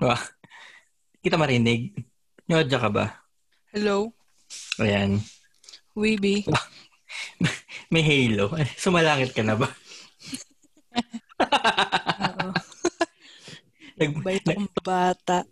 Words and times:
Wah. 0.00 0.20
Kita 1.20 1.36
marinig. 1.36 1.92
Nyodya 2.48 2.80
ka 2.80 2.88
ba? 2.88 3.06
Hello? 3.70 4.10
Ayan. 4.80 5.20
Weeby. 5.94 6.48
May 7.92 8.02
halo. 8.02 8.50
Sumalangit 8.80 9.36
ka 9.36 9.44
na 9.44 9.54
ba? 9.60 9.68
Oo. 11.40 12.48
Nag, 14.00 14.16
Bait 14.24 14.40
nag, 14.48 14.56
akong 14.56 14.72
bata. 14.80 15.44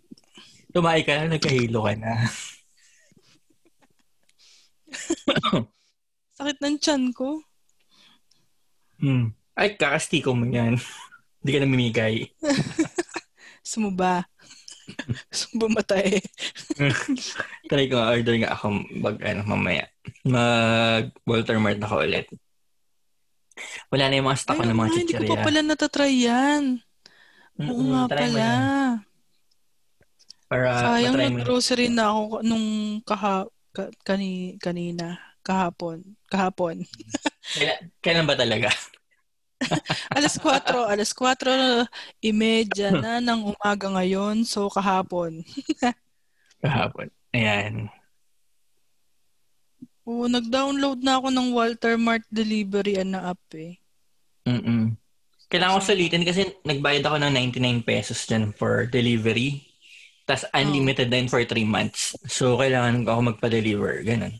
tumahi 0.73 1.05
ka 1.05 1.13
na, 1.21 1.37
nagka-halo 1.37 1.85
ka 1.85 1.93
na. 1.93 2.13
Sakit 6.33 6.57
ng 6.57 6.77
tiyan 6.81 7.13
ko. 7.13 7.45
Hmm. 8.97 9.37
Ay, 9.53 9.77
kakastiko 9.77 10.33
mo 10.33 10.49
yan. 10.49 10.81
Hindi 11.39 11.49
ka 11.53 11.59
namimigay. 11.61 12.15
Sumuba. 13.61 14.25
Sumamatay. 15.33 16.19
Try 17.69 17.85
ko 17.89 17.95
nga, 17.99 18.11
order 18.13 18.35
nga 18.41 18.51
ako 18.55 18.65
mag, 18.97 19.17
ano, 19.21 19.41
mamaya. 19.45 19.85
Mag 20.25 21.13
Walter 21.25 21.57
Mart 21.61 21.79
ako 21.81 22.01
ulit. 22.01 22.27
Wala 23.93 24.09
na 24.09 24.17
yung 24.17 24.27
mga 24.29 24.39
stock 24.39 24.57
ko 24.57 24.63
ng 24.65 24.79
mga 24.79 24.89
nga, 24.89 24.99
hindi 24.99 25.13
ko 25.13 25.23
chichirya. 25.23 25.31
pa 25.35 25.45
pala 25.45 25.59
natatry 25.61 26.13
yan. 26.25 26.63
Oo 27.59 27.81
Mm-mm, 27.81 27.91
nga 27.91 28.01
try 28.15 28.27
mo 28.29 28.37
pala. 28.39 28.49
Para 30.49 30.67
Sayang 30.73 31.17
nag-grocery 31.19 31.87
na 31.93 32.09
ako 32.09 32.41
nung 32.41 32.67
kaha, 33.05 33.45
ka, 33.75 33.83
kani, 34.01 34.57
kanina. 34.57 35.19
Kahapon. 35.45 36.03
Kahapon. 36.29 36.85
Kailan, 37.53 37.79
kailan 38.01 38.25
ba 38.25 38.35
talaga? 38.37 38.69
alas 40.15 40.35
4, 40.39 40.87
alas 40.87 41.11
4 41.11 41.85
imedya 42.23 42.95
na 43.03 43.19
ng 43.19 43.55
umaga 43.55 43.87
ngayon. 43.91 44.47
So, 44.47 44.71
kahapon. 44.71 45.43
Kahapon. 46.63 47.07
Ayan. 47.31 47.87
Oo, 50.03 50.25
nag-download 50.25 50.99
na 51.05 51.21
ako 51.21 51.27
ng 51.29 51.47
Walter 51.53 51.95
Mart 51.95 52.25
Delivery 52.27 52.99
na 53.05 53.31
app 53.31 53.39
eh. 53.55 53.77
Mm-mm. 54.49 54.97
Kailangan 55.49 55.79
ko 55.79 55.81
sulitin 55.85 56.25
kasi 56.25 56.49
nagbayad 56.65 57.05
ako 57.05 57.17
ng 57.21 57.33
99 57.53 57.85
pesos 57.85 58.19
dyan 58.25 58.51
for 58.51 58.89
delivery. 58.89 59.65
Tapos 60.25 60.45
unlimited 60.53 61.09
din 61.09 61.25
for 61.25 61.41
3 61.41 61.65
months. 61.65 62.13
So, 62.29 62.53
kailangan 62.57 63.01
ko 63.01 63.17
ako 63.17 63.21
magpa-deliver. 63.33 64.05
Ganun. 64.05 64.33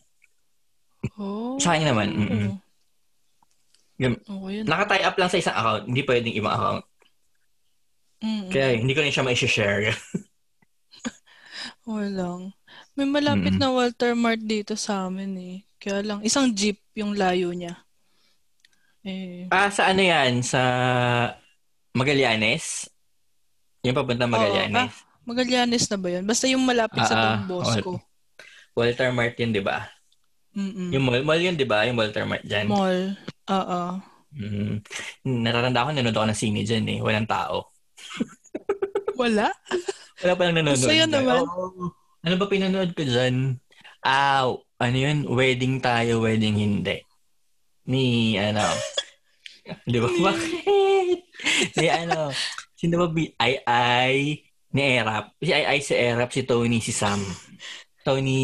Oh. 1.18 1.58
Sa 1.58 1.74
akin 1.74 1.88
naman. 1.90 2.10
Mm-mm. 2.14 2.48
Yun. 4.00 4.16
Oo, 4.32 4.48
yun. 4.48 4.64
Naka-tie 4.66 5.04
up 5.04 5.20
lang 5.20 5.28
sa 5.28 5.38
isang 5.38 5.56
account. 5.56 5.84
Hindi 5.86 6.02
pwedeng 6.08 6.36
ibang 6.36 6.56
account. 6.56 6.84
Mm-mm. 8.20 8.48
Kaya 8.52 8.68
hindi 8.76 8.92
ko 8.92 9.04
rin 9.04 9.12
siya 9.12 9.24
ma-share. 9.24 9.92
Walang. 11.88 12.56
May 12.96 13.08
malapit 13.08 13.56
Mm-mm. 13.56 13.62
na 13.62 13.76
Walter 13.76 14.16
Mart 14.16 14.40
dito 14.40 14.76
sa 14.76 15.08
amin 15.08 15.32
eh. 15.36 15.58
Kaya 15.80 16.04
lang, 16.04 16.20
isang 16.24 16.52
jeep 16.52 16.80
yung 16.96 17.16
layo 17.16 17.52
niya. 17.52 17.80
Eh, 19.04 19.48
ah, 19.48 19.72
sa 19.72 19.92
ano 19.92 20.04
yan? 20.04 20.44
Sa 20.44 20.60
Magallanes? 21.96 22.92
Yung 23.82 23.96
papunta 23.96 24.28
Magallanes? 24.28 24.92
Magallanes 25.24 25.86
na 25.88 25.98
ba 25.98 26.10
yun? 26.12 26.24
Basta 26.28 26.46
yung 26.52 26.64
malapit 26.68 27.00
sa 27.08 27.16
Ah, 27.16 27.24
Don 27.24 27.48
Bosco. 27.48 27.92
Walter 28.76 29.10
Mart 29.12 29.36
yun, 29.40 29.52
di 29.52 29.64
ba? 29.64 29.88
Mm-mm. 30.52 30.92
Yung 30.92 31.04
mall, 31.06 31.24
mall 31.24 31.40
yun, 31.40 31.56
di 31.56 31.64
ba? 31.64 31.88
Yung 31.88 31.96
Walter 31.96 32.28
Mart 32.28 32.44
dyan. 32.44 32.68
Mall. 32.68 33.16
Oo. 33.50 33.82
Mm. 34.30 34.86
Natatanda 35.42 35.86
ko, 35.86 35.90
nanonood 35.90 36.18
ako 36.18 36.28
ng 36.30 36.40
sine 36.40 36.62
dyan 36.62 36.86
eh. 36.86 37.00
Walang 37.02 37.26
tao. 37.26 37.74
Wala? 39.20 39.50
Wala 40.22 40.34
palang 40.38 40.56
nanonood. 40.56 40.80
Masaya 40.80 41.06
dyan. 41.06 41.12
naman. 41.12 41.42
Oo. 41.44 41.92
ano 42.20 42.36
ba 42.36 42.46
pinanood 42.46 42.92
ko 42.94 43.02
dyan? 43.04 43.58
Ah, 44.06 44.48
ano 44.80 44.98
yun? 44.98 45.28
Wedding 45.28 45.82
tayo, 45.82 46.24
wedding 46.24 46.56
hindi. 46.56 47.04
Ni, 47.90 48.38
ano, 48.38 48.64
di 49.92 49.98
ba? 49.98 50.08
Bakit? 50.08 51.20
Ni, 51.76 51.88
ano, 51.90 52.30
sino 52.78 52.96
ba? 53.02 53.08
bi- 53.10 53.34
Ay, 53.36 53.60
ay, 53.66 54.18
ni 54.72 54.82
Erap. 54.94 55.34
Si 55.42 55.50
Ay, 55.50 55.64
ay, 55.66 55.80
si 55.82 55.94
Erap, 55.98 56.30
si 56.30 56.46
Tony, 56.46 56.80
si 56.80 56.94
Sam. 56.94 57.20
Tony 58.10 58.40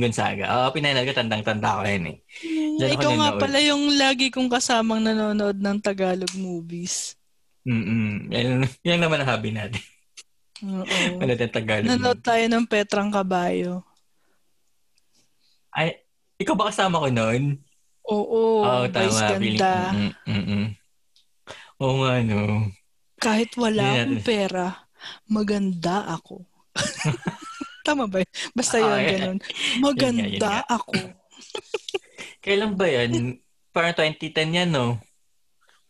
Gonzaga. 0.00 0.44
Oo, 0.48 0.72
pinanood 0.72 1.04
ko, 1.04 1.12
tandang-tanda 1.12 1.76
ko 1.76 1.82
yan 1.84 2.04
eh. 2.08 2.16
Diyan 2.40 2.88
ako 2.88 2.94
Ikaw 2.96 3.10
nga 3.12 3.28
nanood. 3.28 3.42
pala 3.44 3.58
yung 3.60 3.84
lagi 4.00 4.32
kong 4.32 4.48
kasamang 4.48 5.04
nanonood 5.04 5.60
ng 5.60 5.78
Tagalog 5.84 6.32
movies. 6.32 7.12
Mm-mm. 7.68 8.32
Yan, 8.32 8.64
yan 8.80 9.00
naman 9.04 9.20
ang 9.20 9.28
hobby 9.28 9.52
natin. 9.52 9.84
Oo. 10.64 10.88
Ano 11.20 11.28
yung 11.28 11.52
Tagalog? 11.52 11.84
Nanonood 11.84 12.20
tayo 12.24 12.44
ng 12.48 12.64
Petrang 12.64 13.12
Kabayo. 13.12 13.84
Ay, 15.68 16.00
ikaw 16.40 16.56
ba 16.56 16.72
kasama 16.72 17.04
ko 17.04 17.12
noon? 17.12 17.60
Oo, 18.08 18.64
Oo, 18.64 18.88
Vice 18.88 19.20
Feeling- 19.36 19.60
Ganda. 19.60 19.92
Mm, 19.92 20.12
mm, 20.24 20.44
mm. 20.48 20.66
Oo 21.84 21.94
nga, 22.00 22.12
no. 22.24 22.40
Kahit 23.20 23.52
wala 23.60 24.00
akong 24.00 24.24
pera, 24.24 24.88
maganda 25.28 26.08
ako. 26.08 26.48
Tama 27.86 28.06
ba 28.06 28.22
yun? 28.22 28.30
Basta 28.54 28.76
yun, 28.78 28.90
Ah, 28.92 29.02
ganun. 29.02 29.38
Yun 29.98 30.12
nga, 30.14 30.26
Maganda 30.28 30.28
yun 30.30 30.42
nga. 30.42 30.62
ako. 30.70 30.92
Kailan 32.44 32.72
ba 32.78 32.86
yan? 32.86 33.10
Parang 33.72 33.94
2010 33.96 34.50
yan, 34.54 34.70
no? 34.70 34.98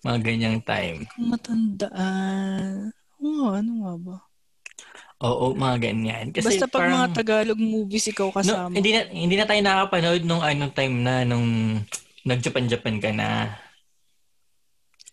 Mga 0.02 0.18
ganyang 0.24 0.58
time. 0.64 1.06
Matandaan. 1.20 2.90
Oo, 3.22 3.54
ano 3.54 3.70
nga 3.84 3.92
ba? 4.00 4.16
Oo, 5.22 5.54
mga 5.54 5.76
ganyan. 5.78 6.34
Kasi 6.34 6.58
Basta 6.58 6.66
pag 6.66 6.82
parang, 6.82 6.94
mga 6.98 7.08
Tagalog 7.14 7.60
movies 7.60 8.10
ikaw 8.10 8.26
no, 8.26 8.34
kasama. 8.34 8.74
hindi, 8.74 8.90
na, 8.90 9.00
hindi 9.06 9.34
na 9.38 9.46
tayo 9.46 9.60
nakapanood 9.62 10.22
nung 10.26 10.42
anong 10.42 10.74
time 10.74 10.96
na, 10.98 11.22
nung 11.22 11.78
nag-Japan-Japan 12.26 12.96
ka 12.98 13.10
na. 13.14 13.54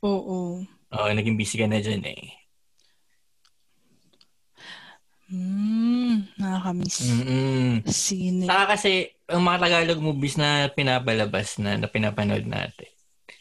Oo. 0.01 0.63
Oo, 0.89 1.07
naging 1.13 1.37
busy 1.37 1.61
ka 1.61 1.69
na 1.69 1.77
dyan 1.77 2.01
eh. 2.09 2.38
Hmm, 5.29 6.25
nakakamiss. 6.41 7.05
Mm-mm. 7.05 7.85
Sine. 7.85 8.49
Saka 8.49 8.73
kasi, 8.73 9.13
ang 9.29 9.45
mga 9.45 9.61
Tagalog 9.61 10.01
movies 10.01 10.41
na 10.41 10.73
pinapalabas 10.73 11.61
na, 11.61 11.77
na 11.77 11.85
pinapanood 11.85 12.49
natin. 12.49 12.89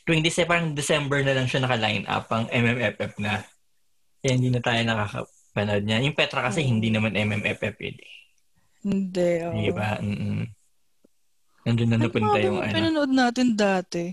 Tuwing 0.04 0.20
December, 0.20 0.48
parang 0.52 0.76
December 0.76 1.24
na 1.24 1.32
lang 1.32 1.48
siya 1.48 1.64
naka-line 1.64 2.04
up 2.04 2.28
ang 2.28 2.44
MMFF 2.52 3.16
na. 3.24 3.40
Kaya 4.20 4.32
hindi 4.36 4.52
na 4.52 4.60
tayo 4.60 4.80
nakakapanood 4.84 5.84
niya. 5.84 6.04
Yung 6.04 6.16
Petra 6.16 6.44
kasi 6.44 6.60
Oo. 6.60 6.68
hindi 6.68 6.92
naman 6.92 7.16
MMFF 7.16 7.76
yun 7.80 7.96
eh. 7.96 8.12
Hindi, 8.84 9.30
oo. 9.48 9.56
Di 9.56 9.72
ba? 9.72 9.96
Mm-mm. 9.96 10.44
Nandun 11.64 11.88
na 11.88 11.96
napunta 12.00 12.38
yung 12.40 12.60
ano. 12.60 12.72
pinanood 12.72 13.12
natin 13.12 13.48
dati? 13.56 14.04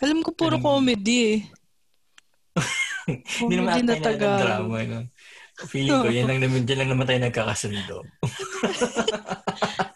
Alam 0.00 0.20
ko 0.20 0.32
puro 0.32 0.56
Anong- 0.56 0.64
comedy 0.64 1.18
eh. 1.36 1.38
Hindi 3.44 3.54
naman 3.60 3.80
comedy 3.80 3.88
na 3.88 3.96
Tagalog. 4.00 4.40
drama. 4.40 4.76
No? 4.84 5.00
Feeling 5.64 6.04
ko, 6.04 6.08
yan 6.12 6.28
lang 6.30 6.40
naman, 6.44 6.68
dyan 6.68 6.84
lang 6.84 6.90
naman 6.92 7.08
tayo 7.08 7.20
nagkakasundo. 7.24 7.96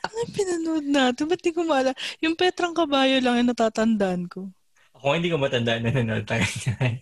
Ano 0.09 0.21
pinanood 0.32 0.87
natin? 0.88 1.25
Ba't 1.28 1.43
di 1.44 1.53
ko 1.53 1.69
maala? 1.69 1.93
Yung 2.25 2.32
Petrang 2.32 2.72
Kabayo 2.72 3.21
lang 3.21 3.44
yung 3.44 3.53
natatandaan 3.53 4.25
ko. 4.32 4.48
Ako 4.97 5.16
hindi 5.16 5.32
ko 5.32 5.41
matandaan 5.41 5.84
na 5.84 5.93
nanonood 5.93 6.28
tayo 6.28 6.44
niyan. 6.44 7.00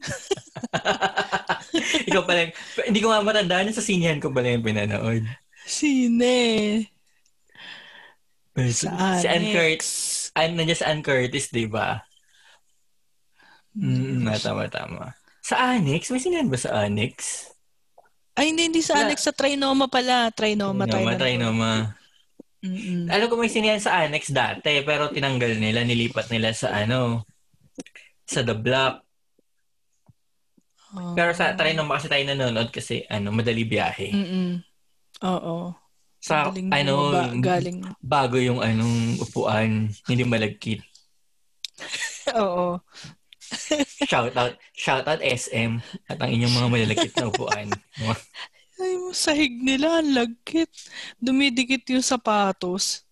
Ikaw 2.10 2.22
pala, 2.22 2.50
hindi 2.86 3.00
ko 3.02 3.10
nga 3.10 3.26
matandaan 3.26 3.74
sa 3.74 3.82
sinihan 3.82 4.22
ko 4.22 4.30
pala 4.30 4.54
yung 4.54 4.66
pinanood. 4.66 5.26
Sine. 5.66 6.38
Si 8.58 8.86
Sa 8.86 8.90
Ann. 8.90 9.50
Curtis. 9.54 9.90
Ann, 10.34 10.58
nandiyan 10.58 10.78
si 10.78 10.86
Ann 10.86 11.02
Curtis, 11.02 11.50
di 11.50 11.66
ba? 11.66 12.02
Mm, 13.78 14.26
mm, 14.26 14.42
tama, 14.42 14.66
tama. 14.66 15.14
Sa 15.42 15.54
Annex? 15.74 16.10
May 16.10 16.20
sinihan 16.22 16.50
ba 16.50 16.58
sa 16.58 16.86
Annex? 16.86 17.46
Ay, 18.38 18.54
hindi, 18.54 18.70
hindi 18.70 18.82
sa. 18.86 19.02
Alex. 19.02 19.26
Sa 19.26 19.34
Trinoma 19.34 19.90
pala. 19.90 20.30
Trinoma. 20.30 20.86
Trinoma. 20.86 21.18
Trinoma. 21.18 21.72
Mm-mm. 22.58 23.06
Alam 23.06 23.26
ko 23.30 23.34
may 23.38 23.50
sinihan 23.50 23.78
sa 23.78 24.02
Annex 24.02 24.34
dati, 24.34 24.82
pero 24.82 25.14
tinanggal 25.14 25.62
nila, 25.62 25.86
nilipat 25.86 26.26
nila 26.30 26.50
sa 26.50 26.74
ano, 26.74 27.22
sa 28.26 28.42
The 28.42 28.54
Block. 28.54 29.02
Oh. 30.98 31.14
Pero 31.14 31.30
sa 31.38 31.54
Trinoma 31.54 31.98
kasi 31.98 32.10
tayo 32.10 32.24
nanonood 32.26 32.74
kasi 32.74 33.06
ano, 33.06 33.30
madali 33.30 33.62
biyahe. 33.62 34.10
Mm-mm. 34.10 34.50
Oo. 35.22 35.70
Sa 36.18 36.50
Galing 36.50 36.74
ano, 36.74 36.94
bumaba, 37.14 37.30
galing. 37.38 37.78
bago 38.02 38.36
yung 38.42 38.58
anong 38.58 39.22
upuan, 39.22 39.86
hindi 40.10 40.22
malagkit. 40.26 40.82
Oo. 42.42 42.82
Shout 44.08 44.34
out, 44.36 44.54
shout 44.76 45.04
out 45.08 45.20
SM 45.20 45.80
at 46.08 46.18
ang 46.20 46.30
inyong 46.32 46.54
mga 46.54 46.68
malalagkit 46.68 47.14
na 47.16 47.28
upuan. 47.32 47.68
Ay, 48.78 48.94
yung 48.94 49.10
sahig 49.10 49.54
nila, 49.58 49.98
ang 49.98 50.14
lagkit. 50.14 50.70
Dumidikit 51.18 51.82
yung 51.90 52.04
sapatos. 52.04 53.02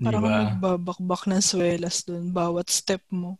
Parang 0.00 0.24
ba? 0.24 0.32
nagbabakbak 0.32 1.28
ng 1.28 1.44
swelas 1.44 2.00
doon, 2.08 2.32
bawat 2.32 2.72
step 2.72 3.04
mo. 3.12 3.36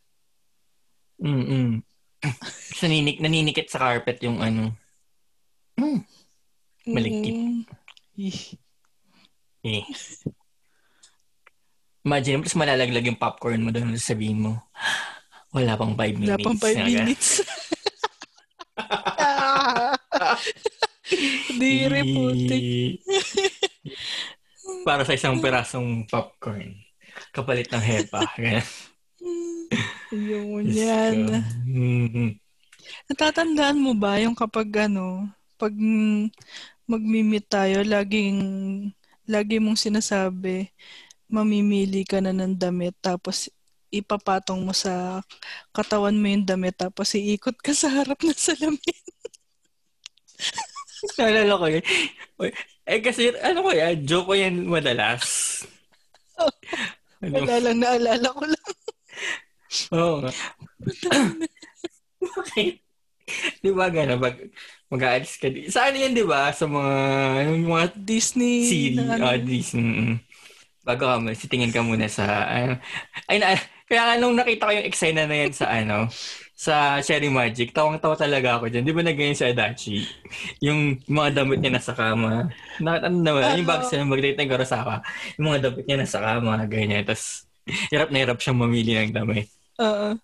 Mm-mm. 1.16 1.80
Naninik, 2.84 3.16
naninikit 3.24 3.72
sa 3.72 3.80
carpet 3.80 4.20
yung 4.20 4.44
ano. 4.44 4.76
Hmm. 5.80 6.04
Maligkit. 6.84 7.36
Mm. 7.36 7.60
Ih. 8.20 8.40
Eh. 9.64 9.84
Imagine 12.04 12.40
mo, 12.40 12.42
tapos 12.44 12.60
malalaglag 12.60 13.08
yung 13.08 13.20
popcorn 13.20 13.60
mo 13.64 13.70
doon, 13.72 13.96
sabihin 13.96 14.44
mo, 14.44 14.60
wala 15.50 15.74
pang 15.74 15.94
5 15.94 16.18
minutes. 16.18 16.30
Wala 16.30 16.46
pang 16.46 16.58
5 16.58 16.76
Nga, 16.76 16.86
minutes. 16.86 17.28
Dire 21.60 22.00
putik. 22.06 22.64
Para 24.86 25.02
sa 25.02 25.16
isang 25.16 25.42
perasong 25.42 26.06
popcorn. 26.06 26.78
Kapalit 27.34 27.66
ng 27.68 27.82
hepa. 27.82 28.22
Yun 30.14 30.64
yan. 30.70 31.42
Mhm. 31.66 32.38
Natatandaan 33.10 33.78
mo 33.78 33.92
ba 33.94 34.18
yung 34.22 34.34
kapag 34.34 34.90
ano, 34.90 35.28
pag 35.58 35.74
magmi-meet 36.90 37.46
tayo, 37.46 37.86
laging, 37.86 38.38
lagi 39.30 39.62
mong 39.62 39.78
sinasabi, 39.78 40.74
mamimili 41.30 42.02
ka 42.02 42.18
na 42.18 42.34
ng 42.34 42.58
damit, 42.58 42.98
tapos 42.98 43.46
ipapatong 43.90 44.62
mo 44.62 44.72
sa 44.74 45.22
katawan 45.74 46.16
mo 46.16 46.26
yung 46.30 46.46
damit, 46.46 46.78
tapos 46.78 47.14
iikot 47.14 47.58
ka 47.58 47.74
sa 47.74 47.90
harap 47.90 48.18
ng 48.22 48.34
salamin. 48.34 48.98
Naalala 51.18 51.54
ko 51.56 51.66
yun. 51.68 51.84
Eh 52.86 53.00
kasi, 53.02 53.34
ano 53.38 53.62
ko 53.62 53.70
yan, 53.70 54.02
joke 54.06 54.30
ko 54.30 54.34
yan 54.34 54.66
madalas. 54.66 55.62
Ano? 57.20 57.44
Wala 57.44 57.56
lang, 57.60 57.78
naalala 57.84 58.28
ko 58.32 58.44
lang. 58.48 58.68
Oo 59.92 60.14
nga. 60.24 60.32
Bakit? 62.20 62.74
Di 63.62 63.70
ba 63.70 63.86
gano'n? 63.86 64.18
Pag 64.18 64.50
mag-aalis 64.90 65.38
ka 65.38 65.46
di. 65.46 65.70
Saan 65.70 65.94
yan, 65.94 66.16
di 66.16 66.26
ba? 66.26 66.50
Sa 66.50 66.66
mga, 66.66 66.96
yung 67.46 67.70
mga 67.70 67.86
Disney. 67.94 68.66
series. 68.66 68.98
na 68.98 69.14
ano. 69.14 69.22
Ah, 69.22 69.38
Disney. 69.38 69.86
mm. 69.86 70.16
Bago 70.82 71.04
ka, 71.06 71.30
sitingin 71.36 71.70
ka 71.70 71.84
muna 71.84 72.10
sa, 72.10 72.26
ano. 72.50 72.74
Ay, 73.30 73.38
na, 73.38 73.54
kaya 73.90 74.06
nga 74.06 74.14
nung 74.22 74.38
nakita 74.38 74.70
ko 74.70 74.72
yung 74.78 74.86
eksena 74.86 75.26
na 75.26 75.34
yan 75.34 75.50
sa, 75.50 75.66
ano, 75.66 76.06
sa 76.54 77.02
Cherry 77.02 77.26
Magic, 77.26 77.74
tawang-tawa 77.74 78.14
talaga 78.14 78.62
ako 78.62 78.70
dyan. 78.70 78.86
Di 78.86 78.94
ba 78.94 79.02
nag 79.02 79.18
si 79.18 79.42
Adachi? 79.42 80.06
Yung 80.62 81.02
mga 81.10 81.42
damit 81.42 81.58
niya 81.58 81.74
nasa 81.74 81.90
kama. 81.90 82.54
Nakita 82.78 83.10
ano 83.10 83.18
naman, 83.18 83.58
yung 83.58 83.66
bago 83.66 83.82
sila 83.82 84.06
mag-date 84.06 84.38
ng 84.38 84.46
Kurosawa, 84.46 85.02
yung 85.34 85.46
mga 85.50 85.60
damit 85.66 85.84
niya 85.90 85.98
nasa 85.98 86.22
kama, 86.22 86.54
ganyan. 86.70 87.02
Tapos, 87.02 87.50
hirap 87.90 88.14
na 88.14 88.22
hirap 88.22 88.38
siyang 88.38 88.62
mamili 88.62 88.94
ng 88.94 89.10
damit. 89.10 89.50
Oo. 89.82 90.14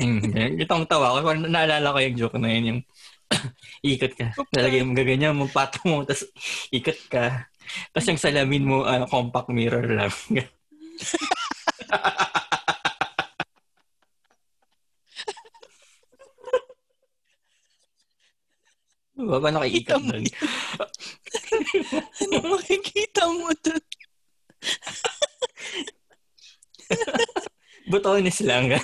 Mm, 0.00 0.56
Itong 0.62 0.86
tawa 0.88 1.20
ko. 1.20 1.36
Naalala 1.36 1.92
ko 1.92 1.98
yung 2.00 2.16
joke 2.16 2.40
na 2.40 2.48
yun. 2.48 2.64
Yung 2.64 2.80
ikot 3.92 4.16
ka. 4.16 4.32
Lalagay 4.56 4.80
mo 4.86 4.96
gaganyan 4.96 5.36
mo, 5.36 5.52
pato 5.52 5.84
mo, 5.84 6.00
tapos 6.06 6.32
ikot 6.72 6.96
ka. 7.12 7.44
Tapos 7.92 8.08
yung 8.08 8.22
salamin 8.22 8.64
mo, 8.64 8.86
ano, 8.86 9.04
compact 9.10 9.50
mirror 9.52 9.84
lang. 9.84 10.14
Diba 19.16 19.40
ba 19.40 19.48
nakikita 19.48 19.96
Kita 19.96 20.04
mo 20.04 20.12
doon? 20.12 20.24
Ano 22.20 22.36
makikita 22.52 23.22
mo 23.32 23.48
doon? 23.64 23.84
Butones 27.90 28.38
lang. 28.42 28.74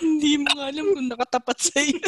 Hindi 0.00 0.40
mo 0.40 0.48
nga 0.56 0.68
alam 0.68 0.86
kung 0.92 1.08
nakatapat 1.08 1.56
sa 1.60 1.78
iyo. 1.80 2.00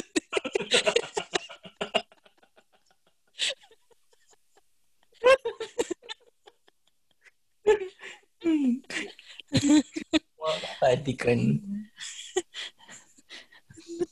Padikan. 10.83 11.41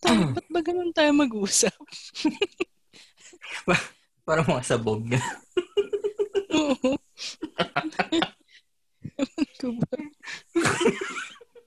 Ba't, 0.03 0.39
ba't 0.39 0.47
ba 0.49 0.61
ganun 0.65 0.95
tayo 0.95 1.11
mag-usap? 1.13 1.75
Parang 4.27 4.47
mga 4.47 4.65
sabog. 4.65 5.03
Oo. 6.53 6.91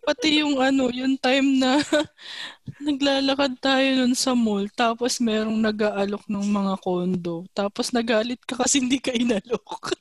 Pati 0.05 0.45
yung 0.45 0.61
ano, 0.61 0.93
yung 0.93 1.17
time 1.17 1.57
na 1.57 1.81
naglalakad 2.85 3.57
tayo 3.57 3.87
nun 3.97 4.13
sa 4.13 4.37
mall, 4.37 4.69
tapos 4.69 5.17
merong 5.17 5.57
nag-aalok 5.57 6.29
ng 6.29 6.45
mga 6.45 6.73
kondo, 6.85 7.41
tapos 7.57 7.89
nagalit 7.89 8.37
ka 8.45 8.53
kasi 8.61 8.85
hindi 8.85 9.01
ka 9.01 9.09
inalok. 9.17 9.97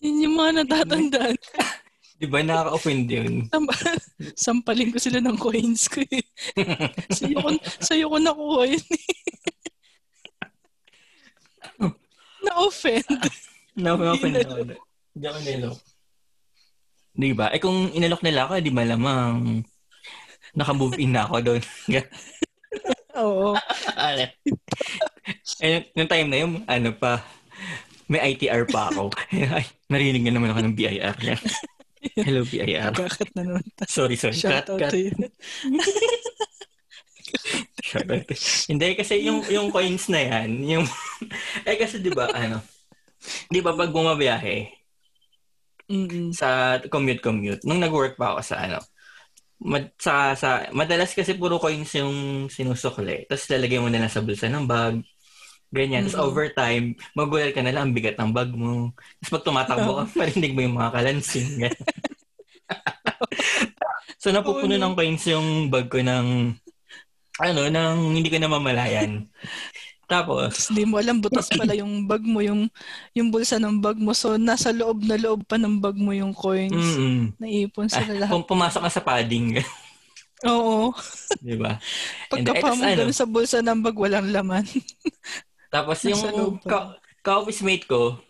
Yun 0.00 0.24
yung 0.24 0.36
mga 0.40 0.64
natatandaan. 0.64 1.36
Di 2.22 2.30
ba 2.30 2.38
nakaka-offend 2.38 3.10
yun? 3.10 3.50
Sam- 3.50 3.66
Sampalin 4.46 4.94
ko 4.94 5.02
sila 5.02 5.18
ng 5.18 5.34
coins 5.34 5.90
ko 5.90 6.06
eh. 6.06 6.22
sa'yo, 7.18 7.42
ko, 7.42 7.50
sa'yo 7.82 8.06
ko 8.06 8.16
nakuha 8.22 8.62
yun 8.70 8.86
eh. 8.94 9.10
Na-offend. 12.46 13.10
No, 13.74 13.98
no, 13.98 14.14
Hindi 14.14 15.26
ako 15.26 15.38
nilok. 15.42 15.78
Di 17.10 17.34
ba? 17.34 17.50
Eh 17.50 17.58
kung 17.58 17.90
inalok 17.90 18.22
nila 18.22 18.46
ako, 18.46 18.62
di 18.62 18.70
malamang 18.70 19.66
naka-move 20.54 21.02
in 21.02 21.18
na 21.18 21.26
ako 21.26 21.42
doon. 21.42 21.62
Oo. 23.18 23.58
Eh, 25.58 25.90
yung 25.98 26.06
time 26.06 26.28
na 26.30 26.38
yun, 26.38 26.62
ano 26.70 26.94
pa, 26.94 27.18
may 28.06 28.30
ITR 28.30 28.62
pa 28.70 28.94
ako. 28.94 29.10
Narinig 29.90 30.22
na 30.22 30.38
naman 30.38 30.54
ako 30.54 30.60
ng 30.70 30.76
BIR. 30.78 31.18
Hello, 32.18 32.42
BIR. 32.42 32.90
Bakit 32.92 33.28
na 33.38 33.42
naman? 33.46 33.64
Sorry, 33.86 34.18
sorry. 34.18 34.34
Shout 34.34 34.66
cut, 34.66 34.74
out 34.74 34.80
cut. 34.86 34.90
to 34.90 34.98
you. 34.98 35.12
Hindi, 38.70 38.88
kasi 38.96 39.22
yung, 39.22 39.44
yung 39.46 39.68
coins 39.70 40.08
na 40.08 40.20
yan, 40.20 40.64
yung, 40.64 40.84
eh 41.68 41.76
kasi 41.78 42.00
di 42.02 42.10
ba, 42.10 42.28
ano, 42.32 42.60
di 43.48 43.60
ba 43.62 43.76
pag 43.76 43.92
bumabiyahe, 43.92 44.82
Mm-mm. 45.92 46.32
sa 46.32 46.80
commute-commute, 46.88 47.62
nung 47.68 47.82
nag-work 47.82 48.16
pa 48.16 48.34
ako 48.34 48.40
sa 48.42 48.56
ano, 48.64 48.78
mad, 49.62 49.92
sa, 50.00 50.34
sa, 50.34 50.66
madalas 50.74 51.14
kasi 51.14 51.36
puro 51.38 51.60
coins 51.60 51.92
yung 51.98 52.46
sinusukli. 52.48 53.28
Tapos 53.28 53.46
lalagay 53.50 53.78
mo 53.78 53.88
na 53.92 54.02
lang 54.02 54.12
sa 54.12 54.24
bulsa 54.24 54.50
ng 54.50 54.66
bag. 54.66 54.98
Ganyan. 55.72 56.04
Tapos 56.04 56.20
Mm. 56.20 56.26
over 56.28 56.46
time, 56.52 56.84
magulat 57.16 57.56
ka 57.56 57.64
na 57.64 57.72
lang, 57.72 57.88
ang 57.88 57.96
bigat 57.96 58.20
ng 58.20 58.30
bag 58.30 58.52
mo. 58.52 58.92
Tapos 59.24 59.32
pag 59.40 59.46
tumatakbo 59.48 59.90
ka, 59.98 60.04
marinig 60.20 60.52
mo 60.52 60.60
yung 60.60 60.76
mga 60.76 60.92
kalansing. 60.92 61.48
So 64.22 64.30
napupuno 64.30 64.78
no. 64.78 64.82
ng 64.86 64.94
coins 64.94 65.26
yung 65.26 65.66
bag 65.66 65.90
ko 65.90 65.98
ng, 65.98 66.54
ano, 67.42 67.60
ng 67.66 68.14
hindi 68.14 68.30
ko 68.30 68.38
namamalayan. 68.38 69.26
Tapos, 70.06 70.52
Tapos 70.52 70.70
hindi 70.70 70.84
mo 70.86 71.02
alam, 71.02 71.18
butas 71.18 71.50
pala 71.50 71.74
yung 71.74 72.06
bag 72.06 72.22
mo, 72.22 72.38
yung, 72.38 72.70
yung 73.18 73.34
bulsa 73.34 73.58
ng 73.58 73.82
bag 73.82 73.98
mo. 73.98 74.14
So, 74.14 74.38
nasa 74.38 74.70
loob 74.70 75.02
na 75.02 75.18
loob 75.18 75.42
pa 75.48 75.58
ng 75.58 75.80
bag 75.82 75.98
mo 75.98 76.14
yung 76.14 76.36
coins. 76.36 76.70
mm 76.70 77.40
Naipon 77.42 77.90
ah, 77.90 77.94
sila 77.98 78.12
lahat. 78.22 78.30
pum- 78.30 78.46
pumasok 78.46 78.80
ka 78.86 78.90
sa 78.94 79.02
padding. 79.02 79.58
Oo. 80.46 80.94
di 81.42 81.56
ba? 81.58 81.82
And, 82.30 82.46
eh, 82.46 82.62
ano, 82.62 83.10
sa 83.10 83.26
bulsa 83.26 83.58
ng 83.58 83.80
bag, 83.82 83.96
walang 83.98 84.30
laman. 84.30 84.62
Tapos 85.72 86.04
yung 86.04 86.60
ka- 86.60 87.00
ka-office 87.24 87.64
mate 87.64 87.88
ko, 87.88 88.20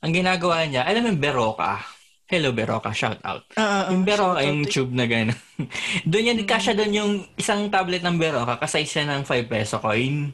ang 0.00 0.12
ginagawa 0.16 0.64
niya, 0.64 0.88
alam 0.88 1.04
mo 1.04 1.08
yung 1.12 1.20
Beroka? 1.20 1.84
Hello 2.24 2.48
Beroka, 2.56 2.96
shout 2.96 3.20
out. 3.28 3.44
Ah, 3.60 3.84
ah, 3.84 3.92
yung 3.92 4.08
Beroka, 4.08 4.40
out 4.40 4.48
yung 4.48 4.64
eh. 4.64 4.72
tube 4.72 4.96
na 4.96 5.04
gano'n. 5.04 5.36
doon 6.08 6.28
yan, 6.32 6.40
kasya 6.48 6.72
doon 6.72 6.92
yung 6.96 7.12
isang 7.36 7.68
tablet 7.68 8.00
ng 8.00 8.16
Beroka, 8.16 8.56
kasay 8.56 8.88
siya 8.88 9.04
ng 9.04 9.28
5 9.28 9.52
peso 9.52 9.76
coin. 9.84 10.32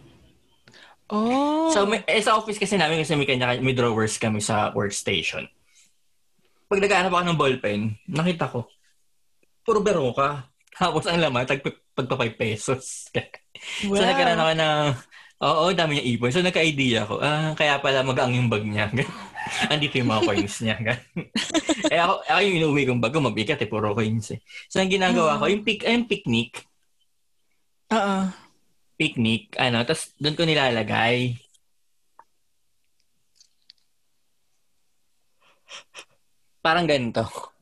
Oh. 1.11 1.75
So, 1.75 1.91
may, 1.91 2.07
eh, 2.07 2.23
sa 2.23 2.39
office 2.39 2.63
kasi 2.63 2.79
namin, 2.79 3.03
kasi 3.03 3.19
may, 3.19 3.27
kanya, 3.27 3.59
may 3.59 3.75
drawers 3.75 4.15
kami 4.23 4.39
sa 4.39 4.71
workstation. 4.79 5.51
Pag 6.71 6.81
naghahanap 6.81 7.11
ako 7.11 7.25
ng 7.27 7.41
ballpen, 7.41 7.81
nakita 8.07 8.47
ko, 8.47 8.71
puro 9.67 9.83
Beroka. 9.83 10.47
Tapos 10.75 11.07
ang 11.11 11.19
laman, 11.19 11.51
tag, 11.51 11.67
tagpa 11.99 12.15
5 12.15 12.39
pesos. 12.39 13.11
wow. 13.91 13.99
So, 13.99 14.03
nagkaroon 14.07 14.39
ako 14.39 14.53
ng, 14.55 14.87
oo, 15.43 15.65
dami 15.75 15.99
niya 15.99 16.07
ipon. 16.15 16.31
So, 16.31 16.45
nagka-idea 16.45 17.09
ako, 17.09 17.19
ah, 17.23 17.53
kaya 17.59 17.81
pala 17.83 18.07
magaang 18.07 18.35
yung 18.35 18.51
bag 18.53 18.63
niya. 18.67 18.91
Andito 19.73 19.99
yung 20.01 20.11
mga 20.11 20.25
coins 20.25 20.57
niya. 20.65 20.77
eh, 21.93 21.99
ako, 22.01 22.15
ako 22.25 22.41
yung 22.45 22.57
inuwi 22.63 22.83
kong 22.89 23.03
bag, 23.03 23.15
mabigat 23.19 23.61
eh, 23.61 23.69
puro 23.69 23.93
coins 23.93 24.33
eh. 24.35 24.41
So, 24.71 24.81
ang 24.81 24.93
ginagawa 24.93 25.37
ko, 25.41 25.51
yung, 25.51 25.65
pic, 25.67 25.85
yung 25.85 26.07
picnic, 26.09 26.65
Ah, 27.93 27.97
ah. 28.01 28.25
picnic, 28.99 29.55
ano, 29.61 29.85
tapos 29.87 30.17
doon 30.19 30.35
ko 30.35 30.43
nilalagay. 30.49 31.37
Parang 36.65 36.87
ganito. 36.89 37.23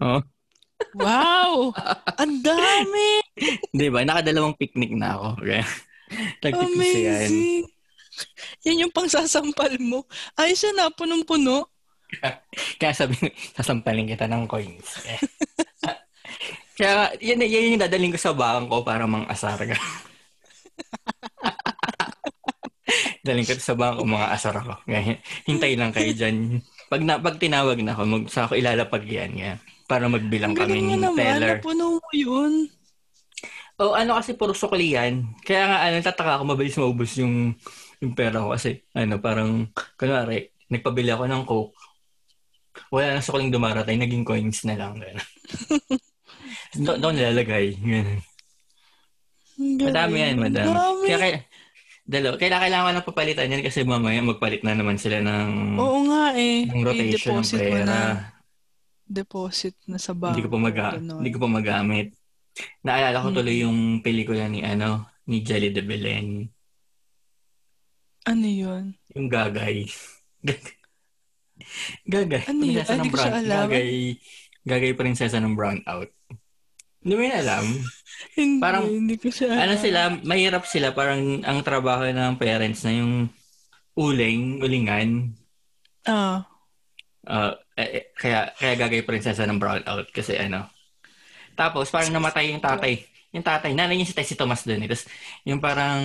Oh. 0.00 0.22
Wow! 0.98 1.70
Ang 2.18 2.42
dami! 2.42 3.22
Di 3.70 3.86
ba? 3.88 4.02
Nakadalawang 4.02 4.58
picnic 4.58 4.92
na 4.98 5.14
ako. 5.14 5.28
Kaya, 5.46 5.64
tagpipisa 6.42 6.98
yan. 6.98 7.30
Amazing! 7.30 7.64
Yan 8.66 8.82
yung 8.86 8.94
pangsasampal 8.94 9.78
mo. 9.78 10.02
Ayos 10.34 10.58
yan 10.66 10.74
na, 10.74 10.90
punong-puno. 10.90 11.70
Kaya 12.80 12.92
sabi 12.96 13.14
sasampalin 13.54 14.08
kita 14.08 14.26
ng 14.26 14.48
coins. 14.48 15.04
Kaya 16.78 17.12
yan, 17.18 17.42
yan 17.42 17.74
yung 17.74 17.82
dadaling 17.82 18.14
ko 18.14 18.20
sa 18.20 18.34
bangko 18.34 18.82
para 18.82 19.06
mang 19.06 19.26
asar 19.30 19.58
ka. 19.58 19.78
Daling 23.26 23.44
ko 23.44 23.54
sa 23.58 23.76
bangko, 23.76 24.06
mga 24.06 24.30
asar 24.32 24.54
ako. 24.56 24.78
Hintay 25.44 25.74
lang 25.76 25.92
kayo 25.92 26.10
dyan. 26.14 26.62
Pag, 26.88 27.02
na, 27.04 27.20
pag 27.20 27.36
tinawag 27.36 27.76
na 27.84 27.92
ako, 27.92 28.02
mag, 28.08 28.24
sa 28.32 28.48
ako 28.48 28.56
ilalapag 28.56 29.04
yan. 29.04 29.36
Kaya, 29.36 29.54
para 29.88 30.04
magbilang 30.06 30.52
Ang 30.52 30.60
kami 30.60 30.78
ni 30.84 30.94
naman, 30.94 31.40
teller. 31.40 31.58
napuno 31.58 31.96
mo 31.96 32.10
yun. 32.12 32.68
O 33.78 33.94
ano 33.94 34.20
kasi 34.20 34.36
puro 34.36 34.52
sukli 34.52 34.92
yan. 34.92 35.32
Kaya 35.40 35.64
nga 35.64 35.78
ano, 35.88 35.96
tataka 35.98 36.32
ako 36.36 36.42
mabilis 36.44 36.76
maubos 36.76 37.16
yung, 37.16 37.56
yung 37.98 38.12
pera 38.12 38.44
ko 38.44 38.52
kasi 38.52 38.84
ano, 38.92 39.16
parang, 39.16 39.72
kunwari, 39.96 40.52
nagpabili 40.68 41.08
ako 41.08 41.24
ng 41.24 41.42
Coke. 41.48 41.78
Wala 42.92 43.16
na 43.16 43.24
sukling 43.24 43.50
dumarating, 43.50 43.98
naging 43.98 44.22
coins 44.22 44.62
na 44.62 44.76
lang. 44.76 45.00
Gano'n. 45.00 45.18
Doon 46.84 46.98
doon 47.00 47.14
nilalagay. 47.16 47.74
Ganun. 47.80 48.20
Ang 49.58 49.90
Madami 49.90 50.16
yan, 50.20 50.36
madami. 50.38 50.70
Dami. 50.70 51.04
Kaya, 51.08 51.18
kaya, 51.18 51.36
dalo, 52.06 52.28
kailangan 52.38 52.64
kailangan 52.68 52.92
na 52.94 53.02
papalitan 53.02 53.50
yan 53.50 53.64
kasi 53.64 53.82
mamaya 53.82 54.22
magpalit 54.22 54.62
na 54.62 54.76
naman 54.76 55.00
sila 55.00 55.18
ng, 55.18 55.74
Oo 55.80 55.98
nga 56.06 56.36
eh. 56.36 56.68
ng 56.68 56.82
rotation 56.84 57.40
ng 57.40 57.50
pera. 57.50 57.82
na. 57.82 58.00
Deposit 59.08 59.74
na 59.88 59.96
sa 59.96 60.12
bangko. 60.12 60.36
Hindi 60.36 60.44
ko 60.44 60.52
pa 60.52 60.60
maga, 60.60 60.86
hindi 60.94 61.30
ko 61.32 61.38
pa 61.40 61.48
magamit. 61.48 62.12
Naalala 62.84 63.24
ko 63.24 63.28
tuloy 63.32 63.64
yung 63.64 64.04
pelikula 64.04 64.44
ni 64.46 64.60
ano, 64.60 65.08
ni 65.24 65.40
Jelly 65.40 65.72
de 65.72 65.80
Belen. 65.80 66.28
Ano 68.28 68.44
yun? 68.44 68.92
Yung 69.16 69.32
gagay. 69.32 69.88
gagay. 72.06 72.42
Ano 72.46 72.62
yun? 72.62 72.84
Prinsesa 72.84 72.92
Ah, 72.92 72.98
ng 73.00 73.04
di 73.04 73.10
ko 73.10 73.16
siya 73.16 73.32
alam. 73.34 73.66
Gagay. 73.68 73.90
Gagay 74.68 74.92
prinsesa 74.92 75.38
ng 75.40 75.54
brown 75.56 75.80
out. 75.88 76.10
Hindi 77.00 77.14
mo 77.14 77.22
yun 77.24 77.36
alam. 77.36 77.64
Hindi, 78.36 78.58
Parang, 78.58 78.84
hindi 78.84 79.14
ko 79.14 79.30
siya 79.30 79.54
ano 79.54 79.78
alam. 79.78 79.80
sila, 79.80 80.00
mahirap 80.26 80.66
sila. 80.66 80.90
Parang 80.90 81.40
ang 81.46 81.62
trabaho 81.62 82.02
ng 82.04 82.34
parents 82.34 82.82
na 82.82 82.92
yung 82.98 83.30
uling, 83.94 84.58
ulingan. 84.58 85.38
Ah, 86.02 86.42
Uh, 87.28 87.52
eh, 87.76 88.08
kaya, 88.16 88.56
kaya 88.56 88.74
gagay 88.74 89.04
prinsesa 89.04 89.44
ng 89.44 89.60
brown 89.60 89.84
out. 89.84 90.08
Kasi 90.08 90.40
ano. 90.40 90.64
Tapos 91.52 91.92
parang 91.92 92.16
namatay 92.16 92.56
yung 92.56 92.64
tatay. 92.64 93.04
Yung 93.36 93.44
tatay, 93.44 93.76
nanay 93.76 94.00
niya 94.00 94.08
si, 94.08 94.16
si 94.24 94.34
Thomas 94.34 94.64
doon. 94.64 94.82
Eh. 94.82 94.88
Tapos 94.88 95.04
yung 95.44 95.60
parang 95.60 96.00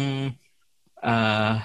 ah 1.04 1.64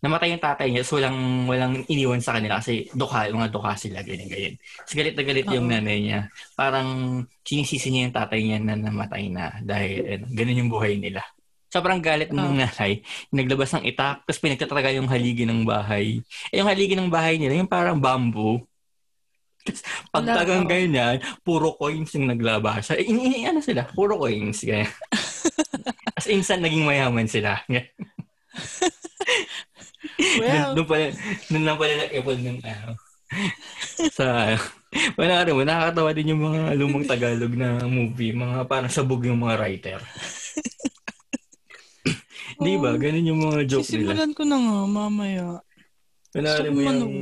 namatay 0.00 0.32
yung 0.32 0.40
tatay 0.40 0.68
niya 0.72 0.80
so 0.80 0.96
walang, 0.96 1.44
walang 1.44 1.84
iniwan 1.92 2.24
sa 2.24 2.40
kanila 2.40 2.56
kasi 2.56 2.88
dukha, 2.96 3.28
mga 3.28 3.52
dukha 3.52 3.76
sila, 3.76 4.00
ganyan, 4.00 4.32
ganyan. 4.32 4.54
Tapos 4.56 4.94
galit 4.96 5.12
na 5.12 5.24
galit 5.28 5.46
yung 5.52 5.68
nanay 5.68 5.98
niya. 6.00 6.20
Parang 6.56 6.88
sinisisi 7.44 7.92
niya 7.92 8.08
yung 8.08 8.16
tatay 8.16 8.40
niya 8.40 8.58
na 8.64 8.74
namatay 8.80 9.28
na 9.28 9.60
dahil 9.60 10.00
ano, 10.08 10.24
ganun 10.32 10.60
yung 10.64 10.72
buhay 10.72 10.96
nila. 10.96 11.20
Sobrang 11.70 12.02
galit 12.02 12.34
ng 12.34 12.50
Oo. 12.50 12.58
nanay. 12.58 13.00
Naglabas 13.30 13.70
ng 13.78 13.86
itak, 13.86 14.26
tapos 14.26 14.42
pinagtataga 14.42 14.90
yung 14.90 15.06
haligi 15.06 15.46
ng 15.46 15.62
bahay. 15.62 16.18
Eh, 16.50 16.58
yung 16.58 16.66
haligi 16.66 16.98
ng 16.98 17.06
bahay 17.06 17.38
nila, 17.38 17.54
yung 17.62 17.70
parang 17.70 18.02
bamboo. 18.02 18.66
Tapos 19.68 19.84
pagtagang 20.08 20.64
oo. 20.64 20.72
ganyan, 20.72 21.20
puro 21.44 21.76
coins 21.76 22.16
yung 22.16 22.32
naglabas. 22.32 22.96
Eh, 22.96 23.04
ini, 23.04 23.28
ini, 23.28 23.38
ano 23.44 23.60
sila? 23.60 23.84
Puro 23.92 24.16
coins. 24.16 24.64
Ganyan. 24.64 24.88
As 26.18 26.26
instant 26.32 26.64
naging 26.64 26.88
mayaman 26.88 27.28
sila. 27.28 27.60
well, 30.40 30.74
Doon 30.74 30.88
pala, 30.88 31.06
doon 31.52 31.64
lang 31.64 31.76
pala 31.76 31.92
nag-ipon 32.08 32.40
ng 32.40 32.58
ano. 32.64 32.92
sa, 34.10 34.58
wala 35.14 35.44
rin 35.46 35.54
mo, 35.54 35.62
nakakatawa 35.62 36.10
din 36.16 36.32
yung 36.34 36.42
mga 36.50 36.74
lumang 36.74 37.06
Tagalog 37.06 37.54
na 37.54 37.84
movie, 37.86 38.34
mga 38.34 38.66
parang 38.66 38.90
sabog 38.90 39.22
yung 39.22 39.38
mga 39.38 39.54
writer. 39.60 40.00
Di 42.60 42.74
ba? 42.76 42.92
Ganun 43.00 43.30
yung 43.30 43.40
mga 43.40 43.60
joke 43.64 43.88
nila. 43.96 44.12
sisimulan 44.12 44.32
ko 44.36 44.42
na 44.44 44.56
nga 44.60 44.78
mamaya. 44.84 45.48
Ko 46.30 46.38
mo 46.70 46.80
yung 46.84 47.14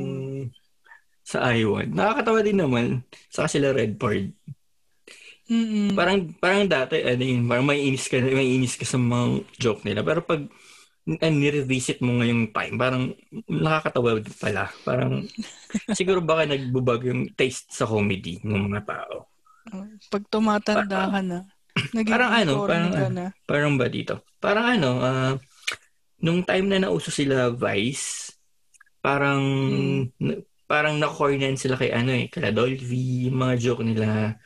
sa 1.29 1.53
Iwan. 1.53 1.93
Nakakatawa 1.93 2.39
din 2.41 2.57
naman. 2.57 2.87
Saka 3.29 3.47
sila 3.47 3.69
Redford. 3.69 4.33
Mm-mm. 5.49 5.97
Parang 5.97 6.29
parang 6.37 6.69
dati 6.69 7.01
ano 7.01 7.25
yun, 7.25 7.49
parang 7.49 7.65
may 7.65 7.81
inis 7.81 8.05
ka 8.05 8.21
may 8.21 8.53
inis 8.53 8.77
ka 8.77 8.85
sa 8.85 9.01
mga 9.01 9.45
joke 9.57 9.81
nila. 9.81 10.05
Pero 10.05 10.21
pag 10.21 10.45
uh, 10.45 11.33
ni-revisit 11.33 12.05
mo 12.05 12.21
ngayong 12.21 12.53
time, 12.53 12.75
parang 12.77 13.03
nakakatawa 13.49 14.21
pala. 14.37 14.69
Parang 14.85 15.25
siguro 15.97 16.21
baka 16.21 16.45
nagbubag 16.49 17.01
yung 17.09 17.33
taste 17.33 17.73
sa 17.73 17.89
comedy 17.89 18.37
ng 18.45 18.69
mga 18.69 18.81
tao. 18.85 19.25
Pag 20.09 20.23
tumatanda 20.29 21.09
ka 21.09 21.21
na, 21.21 21.39
naging 21.95 22.11
Parang 22.13 22.31
ano, 22.31 22.53
parang 22.65 22.91
ano. 22.93 23.07
na. 23.09 23.25
Parang 23.45 23.73
ba 23.75 23.87
dito? 23.87 24.23
Parang 24.39 24.65
ano, 24.65 24.89
ah, 25.01 25.33
nung 26.19 26.43
time 26.43 26.65
na 26.67 26.87
nauso 26.87 27.09
sila 27.09 27.51
Vice, 27.51 28.35
parang 28.99 29.41
na- 30.19 30.41
parang 30.69 30.99
na-corneran 31.01 31.57
sila 31.57 31.79
kay 31.79 31.89
ano 31.89 32.13
eh, 32.13 32.29
kala 32.29 32.53
Dolphy, 32.53 33.31
mga 33.31 33.53
joke 33.57 33.81
nila 33.81 34.37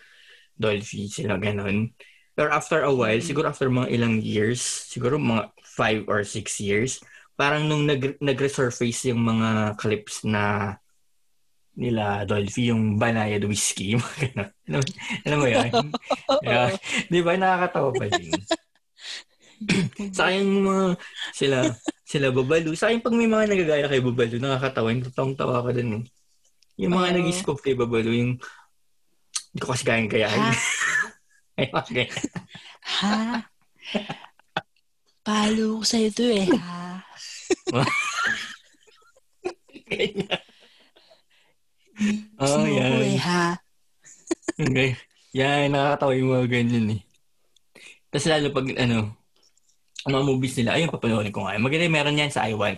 Dolphy, 0.55 1.09
sila 1.09 1.35
ganon. 1.41 1.91
Pero 2.33 2.49
after 2.49 2.81
a 2.81 2.93
while, 2.93 3.19
Mm. 3.19 3.27
siguro 3.27 3.45
after 3.49 3.69
mga 3.69 3.89
ilang 3.93 4.17
years, 4.21 4.61
siguro 4.61 5.17
mga 5.17 5.51
five 5.61 6.05
or 6.07 6.23
six 6.23 6.57
years, 6.57 7.01
parang 7.33 7.65
nung 7.65 7.85
nag, 7.85 8.17
nag-resurface 8.21 9.09
yung 9.09 9.21
mga 9.21 9.77
clips 9.77 10.21
na 10.25 10.77
nila 11.73 12.21
Dolphy, 12.29 12.69
yung 12.69 13.01
Banayad 13.01 13.41
Whiskey. 13.49 13.97
Alam, 14.69 14.83
alam 15.25 15.37
mo 15.37 15.47
yun? 15.49 15.71
Yeah. 16.43 16.75
Di 17.07 17.23
ba 17.23 17.39
nakakatawa 17.39 17.95
pa 17.95 18.05
din? 18.11 18.35
Sa 20.17 20.27
yung 20.27 20.67
mga 20.67 20.99
sila 21.31 21.57
sila 22.03 22.35
Babalu. 22.35 22.75
Sa 22.75 22.91
pag 22.91 23.15
may 23.15 23.31
mga 23.31 23.47
nagagaya 23.47 23.85
kay 23.87 24.03
Babalu, 24.03 24.43
nakakatawa. 24.43 24.91
Yung 24.91 25.05
totoong 25.07 25.35
tawa 25.39 25.63
ka 25.63 25.71
dun 25.71 26.03
eh. 26.03 26.03
Yung 26.83 26.93
mga 26.93 27.09
Oo. 27.09 27.15
nag-scope 27.15 27.63
kay 27.63 27.75
Babalu, 27.79 28.11
yung 28.11 28.31
hindi 29.53 29.59
ko 29.61 29.71
kasi 29.71 29.85
kayang 29.85 30.11
gayahin. 30.11 30.51
Ay, 31.53 31.69
okay. 31.69 32.09
Ha? 33.01 33.45
Palo 35.23 35.79
ko 35.79 35.85
sa 35.85 36.01
ito 36.01 36.25
eh, 36.25 36.49
ha? 36.49 37.05
Oh, 42.39 42.65
yan. 42.65 43.17
ha? 43.19 43.57
Okay. 44.59 44.95
Yan, 45.33 45.73
nakakatawa 45.73 46.13
yung 46.13 46.29
mga 46.33 46.47
ganyan 46.49 46.99
eh. 46.99 47.01
Tapos 48.13 48.29
lalo 48.29 48.53
pag 48.53 48.67
ano, 48.77 49.17
mga 50.05 50.25
movies 50.27 50.55
nila, 50.61 50.77
ayun, 50.77 50.91
papanoorin 50.93 51.33
ko 51.33 51.47
nga. 51.47 51.57
Maganda 51.57 51.89
meron 51.89 52.19
yan 52.19 52.29
sa 52.29 52.45
iWan. 52.51 52.77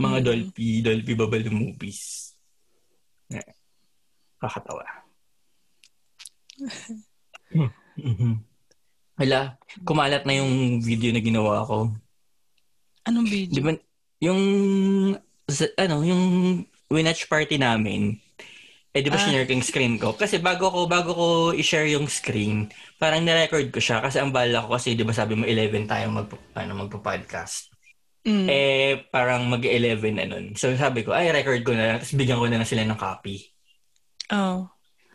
Mga 0.00 0.18
Mm. 0.20 0.24
Dolphy, 0.24 0.80
Dolphy 0.80 1.14
Babalu 1.14 1.50
movies. 1.52 2.32
Kakatawa. 4.40 4.84
Hala, 9.20 9.60
kumalat 9.84 10.24
na 10.24 10.40
yung 10.40 10.80
video 10.80 11.12
na 11.12 11.20
ginawa 11.20 11.60
ko. 11.68 11.92
Anong 13.04 13.28
Di 13.28 13.44
video? 13.46 13.60
ba, 13.60 13.72
yung, 14.24 14.40
ano, 15.76 15.96
yung 16.00 16.22
winatch 16.88 17.28
party 17.28 17.60
namin, 17.60 18.16
eh, 18.90 19.00
di 19.00 19.08
ba 19.08 19.16
Ah. 19.16 19.22
sinare 19.22 19.46
ko 19.46 19.54
yung 19.54 19.62
screen 19.62 19.94
ko? 19.96 20.12
Kasi 20.12 20.38
bago 20.38 20.66
ko, 20.68 20.86
bago 20.86 21.10
ko 21.12 21.26
i-share 21.52 21.86
yung 21.90 22.06
screen, 22.06 22.66
parang 22.96 23.22
na-record 23.22 23.70
ko 23.70 23.78
siya 23.78 24.02
kasi 24.02 24.18
ang 24.18 24.34
bala 24.34 24.66
ko 24.66 24.74
kasi, 24.74 24.94
di 24.94 25.06
ba 25.06 25.14
sabi 25.14 25.34
mo 25.34 25.46
11 25.46 25.86
tayo 25.86 26.10
mag, 26.10 26.26
ano, 26.54 26.72
magpo-podcast. 26.76 27.70
Mm. 28.20 28.46
Eh, 28.46 28.92
parang 29.08 29.48
mag-11 29.48 30.12
na 30.12 30.26
nun. 30.26 30.52
So 30.52 30.68
sabi 30.76 31.02
ko, 31.02 31.14
ay, 31.14 31.30
record 31.30 31.62
ko 31.62 31.72
na 31.72 31.86
lang. 31.88 31.96
Tapos 31.98 32.12
bigyan 32.12 32.36
ko 32.36 32.46
na 32.46 32.58
lang 32.60 32.68
sila 32.68 32.84
ng 32.84 32.98
copy. 32.98 33.36
oh. 34.30 34.68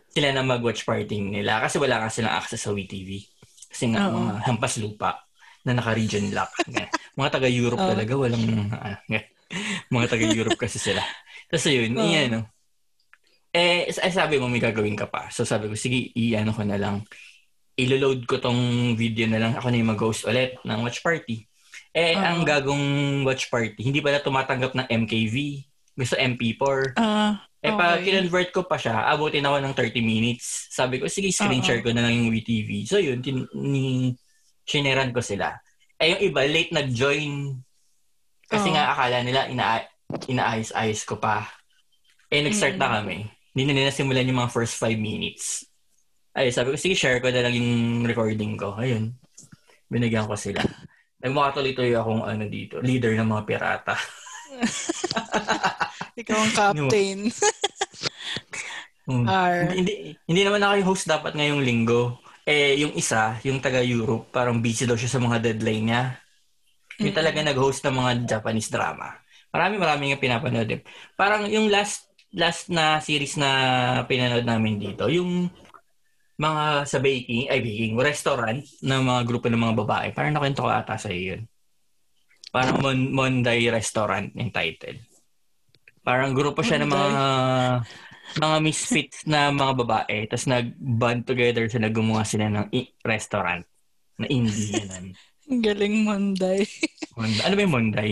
Sila 0.10 0.32
na 0.32 0.42
mag-watch 0.42 0.88
party 0.88 1.20
nila. 1.20 1.60
Kasi 1.60 1.76
wala 1.76 2.00
nga 2.00 2.08
silang 2.08 2.32
access 2.32 2.64
sa 2.64 2.72
WeTV. 2.72 3.20
Kasi 3.68 3.92
nga, 3.92 4.08
Oo. 4.08 4.16
mga 4.16 4.48
hampas 4.48 4.80
lupa 4.80 5.28
na 5.68 5.76
naka-region 5.76 6.32
lock. 6.32 6.56
Mga 7.14 7.30
taga-Europe 7.36 7.82
Oo. 7.84 7.92
talaga, 7.92 8.14
walang, 8.16 8.40
ganyan. 8.48 8.72
mga 9.92 10.06
taga-Europe 10.08 10.56
kasi 10.56 10.80
sila. 10.80 11.04
Tapos 11.52 11.68
yun, 11.68 12.00
Oo. 12.00 12.08
iyan, 12.08 12.32
no. 12.32 12.42
Eh, 13.56 13.88
eh, 13.88 14.12
sabi 14.12 14.36
mo 14.36 14.52
may 14.52 14.60
gagawin 14.60 15.00
ka 15.00 15.08
pa. 15.08 15.32
So 15.32 15.48
sabi 15.48 15.72
ko, 15.72 15.80
sige, 15.80 16.12
i-ano 16.12 16.52
ko 16.52 16.68
na 16.68 16.76
lang. 16.76 17.08
Ilo-load 17.80 18.28
ko 18.28 18.44
tong 18.44 18.94
video 19.00 19.32
na 19.32 19.40
lang. 19.40 19.56
Ako 19.56 19.72
na 19.72 19.80
yung 19.80 19.96
mag-host 19.96 20.28
ulit 20.28 20.60
ng 20.68 20.80
watch 20.84 21.00
party. 21.00 21.48
Eh, 21.96 22.12
Oo. 22.12 22.20
ang 22.20 22.40
gagong 22.44 22.86
watch 23.24 23.48
party, 23.48 23.80
hindi 23.80 24.04
pala 24.04 24.20
tumatanggap 24.20 24.76
ng 24.76 24.88
MKV. 24.92 25.36
gusto 25.96 26.20
MP4. 26.20 27.00
Ah, 27.00 27.48
Eh, 27.64 27.72
pag 27.72 28.04
okay. 28.04 28.12
kinonvert 28.12 28.52
ko 28.52 28.68
pa 28.68 28.76
siya, 28.76 29.08
abutin 29.08 29.48
ako 29.48 29.64
ng 29.64 29.74
30 29.74 30.04
minutes. 30.04 30.68
Sabi 30.70 31.00
ko, 31.00 31.08
sige, 31.08 31.32
screen 31.32 31.64
share 31.64 31.80
ko 31.80 31.96
na 31.96 32.04
lang 32.04 32.14
yung 32.14 32.30
WeTV. 32.30 32.84
So, 32.84 33.00
yun, 33.00 33.24
tin- 33.24 33.48
ni 33.56 34.12
shineran 34.68 35.16
ko 35.16 35.24
sila. 35.24 35.56
Eh, 35.96 36.14
yung 36.14 36.22
iba, 36.22 36.44
late 36.44 36.76
nag-join. 36.76 37.56
Kasi 38.46 38.70
Oo. 38.70 38.76
nga, 38.76 38.92
akala 38.92 39.24
nila, 39.24 39.48
ina 39.48 39.82
inaayos-ayos 40.28 41.08
ko 41.08 41.16
pa. 41.16 41.48
Eh, 42.28 42.44
nag-start 42.44 42.76
na 42.76 43.00
kami. 43.00 43.24
Hindi 43.56 43.64
na 43.66 43.74
nila 43.74 43.92
simulan 43.96 44.28
yung 44.28 44.40
mga 44.44 44.52
first 44.52 44.76
5 44.78 45.00
minutes. 45.00 45.64
Ay, 46.36 46.52
sabi 46.52 46.76
ko, 46.76 46.78
sige, 46.78 46.92
share 46.94 47.24
ko 47.24 47.32
na 47.32 47.48
lang 47.48 47.56
yung 47.56 47.72
recording 48.04 48.60
ko. 48.60 48.76
Ayun. 48.76 49.16
Binigyan 49.88 50.28
ko 50.28 50.36
sila. 50.36 50.60
Nagmukha 51.24 51.56
tuloy-tuloy 51.56 51.96
akong 51.96 52.28
ano 52.28 52.44
dito, 52.46 52.84
leader 52.84 53.16
ng 53.16 53.32
mga 53.32 53.44
pirata. 53.48 53.96
Ikaw 56.20 56.36
ang 56.38 56.54
captain. 56.54 57.20
Hmm. 59.06 59.22
R. 59.30 59.70
Hindi, 59.70 59.78
hindi, 59.78 59.94
hindi 60.26 60.42
naman 60.42 60.66
ako 60.66 60.74
yung 60.82 60.90
host 60.90 61.06
dapat 61.06 61.38
ngayong 61.38 61.62
linggo. 61.62 62.18
Eh, 62.42 62.74
yung 62.82 62.90
isa, 62.98 63.38
yung 63.46 63.62
taga-Europe, 63.62 64.34
parang 64.34 64.58
busy 64.58 64.90
daw 64.90 64.98
siya 64.98 65.14
sa 65.14 65.22
mga 65.22 65.46
deadline 65.46 65.86
niya. 65.86 66.04
Yung 66.98 67.14
Mm. 67.14 67.20
talaga 67.22 67.38
nag-host 67.46 67.86
ng 67.86 67.94
mga 67.94 68.12
Japanese 68.26 68.74
drama. 68.74 69.14
Marami 69.54 69.78
marami 69.78 70.04
nga 70.10 70.18
pinapanood. 70.18 70.70
eh. 70.74 70.82
Parang 71.14 71.46
yung 71.46 71.70
last 71.70 72.10
last 72.36 72.68
na 72.68 73.00
series 73.00 73.40
na 73.40 73.50
pinanood 74.06 74.44
namin 74.44 74.76
dito, 74.76 75.08
yung 75.08 75.48
mga 76.36 76.84
sa 76.84 77.00
baking, 77.00 77.48
ay 77.48 77.64
baking, 77.64 77.96
restaurant 77.96 78.60
ng 78.84 79.02
mga 79.08 79.22
grupo 79.24 79.48
ng 79.48 79.64
mga 79.64 79.78
babae. 79.88 80.08
Parang 80.12 80.36
nakwento 80.36 80.68
ko 80.68 80.70
ata 80.70 81.00
sa 81.00 81.08
yun. 81.08 81.48
Parang 82.52 82.84
Mon 82.84 83.12
Monday 83.12 83.68
Restaurant 83.72 84.32
yung 84.36 84.52
title. 84.52 85.00
Parang 86.04 86.36
grupo 86.36 86.60
siya 86.60 86.80
ng 86.84 86.92
mga 86.92 87.12
mga 88.36 88.58
misfits 88.60 89.24
na 89.24 89.52
mga 89.52 89.74
babae. 89.80 90.28
Tapos 90.28 90.48
nag-band 90.52 91.24
together 91.24 91.72
sila, 91.72 91.88
gumawa 91.88 92.28
sila 92.28 92.52
ng 92.52 92.68
i- 92.76 92.92
restaurant 93.04 93.64
na 94.20 94.28
indie. 94.28 94.76
Galing 95.66 96.04
Monday. 96.04 96.68
Monday. 97.16 97.44
Ano 97.48 97.54
ba 97.56 97.64
yung 97.64 97.76
Monday? 97.76 98.12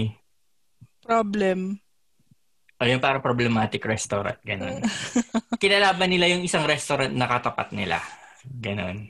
Problem. 1.03 1.82
Ayun, 2.83 2.99
parang 2.99 3.23
problematic 3.23 3.79
restaurant. 3.87 4.35
Ganun. 4.43 4.83
Kinalaban 5.63 6.11
nila 6.11 6.27
yung 6.27 6.43
isang 6.43 6.67
restaurant 6.67 7.15
na 7.15 7.31
katapat 7.31 7.71
nila. 7.71 8.03
Ganun. 8.43 9.07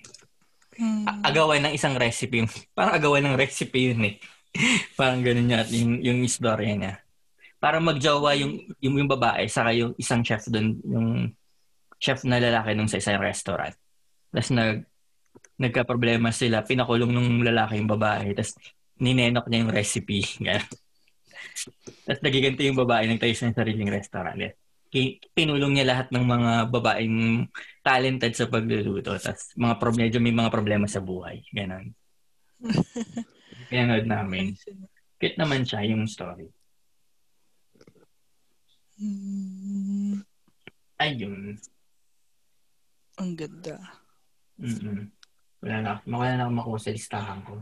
Hmm. 0.77 1.10
Agawan 1.25 1.65
ng 1.65 1.74
isang 1.74 1.98
recipe. 1.98 2.46
Yung, 2.46 2.51
parang 2.77 2.94
agawan 3.01 3.25
ng 3.25 3.38
recipe 3.38 3.89
yun 3.89 4.13
eh. 4.13 4.15
parang 5.00 5.25
ganun 5.25 5.50
niya 5.50 5.65
yung, 5.74 5.92
yung 6.06 6.20
istorya 6.22 6.74
niya. 6.77 6.94
Parang 7.58 7.82
magjowa 7.82 8.38
yung, 8.38 8.62
yung, 8.77 8.96
yung 9.01 9.10
babae 9.10 9.50
saka 9.50 9.74
yung 9.74 9.98
isang 9.98 10.22
chef 10.22 10.46
doon, 10.51 10.77
yung 10.86 11.10
chef 11.98 12.22
na 12.27 12.38
lalaki 12.38 12.77
nung 12.77 12.92
sa 12.92 13.01
isang 13.01 13.18
restaurant. 13.18 13.74
Tapos 14.30 14.51
nag, 14.53 14.86
nagka-problema 15.58 16.30
sila, 16.30 16.62
pinakulong 16.62 17.10
nung 17.10 17.42
lalaki 17.42 17.80
yung 17.80 17.89
babae, 17.89 18.36
tapos 18.36 18.60
ninenok 19.00 19.48
niya 19.48 19.63
yung 19.65 19.74
recipe. 19.74 20.22
Ganun. 20.38 20.83
Tapos 22.04 22.22
nagiganti 22.24 22.68
yung 22.68 22.80
babae, 22.80 23.08
nagtayo 23.08 23.34
siya 23.34 23.52
ng 23.52 23.58
sariling 23.58 23.92
restaurant. 23.92 24.40
Ki- 24.94 25.18
Pinulong 25.34 25.74
niya 25.74 25.90
lahat 25.90 26.08
ng 26.14 26.26
mga 26.26 26.52
babaeng 26.70 27.50
talented 27.82 28.34
sa 28.38 28.46
pagluluto. 28.46 29.18
Tapos 29.18 29.54
mga 29.58 29.76
pro- 29.82 29.98
medyo 29.98 30.20
may 30.22 30.36
mga 30.36 30.54
problema 30.54 30.86
sa 30.86 31.02
buhay. 31.02 31.42
Ganon. 31.50 31.92
Pinanood 33.72 34.06
namin. 34.06 34.54
Cute 35.18 35.40
naman 35.40 35.66
siya 35.66 35.82
yung 35.88 36.06
story. 36.06 36.46
Hmm. 39.00 40.22
Ayun. 41.02 41.58
Ang 43.18 43.32
ganda. 43.34 43.78
Mm-mm. 44.62 45.10
Wala 45.64 45.78
na, 45.82 45.92
wala 46.06 46.32
na 46.38 46.44
akong 46.46 46.60
makuha 46.60 46.80
sa 46.80 46.94
listahan 46.94 47.40
ko. 47.48 47.56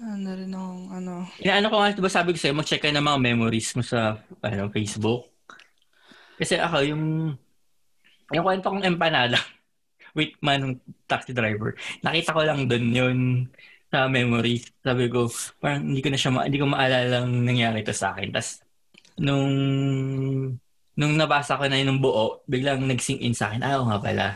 Ano 0.00 0.32
rin 0.32 0.48
akong 0.48 0.84
ano. 0.96 1.12
Inaano 1.44 1.66
ko 1.68 1.76
nga, 1.76 1.92
diba 1.92 2.08
sabi 2.08 2.32
ko 2.32 2.38
sa'yo, 2.40 2.56
mag-check 2.56 2.80
ka 2.80 2.88
ng 2.88 3.04
mga 3.04 3.20
memories 3.20 3.76
mo 3.76 3.84
sa 3.84 4.16
ano, 4.40 4.72
Facebook. 4.72 5.28
Kasi 6.40 6.56
ako, 6.56 6.76
yung 6.88 7.04
yung 8.32 8.44
kwento 8.46 8.72
kong 8.72 8.86
empanada 8.88 9.36
with 10.16 10.32
manong 10.40 10.80
taxi 11.04 11.36
driver, 11.36 11.76
nakita 12.00 12.32
ko 12.32 12.40
lang 12.40 12.64
doon 12.64 12.86
yun 12.88 13.18
sa 13.92 14.08
memories. 14.08 14.72
Sabi 14.80 15.12
ko, 15.12 15.28
parang 15.60 15.84
hindi 15.84 16.00
ko 16.00 16.08
na 16.08 16.18
siya, 16.18 16.32
ma- 16.32 16.46
hindi 16.48 16.62
ko 16.62 16.66
maalala 16.70 17.26
ang 17.26 17.44
nangyari 17.44 17.84
to 17.84 17.92
sa 17.92 18.16
akin. 18.16 18.32
Tapos, 18.32 18.62
nung, 19.20 19.52
nung 20.96 21.14
nabasa 21.18 21.58
ko 21.58 21.66
na 21.66 21.76
yun 21.76 21.98
ng 21.98 22.00
buo, 22.00 22.40
biglang 22.48 22.86
nag-sink 22.86 23.20
in 23.20 23.36
sa 23.36 23.52
akin, 23.52 23.60
ah, 23.66 23.82
oo 23.82 23.90
nga 23.90 24.00
pala. 24.00 24.26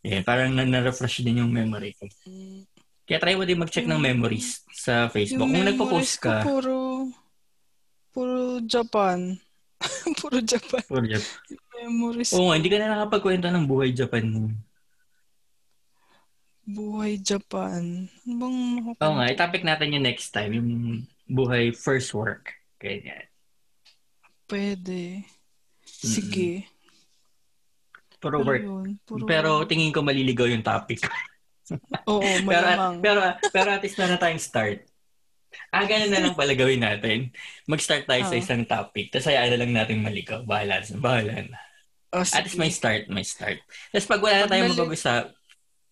Eh, 0.00 0.24
parang 0.24 0.54
na- 0.56 0.64
na-refresh 0.64 1.20
din 1.20 1.44
yung 1.44 1.52
memory 1.52 1.92
ko. 1.98 2.08
Hmm. 2.24 2.69
Kaya 3.10 3.18
try 3.18 3.34
mo 3.34 3.42
din 3.42 3.58
mag-check 3.58 3.90
ng 3.90 3.98
memories 3.98 4.62
sa 4.70 5.10
Facebook. 5.10 5.42
Yung 5.42 5.58
Kung 5.58 5.66
nagpo-post 5.66 6.22
ko, 6.22 6.30
ka, 6.30 6.46
puro, 6.46 6.76
puro 8.14 8.62
Japan. 8.62 9.34
puro 10.22 10.38
Japan. 10.38 10.78
Puro 10.86 11.02
Japan. 11.02 11.34
Memories. 11.80 12.30
Oo 12.38 12.46
nga, 12.46 12.54
hindi 12.54 12.70
ka 12.70 12.78
na 12.78 12.94
nakapagkwento 12.94 13.50
ng 13.50 13.66
buhay 13.66 13.90
Japan 13.90 14.30
mo. 14.30 14.46
Buhay 16.62 17.18
Japan. 17.18 18.06
Ano 18.06 18.32
bang 18.36 18.56
makakwento? 18.78 19.02
Oo 19.02 19.14
nga, 19.18 19.26
i-topic 19.26 19.62
natin 19.66 19.90
yung 19.90 20.06
next 20.06 20.30
time, 20.30 20.52
yung 20.54 20.68
buhay 21.26 21.74
first 21.74 22.14
work. 22.14 22.54
Ganyan. 22.78 23.26
Pwede. 24.46 25.26
Sige. 25.82 26.62
Puro 28.22 28.38
Pero 28.38 28.46
work. 28.46 28.62
yun, 28.62 28.88
puro- 29.02 29.26
Pero 29.26 29.50
tingin 29.66 29.90
ko 29.90 30.06
maliligaw 30.06 30.46
yung 30.46 30.62
topic. 30.62 31.02
Oo, 32.10 32.20
pero, 32.22 32.44
malamang. 32.46 32.94
pero, 33.02 33.20
pero 33.50 33.68
at 33.74 33.82
least 33.82 33.98
na 33.98 34.14
na 34.14 34.20
tayong 34.20 34.42
start. 34.42 34.86
Ah, 35.70 35.86
ganun 35.86 36.10
na 36.10 36.22
lang 36.22 36.34
pala 36.34 36.54
gawin 36.54 36.82
natin. 36.82 37.30
Mag-start 37.66 38.06
tayo 38.06 38.22
sa 38.26 38.34
Oo. 38.34 38.42
isang 38.42 38.62
topic. 38.66 39.10
Tapos 39.10 39.26
hayaan 39.30 39.50
na 39.54 39.60
lang 39.62 39.72
natin 39.74 40.02
maligaw. 40.02 40.42
Bahala, 40.46 40.82
bahala 40.98 41.46
na. 41.46 41.58
Oh, 42.10 42.26
At 42.26 42.42
least 42.42 42.58
may 42.58 42.74
start, 42.74 43.06
may 43.06 43.22
start. 43.22 43.62
Tapos 43.94 44.06
pag 44.10 44.22
wala 44.22 44.42
na 44.42 44.50
tayong 44.50 44.74
mapag-usap, 44.74 45.30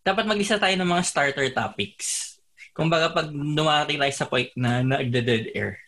dapat 0.03 0.25
mag-isa 0.27 0.59
tayo 0.59 0.75
ng 0.75 0.91
mga 0.91 1.05
starter 1.07 1.49
topics. 1.55 2.39
Kung 2.75 2.91
baga 2.91 3.11
pag 3.11 3.31
dumarating 3.31 3.99
tayo 3.99 4.15
sa 4.15 4.27
point 4.27 4.51
na 4.59 4.83
nagda-dead 4.83 5.55
air, 5.55 5.79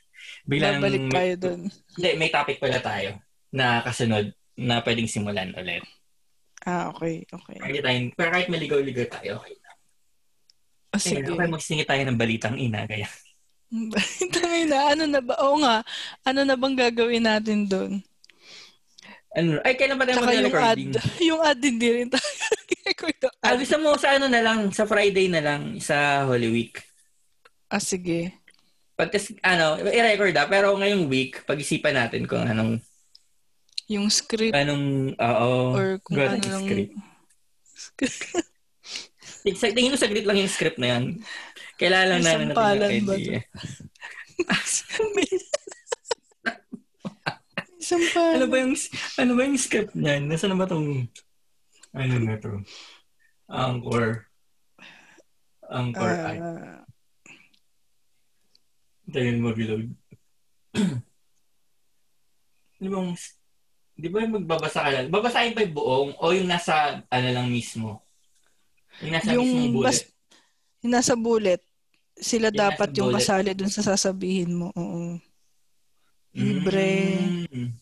biglang 0.46 0.82
Babalik 0.82 1.06
tayo 1.10 1.32
dun. 1.38 1.60
Hindi, 1.70 2.10
may 2.18 2.30
topic 2.30 2.58
pala 2.62 2.78
tayo 2.78 3.18
na 3.50 3.82
kasunod 3.82 4.30
na 4.54 4.82
pwedeng 4.82 5.10
simulan 5.10 5.54
ulit. 5.54 5.82
Ah, 6.66 6.92
okay. 6.92 7.24
Okay. 7.24 7.56
Kahit 7.56 7.80
tayo, 7.80 7.98
pero 8.14 8.30
kahit 8.34 8.48
maligaw-ligaw 8.52 9.06
tayo, 9.08 9.40
okay. 9.40 9.56
Oh, 10.90 10.98
Sige. 10.98 11.22
Okay, 11.22 11.46
magsingit 11.46 11.86
tayo 11.86 12.02
ng 12.02 12.18
balitang 12.18 12.58
ina. 12.58 12.82
Kaya, 12.84 13.06
Tangay 14.34 14.66
na. 14.66 14.90
Ano 14.90 15.04
na 15.06 15.20
ba? 15.22 15.38
Oo 15.46 15.62
nga. 15.62 15.86
Ano 16.26 16.42
na 16.42 16.58
bang 16.58 16.74
gagawin 16.74 17.22
natin 17.22 17.70
doon? 17.70 18.02
ano, 19.30 19.62
ay, 19.62 19.78
kailan 19.78 19.94
ba 19.94 20.02
tayo 20.02 20.18
Tsaka 20.18 20.34
yung 20.34 20.42
ad. 20.42 20.50
mag-recording? 20.50 20.90
Yung 21.30 21.38
ad 21.38 21.58
din 21.62 21.76
din 21.78 21.92
rin 21.94 22.08
tayo. 22.10 22.26
Ah, 23.46 23.54
gusto 23.54 23.78
mo 23.78 23.94
sa 23.94 24.18
ano 24.18 24.26
na 24.26 24.42
lang, 24.42 24.74
sa 24.74 24.82
Friday 24.82 25.30
na 25.30 25.38
lang, 25.38 25.78
sa 25.78 26.26
Holy 26.26 26.50
Week. 26.50 26.82
Ah, 27.70 27.78
sige. 27.78 28.34
Pag, 28.98 29.14
ano, 29.46 29.78
i-record 29.86 30.34
ah, 30.34 30.50
pero 30.50 30.74
ngayong 30.74 31.06
week, 31.06 31.46
pag-isipan 31.46 31.94
natin 31.94 32.26
kung 32.26 32.42
anong, 32.42 32.82
Yung 33.86 34.10
script 34.10 34.50
anong, 34.50 35.14
oo, 35.14 35.50
or 35.78 35.88
kung 36.02 36.18
good 36.18 36.34
ano 36.34 36.46
lang. 36.50 36.64
script. 36.66 36.94
Tingin 39.44 39.92
mo 39.92 39.98
saglit 39.98 40.26
lang 40.28 40.38
yung 40.38 40.52
script 40.52 40.76
na 40.76 40.96
yan. 40.96 41.04
Kailangan 41.80 42.06
lang 42.08 42.20
May 42.20 42.26
natin 42.28 42.48
sampalan 42.52 42.90
yung 42.92 43.08
ba 43.08 43.14
idea. 43.16 43.40
Pa. 47.90 48.38
Ano 48.38 48.46
ba 48.46 48.56
yung 48.62 48.78
ano 49.18 49.30
ba 49.34 49.42
yung 49.42 49.58
script 49.58 49.98
niyan? 49.98 50.30
Nasaan 50.30 50.54
na 50.54 50.60
ba 50.62 50.70
tong 50.70 51.10
ano 51.90 52.14
na 52.22 52.38
to? 52.38 52.62
Anchor. 53.50 54.30
Anchor 55.66 56.12
ay. 56.22 56.38
Ah, 56.38 56.86
Tayo 59.10 59.42
mag-load. 59.42 59.90
di 62.80 62.86
ba 62.86 62.96
yung, 63.02 63.18
di 63.98 64.06
ba 64.06 64.22
yung 64.22 64.34
magbabasa 64.38 64.86
ka 64.86 64.90
lang? 64.94 65.10
Babasahin 65.10 65.50
pa 65.58 65.66
yung 65.66 65.74
buong 65.74 66.10
o 66.14 66.30
yung 66.30 66.46
nasa 66.46 67.02
ano 67.10 67.28
lang 67.34 67.50
mismo? 67.50 68.06
Yung 69.00 69.12
nasa 69.12 69.26
mismong 69.26 69.36
yung 69.36 69.50
bullet. 69.72 69.86
bas, 69.86 69.98
yung 70.80 70.92
nasa 70.92 71.14
bullet, 71.14 71.62
sila 72.14 72.48
Yung 72.48 72.58
dapat 72.58 72.88
yung 72.94 73.08
bullet. 73.08 73.16
kasali 73.18 73.50
dun 73.52 73.72
sa 73.72 73.82
sasabihin 73.82 74.52
mo. 74.54 74.68
Oo. 74.74 75.16
libre. 76.30 77.18
Mm. 77.50 77.74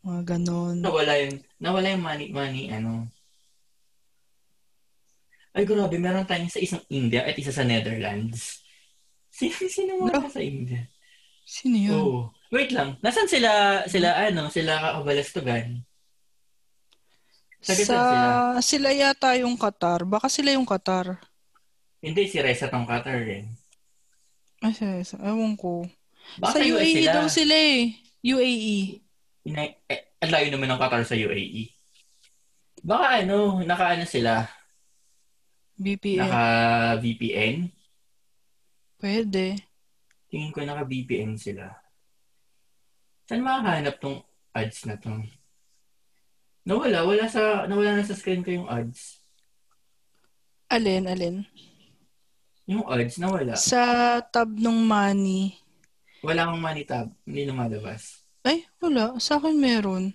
Mga 0.00 0.22
ganon. 0.24 0.80
Nawala 0.80 1.20
yung, 1.20 1.36
nawala 1.58 1.86
yung 1.92 2.00
money, 2.00 2.26
money, 2.32 2.64
ano. 2.72 3.04
Ay, 5.52 5.66
grabe, 5.66 5.98
meron 5.98 6.24
tayong 6.24 6.48
sa 6.48 6.62
isang 6.62 6.80
India 6.88 7.26
at 7.26 7.34
isa 7.34 7.50
sa 7.50 7.60
Netherlands. 7.60 8.62
Sino, 9.28 9.52
sino 9.68 9.90
mga 10.00 10.16
No. 10.16 10.30
sa 10.30 10.40
India? 10.40 10.80
Sino 11.44 11.76
yun? 11.76 11.92
Oo. 11.94 12.20
Wait 12.48 12.72
lang. 12.72 12.96
Nasaan 13.00 13.28
sila, 13.28 13.50
sila 13.84 14.16
ano, 14.16 14.48
sila 14.48 14.80
kakabalastugan? 14.80 15.82
Sabi 17.58 17.82
Sa, 17.82 17.94
sila? 17.98 18.30
sila 18.62 18.90
yata 18.94 19.34
yung 19.38 19.58
Qatar. 19.58 20.06
Baka 20.06 20.30
sila 20.30 20.54
yung 20.54 20.66
Qatar. 20.66 21.18
Hindi, 21.98 22.30
si 22.30 22.38
Reza 22.38 22.70
tong 22.70 22.86
Qatar 22.86 23.18
rin. 23.18 23.50
Ay, 24.62 24.74
sa, 24.74 24.86
sa, 25.02 25.16
ewan 25.26 25.58
ko. 25.58 25.82
Baka 26.38 26.58
sa 26.58 26.60
UAE 26.62 27.02
sila. 27.02 27.12
daw 27.18 27.26
sila 27.26 27.54
eh. 27.54 27.94
UAE. 28.22 28.78
Ina- 29.46 29.74
eh, 29.90 30.14
ang 30.22 30.30
layo 30.30 30.48
naman 30.54 30.70
ng 30.70 30.80
Qatar 30.80 31.02
sa 31.02 31.18
UAE. 31.18 31.70
Baka 32.78 33.26
ano, 33.26 33.58
naka 33.66 33.98
ano 33.98 34.06
sila? 34.06 34.46
BPM. 35.74 36.22
Naka 36.22 36.42
VPN? 37.02 37.56
Pwede. 38.98 39.58
Tingin 40.30 40.50
ko 40.54 40.62
naka 40.62 40.86
VPN 40.86 41.34
sila. 41.38 41.70
Saan 43.26 43.42
makahanap 43.42 43.98
tong 43.98 44.22
ads 44.54 44.86
na 44.86 44.94
to? 44.98 45.10
Nawala, 46.68 47.00
wala 47.08 47.24
sa 47.32 47.64
nawala 47.64 47.96
na 47.96 48.04
sa 48.04 48.12
screen 48.12 48.44
ko 48.44 48.52
yung 48.52 48.68
ads. 48.68 49.24
Alin, 50.68 51.08
alin? 51.08 51.48
Yung 52.68 52.84
ads 52.84 53.16
nawala. 53.16 53.56
Sa 53.56 54.20
tab 54.20 54.52
ng 54.52 54.84
money. 54.84 55.56
Wala 56.20 56.44
akong 56.44 56.60
money 56.60 56.84
tab, 56.84 57.08
hindi 57.24 57.48
lumalabas. 57.48 58.20
Ay, 58.44 58.68
wala. 58.84 59.16
Sa 59.16 59.40
akin 59.40 59.56
meron. 59.56 60.12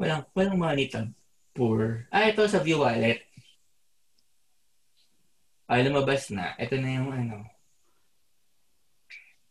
Walang 0.00 0.24
walang 0.32 0.56
money 0.56 0.88
tab. 0.88 1.12
Poor. 1.52 2.08
Ah, 2.08 2.32
ito 2.32 2.40
sa 2.48 2.64
view 2.64 2.80
wallet. 2.80 3.20
Ah, 5.68 5.84
lumabas 5.84 6.32
na. 6.32 6.56
Ito 6.56 6.80
na 6.80 6.90
yung 6.96 7.12
ano. 7.12 7.44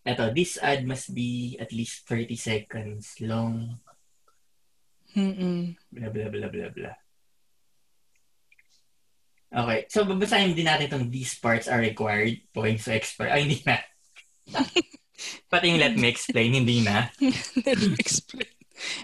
Ito, 0.01 0.33
this 0.33 0.57
ad 0.57 0.81
must 0.81 1.13
be 1.13 1.53
at 1.61 1.69
least 1.69 2.09
30 2.09 2.33
seconds 2.41 3.21
long. 3.21 3.77
Mm-mm. 5.13 5.77
Bla 5.89 6.07
bla 6.09 6.25
bla 6.27 6.47
bla 6.47 6.67
bla. 6.69 6.91
Okay. 9.53 9.85
So, 9.85 10.01
babasahin 10.03 10.57
din 10.57 10.65
natin 10.65 10.89
itong 10.89 11.13
these 11.13 11.37
parts 11.37 11.69
are 11.69 11.77
required. 11.77 12.41
Points 12.49 12.89
to 12.89 12.97
expert. 12.97 13.29
Ay, 13.29 13.45
hindi 13.45 13.61
na. 13.61 13.77
Pati 15.53 15.69
yung 15.69 15.77
let 15.77 15.93
me 15.93 16.09
explain, 16.09 16.57
hindi 16.57 16.81
na. 16.81 17.13
Let 17.69 17.77
me 17.79 17.93
explain. 17.95 18.49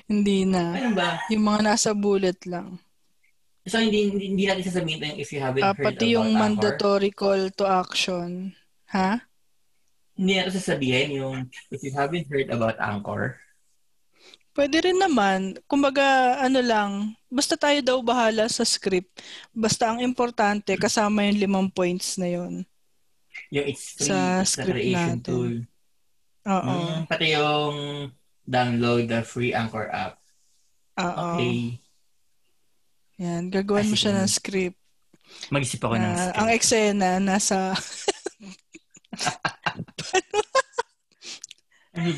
Hindi 0.10 0.50
na. 0.50 0.74
Ano 0.74 0.98
ba? 0.98 1.22
Yung 1.30 1.46
mga 1.46 1.62
nasa 1.64 1.94
bullet 1.94 2.42
lang. 2.50 2.82
So, 3.64 3.78
hindi, 3.78 4.10
hindi, 4.10 4.34
hindi 4.34 4.50
natin 4.50 4.66
sasabihin 4.66 4.98
ito 4.98 5.06
yung 5.06 5.22
if 5.22 5.30
you 5.30 5.40
haven't 5.40 5.62
Ah, 5.62 5.78
heard 5.78 5.86
pati 5.86 6.10
about 6.10 6.16
yung 6.18 6.30
Anchor. 6.34 6.42
mandatory 6.42 7.12
call 7.14 7.42
to 7.54 7.66
action. 7.70 8.58
Ha? 8.90 9.22
Hindi 10.18 10.32
natin 10.34 10.54
sasabihin 10.58 11.10
yung 11.14 11.36
if 11.70 11.80
you 11.86 11.94
haven't 11.94 12.26
heard 12.26 12.50
about 12.50 12.82
Anchor. 12.82 13.38
Pwede 14.60 14.92
rin 14.92 15.00
naman. 15.00 15.56
Kumbaga, 15.72 16.36
ano 16.44 16.60
lang, 16.60 16.92
basta 17.32 17.56
tayo 17.56 17.80
daw 17.80 18.04
bahala 18.04 18.44
sa 18.52 18.68
script. 18.68 19.24
Basta 19.56 19.88
ang 19.88 20.04
importante, 20.04 20.76
kasama 20.76 21.24
yung 21.24 21.40
limang 21.40 21.68
points 21.72 22.20
na 22.20 22.28
yon. 22.28 22.68
Yung 23.56 23.66
it's 23.72 23.96
free, 23.96 24.12
Sa 24.12 24.44
it's 24.44 24.60
script 24.60 24.76
creation 24.76 25.16
natin. 25.16 25.24
tool. 25.24 25.54
Oo. 26.44 26.76
Mm, 26.76 27.08
pati 27.08 27.26
yung 27.32 27.76
download 28.44 29.08
the 29.08 29.24
free 29.24 29.56
Anchor 29.56 29.88
app. 29.88 30.20
Oo. 31.00 31.40
Okay. 31.40 31.80
Yan, 33.24 33.48
gagawan 33.48 33.88
mo 33.88 33.96
siya 33.96 34.12
ng 34.12 34.28
script. 34.28 34.76
Mag-isip 35.48 35.80
ako 35.80 35.96
ng 35.96 36.04
Na, 36.04 36.20
script. 36.20 36.36
ang 36.36 36.50
eksena, 36.52 37.10
nasa, 37.24 37.72
Ano 40.10 40.26
yung 40.30 40.49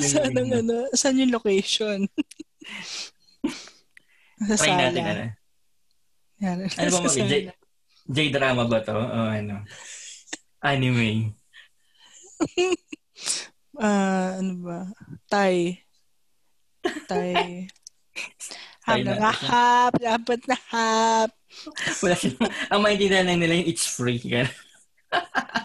saan, 0.02 0.34
ang, 0.38 0.50
ano, 0.52 0.76
saan 0.94 1.22
yung 1.22 1.34
location? 1.34 2.06
sa 4.48 4.56
Try 4.58 4.74
sala. 4.74 4.82
natin, 4.90 5.04
ano. 5.06 5.24
Yan, 6.42 6.58
Ano 6.66 6.90
ba 6.90 7.00
mag 7.06 7.14
J. 7.14 7.34
J-drama 8.12 8.66
ba 8.66 8.82
to? 8.82 8.98
O 8.98 9.30
ano? 9.30 9.62
Anime. 10.62 11.34
Ah, 13.82 14.38
ano 14.38 14.62
ba? 14.62 14.80
Thai. 15.32 15.80
Thai. 17.08 17.66
Hap 18.82 18.98
na 19.06 19.30
hap, 19.30 19.94
dapat 20.02 20.42
na 20.50 20.58
hap. 20.74 21.30
Wala 22.02 22.18
silang, 22.18 22.50
ang 22.74 22.82
maintindihan 22.82 23.30
lang 23.30 23.38
nila 23.38 23.62
yung 23.62 23.70
it's 23.70 23.86
free. 23.86 24.18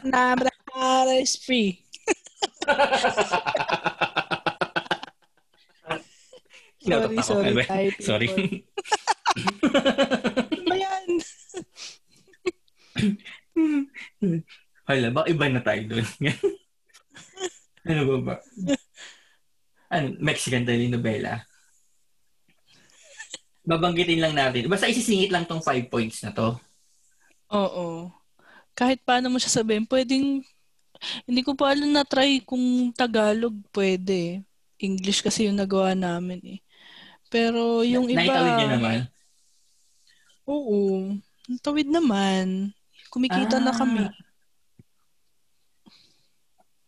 Number 0.05 0.52
is 1.16 1.40
free. 1.40 1.81
Sorry, 6.87 7.18
ako. 7.18 7.26
sorry. 7.26 7.52
Thai 7.66 7.85
people. 7.90 8.07
Sorry. 8.07 8.29
Ano 9.37 10.64
ba 10.64 10.76
yan? 10.81 11.07
Hala, 14.88 15.09
baka 15.12 15.26
iba 15.29 15.46
na 15.52 15.61
tayo 15.61 15.83
doon. 15.92 16.07
ano 17.90 18.00
ba 18.09 18.16
ba? 18.22 18.35
Ano, 19.92 20.16
Mexican 20.24 20.64
telenovela. 20.64 21.44
Babanggitin 23.66 24.24
lang 24.24 24.33
natin. 24.33 24.72
Basta 24.72 24.88
isisingit 24.88 25.29
lang 25.29 25.44
tong 25.44 25.61
five 25.61 25.85
points 25.92 26.24
na 26.24 26.33
to. 26.33 26.57
Oo. 27.52 28.09
Kahit 28.72 29.05
paano 29.05 29.29
mo 29.29 29.37
siya 29.37 29.61
sabihin, 29.61 29.85
pwedeng, 29.90 30.40
hindi 31.24 31.40
ko 31.40 31.52
pa 31.52 31.70
alam 31.70 31.90
na 31.90 32.02
try 32.02 32.40
kung 32.40 32.62
Tagalog 32.92 33.54
pwede. 33.70 34.42
English 34.76 35.20
kasi 35.20 35.48
yung 35.48 35.56
nagawa 35.56 35.92
namin 35.92 36.40
eh. 36.44 36.61
Pero 37.26 37.80
yung 37.82 38.06
iba, 38.06 38.20
Naitawid 38.22 38.52
niyo 38.54 38.68
naman. 38.70 38.98
oo, 40.44 40.78
tawid 41.59 41.88
naman. 41.88 42.70
Kumikita 43.09 43.56
na 43.59 43.72
Ah. 43.72 43.76
kami. 43.76 44.04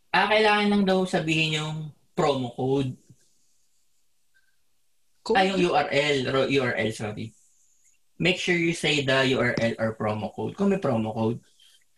Ah, 0.09 0.27
kailangan 0.27 0.69
lang 0.69 0.83
daw 0.85 1.05
sabihin 1.05 1.59
yung 1.59 1.77
promo 2.13 2.51
code. 2.53 2.97
Kung, 5.23 5.37
Ah, 5.37 5.45
yung 5.45 5.61
URL. 5.61 6.17
URL, 6.49 6.91
sorry. 6.91 7.33
Make 8.19 8.41
sure 8.41 8.57
you 8.57 8.73
say 8.73 9.05
the 9.05 9.31
URL 9.31 9.75
or 9.79 9.95
promo 9.95 10.33
code. 10.33 10.57
Kung 10.57 10.73
may 10.73 10.81
promo 10.81 11.13
code. 11.13 11.39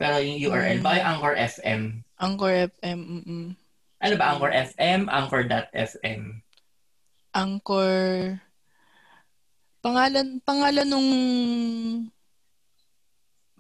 Pero 0.01 0.17
yung 0.25 0.41
URL, 0.41 0.81
Mm. 0.81 0.85
baka 0.85 0.97
yung 0.97 1.11
Anchor 1.13 1.35
FM. 1.37 1.83
Anchor 2.17 2.53
FM, 2.73 3.01
mm 3.21 3.49
Ano 4.01 4.15
ba, 4.17 4.33
Anchor 4.33 4.53
FM? 4.57 5.01
Anchor.fm. 5.13 6.23
Anchor, 7.37 7.93
pangalan, 9.85 10.41
pangalan 10.41 10.89
nung, 10.89 11.11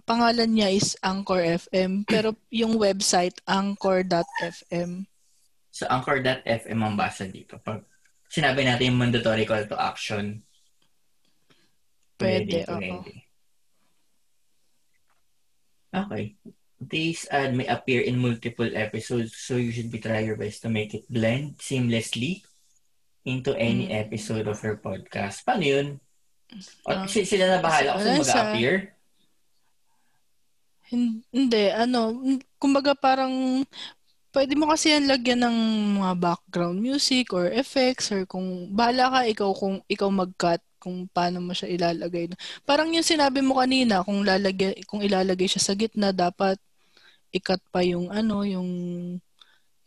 pangalan 0.08 0.48
niya 0.48 0.72
is 0.72 0.96
Anchor 1.04 1.44
FM, 1.44 2.08
pero 2.08 2.32
yung 2.48 2.80
website, 2.80 3.36
anchor.fm. 3.44 5.04
So, 5.70 5.84
Anchor.fm 5.92 6.80
ang 6.80 6.96
basa 6.96 7.28
dito. 7.28 7.60
Pag 7.60 7.84
sinabi 8.32 8.64
natin 8.64 8.90
yung 8.90 9.00
mandatory 9.04 9.44
call 9.44 9.68
to 9.68 9.76
action. 9.76 10.40
Pwede, 12.16 12.64
oo. 12.64 12.80
pwede. 12.80 13.29
Okay. 15.90 16.38
This 16.80 17.28
ad 17.28 17.52
may 17.52 17.68
appear 17.68 18.00
in 18.00 18.16
multiple 18.16 18.70
episodes, 18.72 19.36
so 19.36 19.60
you 19.60 19.68
should 19.68 19.92
be 19.92 20.00
try 20.00 20.24
your 20.24 20.40
best 20.40 20.64
to 20.64 20.72
make 20.72 20.96
it 20.96 21.04
blend 21.12 21.60
seamlessly 21.60 22.40
into 23.22 23.52
any 23.52 23.92
Mm. 23.92 24.00
episode 24.08 24.48
of 24.48 24.56
your 24.64 24.80
podcast. 24.80 25.44
Paano 25.44 25.60
yun? 25.60 25.88
O, 26.82 26.88
Ah, 26.88 27.04
si- 27.04 27.28
sila 27.28 27.46
na 27.46 27.58
bahala 27.60 28.00
sa- 28.00 28.16
mag-appear? 28.16 28.96
Hin- 30.88 31.22
Hindi, 31.30 31.70
ano, 31.70 32.16
kumbaga 32.58 32.96
parang, 32.96 33.62
pwede 34.32 34.56
mo 34.56 34.66
kasi 34.66 34.90
yan 34.90 35.06
lagyan 35.06 35.44
ng 35.46 35.56
mga 36.00 36.12
background 36.18 36.80
music 36.80 37.30
or 37.30 37.46
effects 37.46 38.10
or 38.10 38.24
kung, 38.26 38.72
bahala 38.72 39.12
ka 39.12 39.20
ikaw 39.28 39.50
kung 39.54 39.78
ikaw 39.86 40.08
mag-cut 40.10 40.62
kung 40.80 41.06
paano 41.12 41.44
mo 41.44 41.52
siya 41.52 41.68
ilalagay. 41.68 42.32
Parang 42.64 42.88
yung 42.90 43.04
sinabi 43.04 43.44
mo 43.44 43.60
kanina, 43.60 44.00
kung 44.00 44.24
lalagay, 44.24 44.80
kung 44.88 45.04
ilalagay 45.04 45.46
siya 45.46 45.60
sa 45.60 45.76
gitna, 45.76 46.10
dapat 46.10 46.56
i-cut 47.30 47.62
pa 47.70 47.84
yung 47.84 48.10
ano, 48.10 48.42
yung 48.42 48.68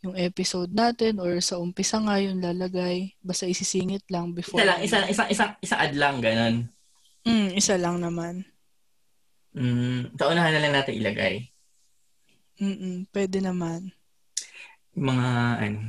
yung 0.04 0.14
episode 0.20 0.68
natin 0.68 1.16
or 1.16 1.40
sa 1.40 1.56
umpisa 1.56 1.96
nga 1.96 2.20
yung 2.20 2.38
lalagay. 2.38 3.16
Basta 3.24 3.48
isisingit 3.48 4.04
lang 4.12 4.36
before. 4.36 4.60
Isa 4.60 4.68
lang, 4.68 4.80
isa, 4.84 4.98
isa, 5.08 5.24
isa, 5.32 5.44
isa 5.64 5.76
ad 5.80 5.96
lang, 5.96 6.20
ganun. 6.20 6.68
Mm, 7.24 7.48
isa 7.56 7.74
lang 7.80 8.04
naman. 8.04 8.44
Mm, 9.56 10.12
sa 10.12 10.28
unahan 10.28 10.52
na 10.52 10.60
lang 10.60 10.74
natin 10.76 11.00
ilagay. 11.00 11.48
Mm-mm, 12.60 13.08
pwede 13.16 13.40
naman. 13.40 13.96
Mga, 14.92 15.28
ano, 15.64 15.80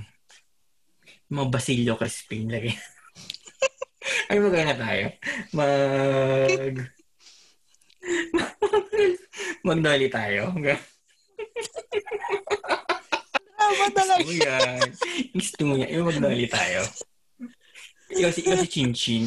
mga 1.28 1.48
basilio 1.52 1.94
crispy 2.00 2.48
lagay. 2.48 2.72
Ay, 4.30 4.38
magay 4.38 4.64
na 4.66 4.78
tayo. 4.78 5.06
Mag... 5.54 6.76
Magdoli 9.68 10.08
tayo. 10.14 10.54
Tama 13.56 13.86
talaga. 13.92 14.22
Gusto 14.22 14.30
mo 14.30 14.34
yan. 14.38 14.80
Gusto 15.34 15.62
mo 15.66 15.74
yan. 15.82 15.90
Yung 15.90 16.08
magnoli 16.08 16.46
tayo. 16.46 16.86
Ikaw 18.14 18.30
si, 18.30 18.40
ikaw 18.46 18.58
si 18.62 18.68
Chin 18.70 18.92
Chin. 18.94 19.26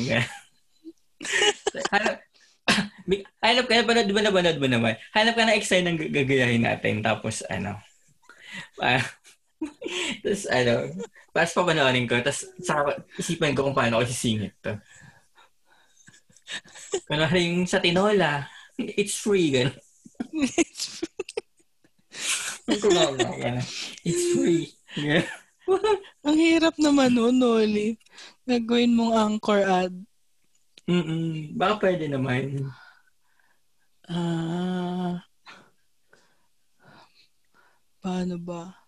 hanap, 1.91 2.23
hanap 3.45 3.65
ka 3.67 3.75
na, 3.75 3.85
panood 3.85 4.11
mo 4.15 4.21
na, 4.23 4.31
panood 4.31 4.59
mo 4.63 4.69
naman. 4.71 4.95
Hanap 5.11 5.35
ka 5.35 5.43
na 5.43 5.59
excited 5.59 5.91
ng 5.91 5.99
gagayahin 6.15 6.63
natin. 6.63 7.03
Tapos, 7.03 7.43
ano, 7.51 7.83
ah, 8.79 9.03
tapos, 10.23 10.45
ano, 10.51 10.73
tapos 11.35 11.53
papanoorin 11.55 12.07
ko. 12.07 12.19
Tapos, 12.23 12.47
saka 12.63 13.03
isipan 13.19 13.55
ko 13.55 13.67
kung 13.67 13.77
paano 13.77 13.99
ko 14.01 14.05
sisingit 14.07 14.55
to. 14.63 14.75
Kunwari 17.05 17.53
yung 17.53 17.69
sa 17.69 17.83
Tinola, 17.83 18.49
it's 18.79 19.19
free, 19.19 19.53
gano'n. 19.53 19.77
It's 20.29 21.05
It's 24.05 24.25
free. 24.37 24.69
Yeah. 24.97 25.25
Ang 26.27 26.37
hirap 26.37 26.77
naman 26.81 27.17
nun, 27.17 27.41
Noli. 27.41 27.97
Nagawin 28.49 28.97
mong 28.97 29.13
anchor 29.17 29.61
ad. 29.65 29.93
Mm-mm. 30.89 31.53
Baka 31.57 31.75
pwede 31.85 32.09
naman. 32.09 32.65
Ah. 34.09 35.21
Paano 38.01 38.37
ba? 38.41 38.88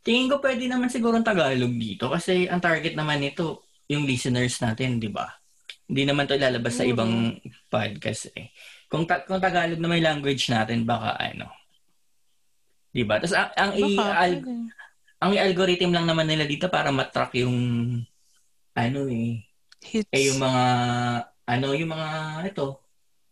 Tingin 0.00 0.28
ko 0.28 0.40
pwede 0.40 0.64
naman 0.64 0.88
siguro 0.88 1.16
ang 1.16 1.26
Tagalog 1.26 1.74
dito 1.76 2.08
kasi 2.08 2.48
ang 2.48 2.58
target 2.58 2.96
naman 2.96 3.20
nito 3.20 3.68
yung 3.86 4.08
listeners 4.08 4.56
natin, 4.58 4.96
di 4.96 5.12
ba? 5.12 5.28
Hindi 5.84 6.06
naman 6.06 6.24
to 6.24 6.38
ilalabas 6.38 6.78
sa 6.78 6.86
ibang 6.86 7.36
podcast 7.66 8.30
eh. 8.32 8.54
Kung, 8.86 9.04
ta- 9.04 9.26
kung 9.26 9.42
Tagalog 9.42 9.76
na 9.76 9.90
may 9.90 10.00
language 10.00 10.48
natin, 10.48 10.86
baka 10.86 11.18
ano. 11.18 11.50
Di 12.90 13.02
ba? 13.02 13.18
Tapos 13.18 13.34
ang, 13.34 13.50
ang, 13.54 13.70
i- 13.76 13.98
Baka, 13.98 14.14
al- 14.16 14.40
pwede. 14.40 14.52
ang 15.20 15.32
algorithm 15.36 15.90
lang 15.92 16.06
naman 16.08 16.26
nila 16.26 16.46
dito 16.46 16.66
para 16.66 16.88
matrack 16.90 17.36
yung 17.38 17.56
ano 18.72 19.00
eh, 19.10 19.42
Hits. 19.82 20.08
eh 20.12 20.22
yung 20.30 20.38
mga 20.38 20.64
ano 21.44 21.66
yung 21.74 21.90
mga 21.90 22.08
ito 22.46 22.78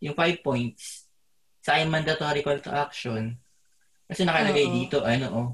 yung 0.01 0.13
five 0.13 0.43
points 0.43 1.07
sa 1.63 1.79
mandatory 1.87 2.43
call 2.43 2.59
to 2.59 2.73
action 2.73 3.39
kasi 4.05 4.27
nakalagay 4.27 4.67
Oo. 4.67 4.75
dito 4.75 4.97
ano 5.07 5.27
oh 5.31 5.49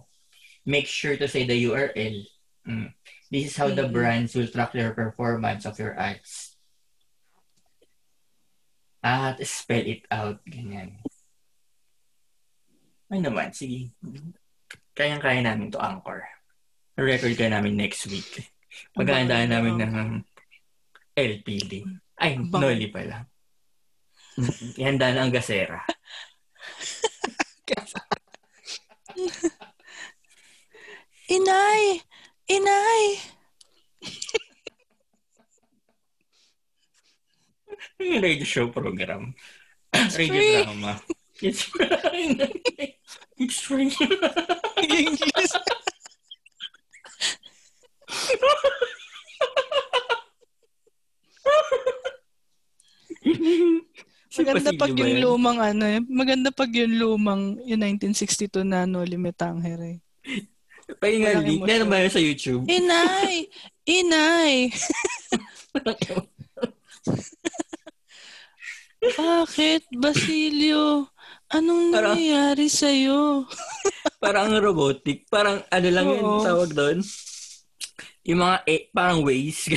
make 0.65 0.87
sure 0.87 1.17
to 1.17 1.29
say 1.29 1.45
the 1.45 1.65
URL 1.65 2.25
Mm. 2.65 2.97
this 3.29 3.53
is 3.53 3.57
how 3.61 3.69
the 3.69 3.85
Mhm. 3.85 3.93
brands 3.93 4.33
will 4.33 4.49
track 4.49 4.73
your 4.73 4.97
performance 4.97 5.69
of 5.69 5.77
your 5.77 5.93
ads 6.01 6.57
at 9.05 9.37
spell 9.45 9.85
it 9.85 10.09
out 10.09 10.41
ganyan 10.49 10.97
ay 13.13 13.21
naman 13.21 13.53
sige 13.53 13.93
kayang-kaya 14.97 15.45
namin 15.45 15.69
to 15.69 15.77
anchor 15.77 16.25
record 16.97 17.37
ka 17.37 17.53
namin 17.53 17.77
next 17.77 18.09
week 18.09 18.49
Abangan 18.99 19.47
namin 19.47 19.79
ng 19.79 19.95
LPD. 21.15 21.87
Ay, 22.19 22.35
Bang- 22.43 22.59
Noli 22.59 22.91
pala. 22.91 23.23
Ihanda 24.75 25.15
na 25.15 25.23
ang 25.23 25.31
gasera. 25.31 25.79
Inay! 31.25 32.05
Inay! 32.53 33.17
Radio 38.21 38.45
show 38.45 38.69
program. 38.69 39.33
radio 39.95 40.11
free. 40.13 40.69
drama. 40.69 41.01
It's 41.41 41.65
free. 41.65 41.89
It's 43.41 43.57
free. 43.65 43.89
English. 44.85 45.53
Maganda 54.35 54.75
pag 54.77 54.93
yung 54.93 55.17
lumang 55.25 55.57
ano 55.57 55.89
eh. 55.89 56.05
Maganda 56.05 56.53
pag 56.53 56.69
yung 56.69 57.01
lumang 57.01 57.57
yung 57.65 57.81
1962 57.81 58.61
na 58.61 58.85
Noli 58.85 59.17
Me 59.17 59.33
Tangere 59.33 60.04
di. 61.05 61.55
emosyon. 61.61 61.67
Meron 61.67 61.89
ba 61.89 62.01
yun 62.01 62.13
sa 62.13 62.23
YouTube? 62.23 62.63
Inay! 62.67 63.49
Inay! 63.85 64.73
Bakit, 69.05 69.83
Basilio? 69.93 71.13
Anong 71.53 71.93
Parang- 71.93 72.17
nangyayari 72.17 72.67
sa'yo? 72.67 73.45
parang 74.17 74.49
robotic. 74.57 75.29
Parang 75.29 75.61
ano 75.69 75.89
lang 75.93 76.07
yun 76.09 76.25
Oo. 76.25 76.41
tawag 76.41 76.71
doon. 76.73 76.99
Yung 78.25 78.41
mga 78.41 78.57
eh, 78.65 78.89
parang 78.89 79.21
ways. 79.21 79.69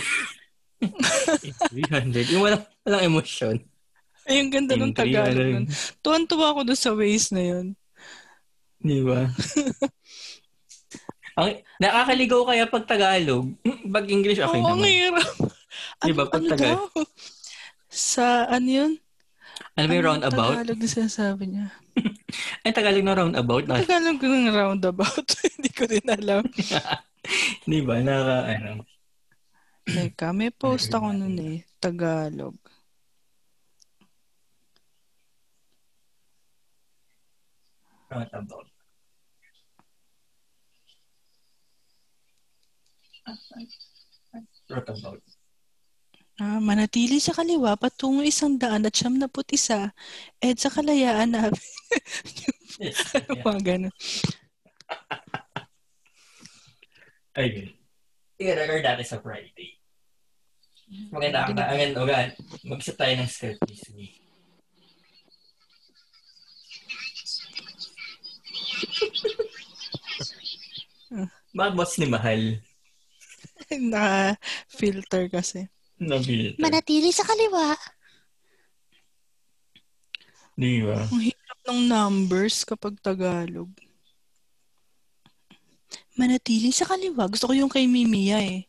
300. 0.80 2.32
Yung 2.32 2.48
walang, 2.48 2.64
walang 2.88 3.04
emosyon. 3.04 3.60
Ay, 4.24 4.40
ang 4.40 4.52
ganda 4.52 4.76
ng 4.76 4.96
Tagalog 4.96 5.36
nun. 5.36 5.66
Tuwan-tuwa 6.00 6.56
ako 6.56 6.60
doon 6.68 6.80
sa 6.80 6.92
ways 6.96 7.32
na 7.32 7.44
yun. 7.44 7.76
Di 8.80 9.04
ba? 9.04 9.28
Ang, 11.38 11.62
nakakaligaw 11.78 12.42
kaya 12.50 12.66
pag 12.66 12.90
Tagalog. 12.90 13.54
Pag 13.96 14.06
English, 14.10 14.42
okay 14.42 14.58
Oo, 14.58 14.74
ang 14.74 14.82
naman. 14.82 14.90
hirap. 14.90 15.30
Di 16.10 16.14
ba, 16.18 16.26
pag 16.26 16.42
Tagal- 16.42 16.82
daw? 16.82 17.06
Sa, 17.88 18.50
ano 18.50 18.66
yun? 18.68 18.92
Ano 19.78 19.86
ba 19.86 19.94
yung 19.94 20.08
roundabout? 20.10 20.54
Tagalog 20.58 20.80
na 20.82 20.90
sinasabi 20.90 21.44
niya. 21.46 21.68
Ay, 22.66 22.74
Tagalog 22.74 23.06
na 23.06 23.14
roundabout. 23.14 23.64
Na, 23.70 23.78
Tagalog 23.78 24.18
ng 24.18 24.50
roundabout. 24.50 25.28
Hindi 25.54 25.70
ko 25.70 25.84
din 25.86 26.06
alam. 26.10 26.44
di 27.70 27.80
ba? 27.86 28.02
Naka, 28.02 28.38
ano. 28.58 28.82
Teka, 29.86 30.34
may 30.34 30.50
post 30.50 30.90
ako 30.90 31.14
nun 31.14 31.38
eh. 31.38 31.62
Tagalog. 31.78 32.58
Roundabout. 38.10 38.77
Roundabout. 44.68 45.22
Ah, 46.38 46.62
manatili 46.62 47.18
sa 47.18 47.34
kaliwa 47.34 47.74
patungo 47.74 48.22
isang 48.22 48.62
daan 48.62 48.86
at 48.86 48.94
siyam 48.94 49.18
na 49.18 49.26
put 49.26 49.50
isa. 49.50 49.90
Ed 50.38 50.62
sa 50.62 50.70
kalayaan 50.70 51.34
namin. 51.34 51.58
Yes. 52.78 53.10
Mga 53.42 53.62
ganun. 53.66 53.94
Ayun. 57.34 57.74
I-record 58.38 58.86
natin 58.86 59.08
sa 59.08 59.18
Friday. 59.18 59.82
Maganda 61.10 61.50
ang 61.50 61.58
ang 61.58 62.06
ogan. 62.06 62.38
Mag-isip 62.70 62.94
tayo 62.94 63.18
ng 63.18 63.26
script 63.26 63.66
this 63.66 63.82
week. 63.98 64.22
Bakit 71.58 71.74
boss 71.74 71.98
ni 71.98 72.06
Mahal? 72.06 72.62
Naka-filter 73.92 75.28
kasi. 75.28 75.68
Nabilita. 75.98 76.62
Manatili 76.62 77.10
sa 77.12 77.26
kaliwa. 77.26 77.74
Di 80.58 80.82
ba? 80.82 81.06
Ang 81.06 81.24
hirap 81.30 81.60
ng 81.70 81.80
numbers 81.86 82.66
kapag 82.66 82.98
Tagalog. 83.02 83.70
Manatili 86.18 86.74
sa 86.74 86.90
kaliwa. 86.90 87.30
Gusto 87.30 87.50
ko 87.50 87.54
yung 87.54 87.70
kay 87.70 87.86
Mimiya 87.86 88.42
eh. 88.42 88.66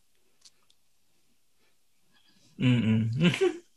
Mm-mm. 2.59 3.07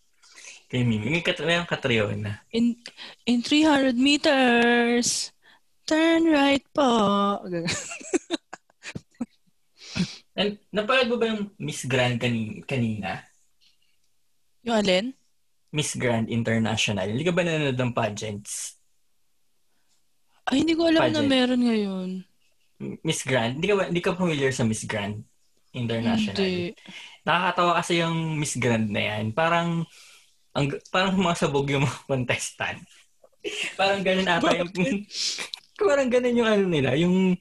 Kay 0.73 0.89
Mimi. 0.89 1.13
May 1.13 1.21
kat 1.21 1.39
mayroong 1.45 1.69
katriona. 1.69 2.43
In, 2.51 2.75
in 3.29 3.45
300 3.45 3.93
meters, 3.93 5.31
turn 5.85 6.27
right 6.33 6.65
po. 6.73 7.45
And, 10.33 10.57
napanood 10.73 11.13
mo 11.13 11.17
ba 11.21 11.29
yung 11.29 11.53
Miss 11.61 11.85
Grand 11.85 12.17
kani- 12.17 12.65
kanina? 12.65 13.21
yung 14.63 14.79
alin? 14.79 15.07
Miss 15.73 15.97
Grand 15.99 16.31
International. 16.31 17.09
Hindi 17.11 17.25
ka 17.27 17.35
ba 17.35 17.43
nanonood 17.43 17.79
ng 17.81 17.93
pageants? 17.97 18.79
Ay, 20.47 20.63
hindi 20.63 20.77
ko 20.77 20.87
alam 20.87 21.11
na 21.11 21.23
Pageant. 21.23 21.31
meron 21.33 21.63
ngayon. 21.65 22.09
Miss 23.03 23.23
Grand? 23.23 23.59
Hindi 23.59 23.67
ka 23.71 23.75
ba, 23.79 23.85
hindi 23.89 24.03
ka 24.03 24.13
familiar 24.15 24.53
sa 24.55 24.63
Miss 24.63 24.85
Grand 24.85 25.19
International? 25.73 26.37
Hindi. 26.39 26.77
Nakakatawa 27.25 27.73
kasi 27.79 27.93
yung 28.03 28.37
Miss 28.37 28.55
Grand 28.59 28.87
na 28.91 29.03
yan. 29.03 29.25
Parang, 29.33 29.83
ang, 30.53 30.67
parang 30.93 31.17
masabog 31.19 31.67
yung 31.73 31.87
mga 31.87 32.01
contestant. 32.07 32.83
parang 33.81 34.03
ganun 34.05 34.29
ata 34.29 34.51
yung, 34.55 34.71
parang 35.89 36.09
ganun 36.11 36.39
yung 36.39 36.51
ano 36.51 36.65
nila, 36.69 36.91
yung, 36.99 37.35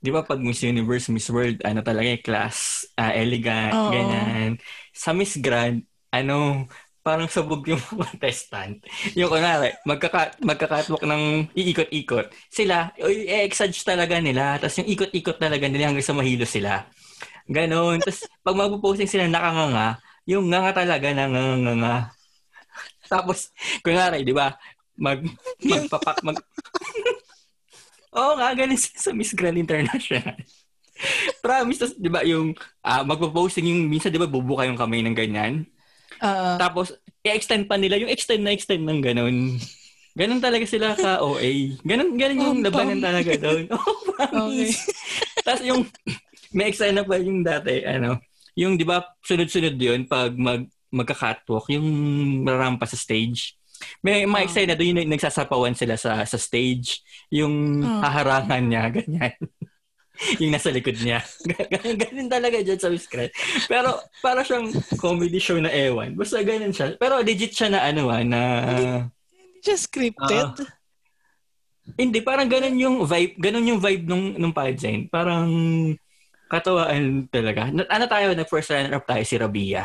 di 0.00 0.10
ba 0.14 0.22
pag 0.22 0.40
Miss 0.42 0.62
Universe, 0.62 1.08
Miss 1.12 1.28
World, 1.30 1.60
ano 1.62 1.80
talaga 1.82 2.08
yung 2.10 2.24
class, 2.24 2.86
ah, 2.98 3.12
elegant, 3.12 3.74
Oo. 3.74 3.92
ganyan. 3.92 4.50
Sa 4.94 5.12
Miss 5.12 5.36
Grand, 5.38 5.82
ano, 6.12 6.66
parang 7.06 7.30
sabog 7.30 7.62
yung 7.70 7.78
contestant. 8.02 8.82
Yung 9.14 9.30
kunwari, 9.30 9.78
magkaka, 9.86 10.34
magkakatwalk 10.42 11.06
ng 11.06 11.54
iikot-ikot. 11.54 12.34
Sila, 12.50 12.90
i-exage 12.98 13.78
talaga 13.86 14.18
nila. 14.18 14.58
Tapos 14.58 14.82
yung 14.82 14.90
ikot-ikot 14.90 15.38
talaga 15.38 15.70
nila 15.70 15.94
hanggang 15.94 16.02
sa 16.02 16.18
mahilo 16.18 16.42
sila. 16.42 16.82
Ganon. 17.46 18.02
Tapos 18.02 18.26
pag 18.46 18.58
magpo-posting 18.58 19.06
sila 19.06 19.30
nakanganga, 19.30 20.02
yung 20.26 20.50
nga 20.50 20.74
talaga 20.74 21.14
nanganganga. 21.14 22.10
Tapos, 23.06 23.54
kunwari, 23.86 24.26
di 24.26 24.34
ba, 24.34 24.58
mag, 24.98 25.22
magpapak, 25.62 26.26
mag, 26.26 26.34
Oo 28.16 28.32
nga, 28.40 28.48
ganun 28.56 28.80
sa 29.04 29.12
Miss 29.12 29.36
Grand 29.36 29.56
International. 29.56 30.36
Promise, 31.44 31.78
tas, 31.78 31.92
di 31.92 32.08
ba, 32.08 32.24
yung 32.24 32.56
uh, 32.80 33.02
magpo-posting 33.04 33.68
yung, 33.68 33.92
minsan 33.92 34.08
di 34.08 34.20
ba, 34.20 34.28
bubuka 34.28 34.64
yung 34.64 34.80
kamay 34.80 35.04
ng 35.04 35.16
ganyan. 35.16 35.68
Uh, 36.24 36.56
Tapos, 36.56 36.96
i-extend 37.20 37.68
pa 37.68 37.76
nila 37.76 38.00
yung 38.00 38.08
extend 38.08 38.40
na 38.40 38.56
extend 38.56 38.88
ng 38.88 39.04
ganun. 39.04 39.36
Ganun 40.16 40.40
talaga 40.40 40.64
sila 40.64 40.96
ka 40.96 41.20
OA. 41.20 41.76
Ganun, 41.84 42.16
ganun 42.16 42.40
yung 42.40 42.58
oh, 42.64 42.64
labanan 42.64 43.04
talaga 43.04 43.36
doon. 43.36 43.68
Oh, 43.68 44.00
promise. 44.16 44.88
Okay. 44.88 45.44
Tapos 45.44 45.60
yung, 45.60 45.84
may 46.56 46.72
extend 46.72 46.96
na 46.96 47.04
pa 47.04 47.20
yung 47.20 47.44
dati, 47.44 47.84
ano, 47.84 48.16
yung, 48.56 48.80
di 48.80 48.88
ba, 48.88 49.04
sunod-sunod 49.20 49.76
yun, 49.76 50.08
pag 50.08 50.32
mag, 50.32 50.64
magka-catwalk, 50.88 51.68
yung 51.68 51.84
marampa 52.48 52.88
sa 52.88 52.96
stage. 52.96 53.60
May 54.02 54.24
mga 54.24 54.42
oh. 54.42 54.46
excited 54.46 54.70
na 54.72 54.78
doon 54.78 55.02
yung 55.02 55.12
nagsasapawan 55.12 55.74
sila 55.76 55.94
sa 55.98 56.22
sa 56.24 56.38
stage. 56.38 57.02
Yung 57.32 57.82
oh. 57.82 58.00
haharangan 58.02 58.62
niya, 58.62 58.84
ganyan. 58.96 59.36
yung 60.40 60.52
nasa 60.52 60.72
likod 60.72 60.96
niya. 60.96 61.20
ganun, 61.72 61.96
ganun 62.00 62.30
talaga 62.30 62.56
dyan 62.64 62.80
sa 62.80 62.88
Miss 62.88 63.08
Pero 63.68 64.00
para 64.24 64.40
siyang 64.40 64.72
comedy 64.96 65.36
show 65.36 65.60
na 65.60 65.68
ewan. 65.68 66.16
Basta 66.16 66.40
ganun 66.40 66.72
siya. 66.72 66.96
Pero 66.96 67.20
legit 67.20 67.52
siya 67.52 67.68
na 67.68 67.84
ano 67.84 68.08
ah, 68.08 68.24
na... 68.24 68.40
Hindi 69.28 69.60
siya 69.60 69.76
scripted? 69.76 70.64
Uh, 70.64 70.68
hindi, 72.00 72.18
parang 72.24 72.50
ganun 72.50 72.76
yung 72.80 72.96
vibe, 73.06 73.38
ganun 73.38 73.70
yung 73.76 73.80
vibe 73.80 74.08
nung, 74.08 74.34
nung 74.40 74.56
pageant. 74.56 75.06
Parang 75.12 75.46
katawaan 76.48 77.28
talaga. 77.28 77.68
Ano 77.68 78.04
tayo, 78.08 78.32
nag 78.32 78.48
first 78.48 78.72
runner 78.72 78.96
up 78.96 79.04
tayo 79.04 79.22
si 79.22 79.36
Rabia. 79.36 79.84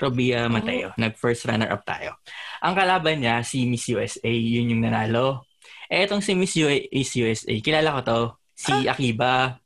Robia 0.00 0.48
Mateo. 0.48 0.92
Oh. 0.92 0.96
Nag-first 0.96 1.44
runner-up 1.44 1.84
tayo. 1.84 2.16
Ang 2.62 2.74
kalaban 2.78 3.18
niya, 3.18 3.42
si 3.42 3.66
Miss 3.66 3.90
USA. 3.90 4.30
Yun 4.30 4.78
yung 4.78 4.82
nanalo. 4.86 5.50
Eh, 5.90 6.06
itong 6.06 6.22
si 6.22 6.32
Miss 6.38 6.54
USA, 6.54 7.52
kilala 7.58 7.98
ko 7.98 8.00
to. 8.06 8.20
Si 8.54 8.72
ah. 8.72 8.94
Akiba. 8.94 9.58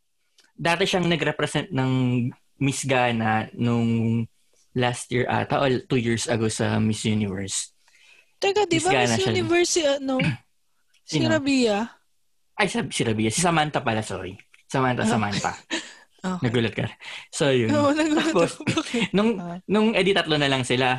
Dati 0.56 0.88
siyang 0.88 1.06
nag-represent 1.06 1.68
ng 1.70 1.90
Miss 2.64 2.88
Ghana 2.88 3.52
nung 3.60 4.24
last 4.72 5.12
year 5.12 5.28
ata 5.28 5.60
o 5.60 5.68
two 5.88 6.00
years 6.00 6.24
ago 6.28 6.48
sa 6.48 6.80
Miss 6.80 7.04
Universe. 7.04 7.76
Teka, 8.40 8.64
di 8.64 8.80
ba 8.80 8.92
Miss, 8.92 9.20
Miss 9.20 9.28
Universe 9.28 9.70
si 9.76 9.82
ano? 9.84 10.16
si 11.08 11.20
Rabia? 11.20 11.84
Ay, 12.56 12.72
si 12.72 13.02
Rabia. 13.04 13.28
Si 13.28 13.44
Samantha 13.44 13.84
pala, 13.84 14.00
sorry. 14.00 14.40
Samantha, 14.64 15.04
Samantha. 15.04 15.52
Okay. 16.26 16.50
Nagulat 16.50 16.74
ka. 16.74 16.90
So, 17.30 17.54
yun. 17.54 17.70
Oo, 17.70 17.94
nagulat 17.94 18.34
Tapos, 18.34 18.58
okay. 18.58 19.06
nung, 19.14 19.38
uh, 19.38 19.62
nung 19.70 19.94
edi 19.94 20.10
tatlo 20.10 20.34
na 20.34 20.50
lang 20.50 20.66
sila. 20.66 20.98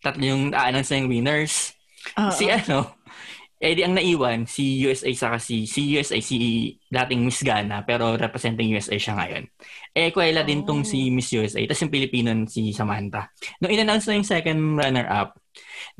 Tatlo 0.00 0.24
yung 0.24 0.56
a-announce 0.56 0.90
na 0.92 0.98
yung 1.04 1.10
winners. 1.12 1.76
Uh, 2.16 2.32
si 2.32 2.48
ano, 2.48 2.96
edi 3.60 3.84
ang 3.84 3.92
naiwan, 3.92 4.48
si 4.48 4.80
USA 4.88 5.12
saka 5.12 5.36
si, 5.36 5.68
si 5.68 5.92
USA, 5.92 6.16
si 6.24 6.72
dating 6.88 7.28
Miss 7.28 7.44
Ghana, 7.44 7.84
pero 7.84 8.16
representing 8.16 8.72
USA 8.72 8.96
siya 8.96 9.20
ngayon. 9.20 9.44
Eh, 9.92 10.08
kuwela 10.16 10.40
din 10.48 10.64
tong 10.64 10.80
si 10.80 11.12
Miss 11.12 11.28
USA. 11.36 11.60
Tapos 11.68 11.84
yung 11.84 11.92
Pilipino 11.92 12.32
si 12.48 12.72
Samantha. 12.72 13.28
Nung 13.60 13.68
in-announce 13.68 14.08
na 14.08 14.16
yung 14.16 14.24
second 14.24 14.80
runner-up, 14.80 15.36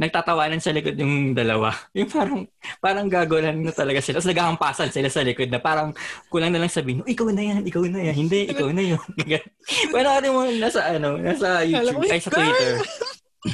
nagtatawanan 0.01 0.65
sa 0.65 0.73
likod 0.73 0.97
yung 0.97 1.37
dalawa. 1.37 1.69
Yung 1.99 2.09
parang, 2.09 2.47
parang 2.81 3.07
gagalan 3.11 3.61
na 3.61 3.75
talaga 3.75 4.01
sila. 4.01 4.17
Tapos 4.23 4.31
nagkakampasan 4.31 4.89
sila 4.95 5.09
sa 5.13 5.21
likod 5.21 5.51
na 5.53 5.61
parang 5.61 5.93
kulang 6.33 6.55
na 6.55 6.65
lang 6.65 6.73
sabihin, 6.73 7.05
ikaw 7.05 7.29
na 7.29 7.43
yan, 7.45 7.63
ikaw 7.67 7.85
na 7.85 8.01
yan. 8.09 8.15
Hindi, 8.17 8.49
ikaw 8.49 8.71
na 8.73 8.83
yun. 8.95 9.03
Panoorin 9.93 10.33
mo 10.33 10.41
nasa 10.57 10.81
ano, 10.97 11.19
nasa 11.19 11.67
YouTube, 11.67 12.09
ay 12.09 12.23
sa 12.23 12.31
Twitter. 12.33 12.81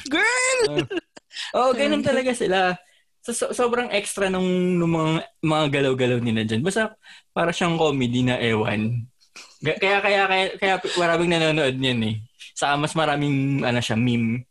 Girl! 0.08 0.60
Uh, 0.68 0.86
oh, 1.58 1.70
ganun 1.76 2.02
talaga 2.02 2.32
sila. 2.32 2.74
So, 3.22 3.34
so, 3.34 3.46
sobrang 3.50 3.90
extra 3.90 4.30
nung, 4.30 4.46
nung 4.78 4.94
mga, 4.94 5.26
mga 5.42 5.66
galaw-galaw 5.80 6.18
nila 6.22 6.46
dyan. 6.46 6.62
Basta 6.62 6.94
para 7.34 7.50
siyang 7.50 7.74
comedy 7.74 8.22
na 8.22 8.38
ewan. 8.38 9.02
Kaya, 9.60 9.98
kaya, 9.98 10.30
kaya, 10.30 10.44
kaya 10.56 10.74
maraming 10.94 11.34
nanonood 11.34 11.74
niyan 11.74 12.00
eh. 12.06 12.16
Sa 12.54 12.78
mas 12.78 12.94
maraming, 12.94 13.66
ano 13.66 13.82
siya, 13.82 13.98
meme 13.98 14.46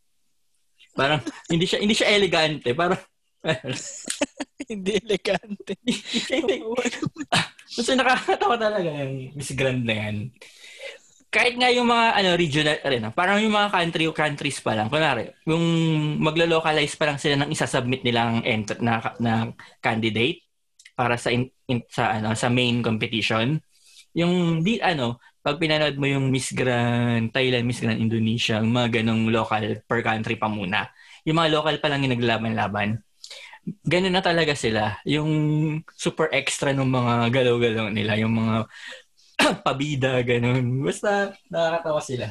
Parang 0.95 1.19
hindi 1.51 1.67
siya 1.67 1.83
hindi 1.83 1.91
siya 1.91 2.15
elegante, 2.15 2.71
parang 2.71 2.97
hindi 4.71 4.91
elegante. 4.95 5.75
Kasi 7.75 7.91
nakakatawa 7.99 8.55
talaga 8.55 8.87
yung 9.03 9.35
Miss 9.35 9.51
Grand 9.51 9.83
na 9.83 9.95
yan. 10.07 10.31
Kahit 11.29 11.59
nga 11.59 11.67
yung 11.67 11.88
mga 11.91 12.05
ano 12.15 12.29
regional 12.39 12.77
rin, 12.88 13.03
parang 13.11 13.43
yung 13.43 13.51
mga 13.51 13.69
country 13.73 14.07
o 14.07 14.15
countries 14.15 14.59
pa 14.63 14.71
lang. 14.71 14.88
Kunwari, 14.88 15.35
yung 15.43 15.63
maglo-localize 16.23 16.95
pa 16.95 17.11
lang 17.11 17.19
sila 17.19 17.35
ng 17.43 17.51
isa-submit 17.51 18.07
nilang 18.07 18.39
ent- 18.47 18.79
na, 18.79 19.03
na 19.19 19.33
candidate 19.83 20.45
para 20.95 21.19
sa 21.19 21.29
in, 21.29 21.51
in, 21.67 21.83
sa 21.91 22.15
ano 22.15 22.31
sa 22.39 22.47
main 22.47 22.79
competition. 22.79 23.59
Yung 24.15 24.63
di 24.63 24.79
ano, 24.79 25.19
pag 25.43 25.59
pinanood 25.59 25.99
mo 25.99 26.07
yung 26.07 26.31
Miss 26.31 26.55
Grand 26.55 27.29
Thailand, 27.35 27.67
Miss 27.67 27.83
Grand 27.83 27.99
Indonesia, 27.99 28.63
yung 28.63 28.73
mga 28.73 29.03
ganong 29.03 29.27
local 29.29 29.83
per 29.85 30.01
country 30.01 30.39
pa 30.39 30.47
muna. 30.47 30.88
Yung 31.27 31.35
mga 31.35 31.51
local 31.51 31.75
pa 31.83 31.91
lang 31.91 32.07
yung 32.07 32.15
naglalaban-laban. 32.15 33.03
Ganun 33.85 34.13
na 34.13 34.23
talaga 34.23 34.53
sila. 34.55 34.97
Yung 35.05 35.29
super 35.97 36.29
extra 36.31 36.71
ng 36.71 36.85
mga 36.85 37.13
galaw-galaw 37.33 37.89
nila, 37.91 38.15
yung 38.17 38.33
mga 38.33 38.69
pabida, 39.67 40.21
ganun. 40.23 40.83
Basta 40.85 41.35
nakakatawa 41.51 42.01
sila. 42.01 42.27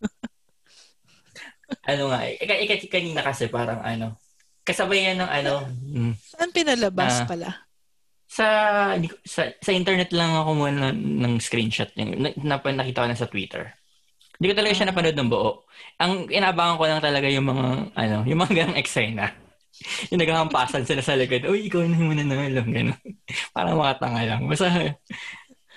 ano 1.90 2.02
nga, 2.10 2.20
eh, 2.26 2.34
ik- 2.40 2.90
kanina 2.90 3.20
kasi 3.22 3.46
parang 3.46 3.80
ano, 3.84 4.16
kasabay 4.64 5.12
yan 5.12 5.22
ng 5.22 5.30
ano. 5.30 5.52
Mm, 5.84 6.14
Saan 6.16 6.50
pinalabas 6.54 7.24
uh, 7.24 7.28
pala? 7.28 7.70
sa, 8.30 8.46
sa 9.26 9.42
sa 9.58 9.70
internet 9.74 10.14
lang 10.14 10.30
ako 10.30 10.54
muna 10.54 10.94
ng 10.94 11.42
screenshot 11.42 11.90
yung 11.98 12.30
na, 12.38 12.62
nakita 12.62 13.02
ko 13.02 13.08
na 13.10 13.18
sa 13.18 13.26
Twitter. 13.26 13.74
Hindi 14.38 14.46
ko 14.46 14.56
talaga 14.56 14.72
siya 14.72 14.86
ah. 14.88 14.90
napanood 14.94 15.18
ng 15.18 15.30
buo. 15.30 15.66
Ang 16.00 16.12
inabangan 16.30 16.78
ko 16.78 16.84
lang 16.86 17.02
talaga 17.02 17.28
yung 17.28 17.44
mga 17.50 17.66
ano, 17.92 18.16
yung 18.24 18.40
mga 18.40 18.54
ganang 18.54 18.80
eksena. 18.80 19.26
yung 20.14 20.20
nagkakampasan 20.22 20.86
sila 20.86 21.02
sa 21.02 21.18
likod. 21.18 21.44
Uy, 21.44 21.66
ikaw 21.68 21.82
na 21.84 21.98
muna 21.98 22.22
na 22.24 22.48
lang. 22.48 22.70
Ganun. 22.70 23.00
Parang 23.56 23.76
mga 23.76 23.98
tanga 23.98 24.22
lang. 24.24 24.42
Basta, 24.46 24.66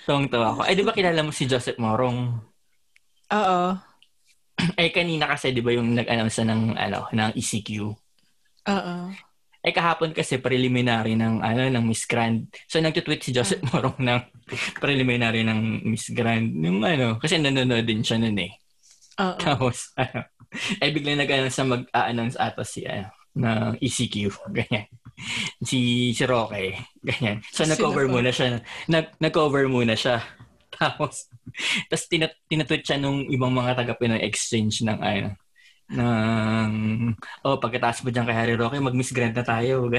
tawang-tawa 0.04 0.56
ko. 0.56 0.60
Ay, 0.64 0.76
di 0.76 0.84
ba 0.84 0.94
kilala 0.94 1.24
mo 1.24 1.32
si 1.32 1.48
Joseph 1.48 1.80
Morong? 1.80 2.38
Oo. 3.34 3.62
Ay, 4.78 4.94
kanina 4.94 5.26
kasi, 5.26 5.50
di 5.50 5.64
ba 5.64 5.74
yung 5.74 5.96
nag-announce 5.96 6.44
ng, 6.46 6.78
ano, 6.78 7.08
ng 7.10 7.32
ECQ? 7.34 7.68
Oo. 8.68 8.96
Eh 9.64 9.72
kahapon 9.72 10.12
kasi 10.12 10.36
preliminary 10.44 11.16
ng 11.16 11.40
ano 11.40 11.64
ng 11.72 11.84
Miss 11.88 12.04
Grand. 12.04 12.52
So 12.68 12.84
nagtutweet 12.84 13.24
si 13.24 13.32
Joseph 13.32 13.64
ah. 13.64 13.80
Morong 13.80 13.96
ng 13.96 14.20
preliminary 14.84 15.40
ng 15.40 15.88
Miss 15.88 16.12
Grand. 16.12 16.52
Yung 16.52 16.84
ano, 16.84 17.16
kasi 17.16 17.40
nanonood 17.40 17.88
din 17.88 18.04
siya 18.04 18.20
noon 18.20 18.44
eh. 18.44 18.52
Uh-oh. 19.16 19.40
Tapos 19.40 19.88
ano, 19.96 20.28
eh 20.84 20.92
biglang 20.92 21.16
nag-announce 21.16 21.56
sa 21.56 21.64
mag-a-announce 21.64 22.36
ata 22.36 22.60
si 22.60 22.84
ano, 22.84 23.08
ng 23.34 23.78
ECQ, 23.82 24.14
ganyan. 24.58 24.86
Si 25.62 26.10
si 26.10 26.22
Roque, 26.26 26.74
ganyan. 27.02 27.42
So 27.50 27.66
nag-cover 27.66 28.06
muna 28.10 28.30
siya. 28.34 28.62
Nag 28.90 29.18
nag-cover 29.18 29.66
muna 29.70 29.94
siya. 29.94 30.22
Tapos 30.74 31.30
tapos 31.86 32.10
tinat 32.10 32.34
tinatweet 32.50 32.82
siya 32.82 32.98
nung 32.98 33.22
ibang 33.30 33.54
mga 33.54 33.78
taga 33.78 33.94
Pinoy 33.94 34.18
exchange 34.26 34.82
ng 34.82 34.98
ano, 34.98 35.38
ng, 35.92 37.14
oh, 37.46 37.60
pagkatapos 37.62 38.02
mo 38.02 38.10
dyan 38.10 38.26
kay 38.26 38.34
Harry 38.34 38.56
Roque, 38.58 38.80
mag-Miss 38.80 39.12
na 39.12 39.44
tayo. 39.44 39.86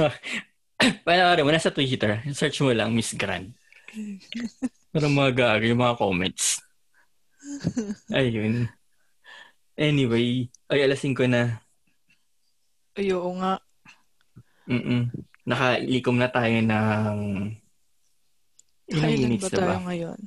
oh, 0.00 0.12
panoorin 1.04 1.44
mo 1.44 1.50
na 1.52 1.60
sa 1.60 1.74
Twitter. 1.74 2.22
Search 2.32 2.62
mo 2.62 2.72
lang, 2.72 2.94
Miss 2.94 3.12
Grand. 3.12 3.52
Para 4.92 5.08
mga 5.08 5.32
gagi, 5.34 5.72
yung 5.72 5.82
mga 5.82 5.98
comments. 5.98 6.62
Ayun. 8.18 8.68
Anyway, 9.76 10.52
ay 10.68 10.80
alasin 10.84 11.16
ko 11.16 11.24
na. 11.26 11.62
Ay, 12.92 13.10
oo 13.16 13.32
nga. 13.40 13.58
Mm-mm. 14.68 15.10
Nakalikom 15.48 16.16
na 16.20 16.28
tayo 16.30 16.58
ng 16.62 17.18
ilang 18.92 19.12
minutes 19.16 19.48
ba 19.48 19.50
tayo 19.50 19.68
ba? 19.68 19.86
ngayon? 19.90 20.18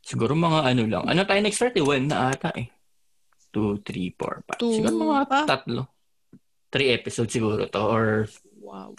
Siguro 0.00 0.32
mga 0.34 0.60
ano 0.66 0.82
lang. 0.88 1.04
Ano 1.06 1.22
tayo 1.28 1.40
next 1.44 1.60
31 1.60 2.10
na 2.10 2.34
ata 2.34 2.50
eh. 2.56 2.72
2, 3.52 3.82
3, 3.82 4.14
4, 4.16 4.58
5. 4.58 4.62
Two, 4.62 4.74
siguro 4.74 4.94
mga 4.96 5.26
pa? 5.26 5.38
tatlo. 5.46 5.82
3 6.70 6.96
episodes 6.98 7.34
siguro 7.34 7.66
to 7.66 7.82
or 7.82 8.26
wow. 8.62 8.94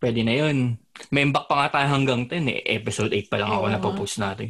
Pwede 0.00 0.24
na 0.24 0.32
yun. 0.32 0.80
May 1.12 1.28
imbak 1.28 1.44
pa 1.44 1.60
nga 1.60 1.68
tayo 1.76 1.86
hanggang 1.92 2.24
10 2.24 2.40
eh. 2.48 2.60
Episode 2.64 3.12
8 3.12 3.28
pa 3.28 3.36
lang 3.36 3.52
ako 3.52 3.64
oh, 3.66 3.70
na 3.70 3.78
post 3.82 4.16
natin. 4.16 4.48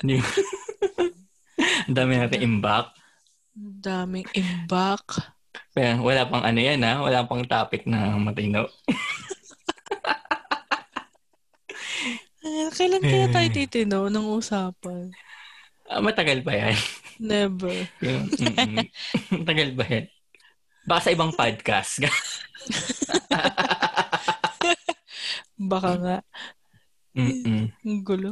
Di 0.00 0.20
ba? 0.20 0.28
Ang 1.88 1.96
dami 1.96 2.12
natin 2.18 2.40
imbak. 2.42 2.92
Ang 3.56 3.78
daming 3.80 4.28
imbak. 4.36 5.04
Kaya 5.72 6.00
wala 6.00 6.28
pang 6.28 6.44
ano 6.44 6.60
yan 6.60 6.84
ha. 6.84 7.00
Wala 7.00 7.24
pang 7.24 7.44
topic 7.46 7.88
na 7.88 8.16
matino. 8.20 8.68
Eh, 12.46 12.70
Kailan 12.70 13.02
kaya 13.02 13.26
tayo 13.34 13.48
titino 13.50 14.06
ng 14.06 14.26
usapan? 14.38 15.10
Ah, 15.90 15.98
matagal 15.98 16.46
pa 16.46 16.54
yan. 16.54 16.76
Never. 17.18 17.74
Yung, 18.06 18.30
matagal 19.34 19.74
ba 19.74 19.84
yan? 19.86 20.06
Baka 20.86 21.00
sa 21.02 21.14
ibang 21.14 21.34
podcast. 21.34 21.98
Baka 25.70 25.90
nga. 25.98 26.18
Mm-mm. 27.18 27.74
Gulo. 28.06 28.30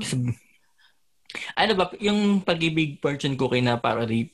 Ano 1.58 1.72
ba, 1.74 1.90
yung 1.98 2.42
pag-ibig 2.42 3.02
fortune 3.02 3.34
cookie 3.34 3.62
na 3.62 3.78
parody, 3.78 4.30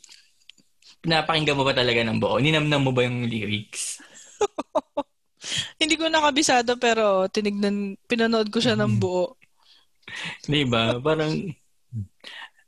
napakinggan 1.05 1.57
mo 1.57 1.65
ba 1.65 1.73
talaga 1.73 2.05
ng 2.05 2.21
buo? 2.21 2.37
Ninamnam 2.37 2.85
mo 2.85 2.93
ba 2.93 3.05
yung 3.05 3.25
lyrics? 3.25 4.01
Hindi 5.81 5.97
ko 5.97 6.13
nakabisado 6.13 6.77
pero 6.77 7.25
tinignan, 7.33 7.97
pinanood 8.05 8.53
ko 8.53 8.61
siya 8.61 8.77
ng 8.77 9.01
buo. 9.01 9.41
Di 10.45 10.69
ba? 10.69 11.01
Parang, 11.01 11.33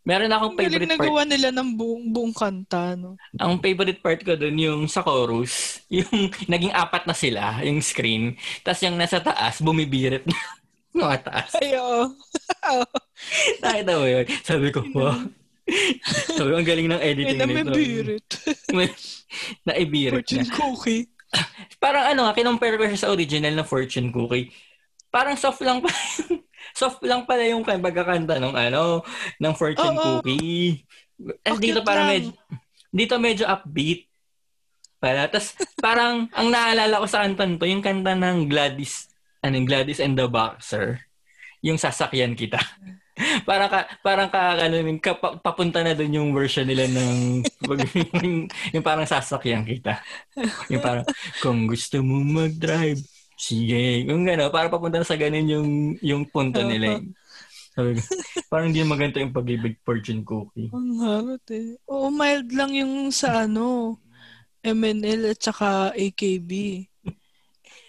meron 0.03 0.33
akong 0.33 0.57
favorite 0.57 0.89
part. 0.89 0.97
nagawa 0.97 1.23
nila 1.29 1.49
ng 1.53 1.69
buong, 1.77 2.05
buong 2.09 2.35
kanta, 2.35 2.97
no? 2.97 3.21
Ang 3.37 3.61
favorite 3.61 4.01
part 4.01 4.21
ko 4.25 4.33
dun, 4.35 4.57
yung 4.57 4.89
sa 4.89 5.05
chorus, 5.05 5.79
yung 5.93 6.33
naging 6.49 6.73
apat 6.73 7.05
na 7.05 7.17
sila, 7.17 7.61
yung 7.61 7.85
screen. 7.85 8.41
Tapos 8.65 8.81
yung 8.81 8.97
nasa 8.97 9.21
taas, 9.21 9.61
bumibirit 9.61 10.25
na. 10.25 10.39
Mga 10.93 11.17
taas. 11.25 11.51
Ay, 11.57 11.73
oo. 11.77 12.13
Nakita 13.59 13.93
mo 13.95 14.05
yun? 14.05 14.25
Sabi 14.43 14.69
ko, 14.69 14.81
wow. 14.93 15.19
Sabi 16.29 16.49
ko, 16.49 16.57
ang 16.57 16.67
galing 16.67 16.89
ng 16.89 17.01
editing 17.01 17.39
na 17.39 17.47
may 17.47 17.63
nito. 17.63 17.73
birit. 17.73 18.29
Naibirit 19.65 20.23
Fortune 20.23 20.45
na. 20.45 20.55
cookie. 20.55 21.05
Parang 21.79 22.05
ano 22.07 22.21
nga, 22.25 22.37
kinumpare 22.37 22.77
ko 22.77 22.85
siya 22.85 23.01
sa 23.01 23.11
original 23.11 23.55
na 23.55 23.65
Fortune 23.65 24.11
Cookie. 24.11 24.53
Parang 25.09 25.35
soft 25.35 25.61
lang 25.61 25.81
pa. 25.81 25.89
soft 26.77 27.01
lang 27.01 27.25
pala 27.25 27.45
yung 27.45 27.65
kan- 27.65 27.81
pagkakanta 27.81 28.37
ng 28.37 28.53
ano, 28.53 29.01
ng 29.39 29.55
Fortune 29.55 29.93
Oo. 29.93 30.21
Cookie. 30.21 30.85
Eh, 31.41 31.49
Oh, 31.49 31.57
dito 31.57 31.79
cute 31.79 31.87
parang 31.87 32.07
lang. 32.07 32.15
medyo, 32.19 32.31
dito 32.91 33.15
medyo 33.17 33.45
upbeat. 33.47 34.11
Pala. 34.99 35.27
Tapos 35.27 35.55
parang 35.77 36.27
ang 36.31 36.49
naalala 36.49 36.99
ko 36.99 37.07
sa 37.07 37.23
kanta 37.23 37.47
to, 37.49 37.65
yung 37.65 37.81
kanta 37.81 38.13
ng 38.13 38.47
Gladys, 38.47 39.07
ano, 39.39 39.59
Gladys 39.63 39.99
and 39.99 40.15
the 40.15 40.27
Boxer. 40.27 40.99
Yung 41.61 41.75
sasakyan 41.77 42.35
kita. 42.35 42.59
parang 43.49 43.69
ka, 43.69 43.81
parang 44.01 44.29
ka, 44.33 44.57
ano, 44.57 44.77
ka, 44.99 45.13
pa- 45.21 45.37
papunta 45.37 45.85
na 45.85 45.93
doon 45.93 46.17
yung 46.17 46.31
version 46.33 46.65
nila 46.65 46.89
ng, 46.89 47.45
yung, 48.25 48.49
yung 48.73 48.85
parang 48.85 49.05
sasakyan 49.05 49.65
kita. 49.69 50.01
Yung 50.73 50.81
parang, 50.81 51.05
kung 51.45 51.69
gusto 51.69 52.01
mo 52.01 52.21
mag-drive, 52.25 53.01
sige. 53.37 54.09
Yung 54.09 54.25
gano'n, 54.25 54.49
parang 54.49 54.73
papunta 54.73 55.01
na 55.01 55.09
sa 55.09 55.21
ganun 55.21 55.49
yung, 55.49 55.71
yung 56.01 56.23
punto 56.25 56.65
nila. 56.65 56.97
eh. 56.99 57.05
Sabi 57.73 57.97
ko, 57.97 58.01
parang 58.53 58.69
hindi 58.69 58.85
maganto 58.85 59.17
yung 59.17 59.33
pag-ibig 59.33 59.81
fortune 59.81 60.25
cookie. 60.25 60.69
Ang 60.73 61.01
harot 61.01 61.47
eh. 61.53 61.77
Oo, 61.89 62.13
mild 62.13 62.53
lang 62.53 62.73
yung 62.77 63.09
sa 63.09 63.49
ano, 63.49 63.97
MNL 64.61 65.33
at 65.33 65.41
saka 65.41 65.91
AKB. 65.97 66.85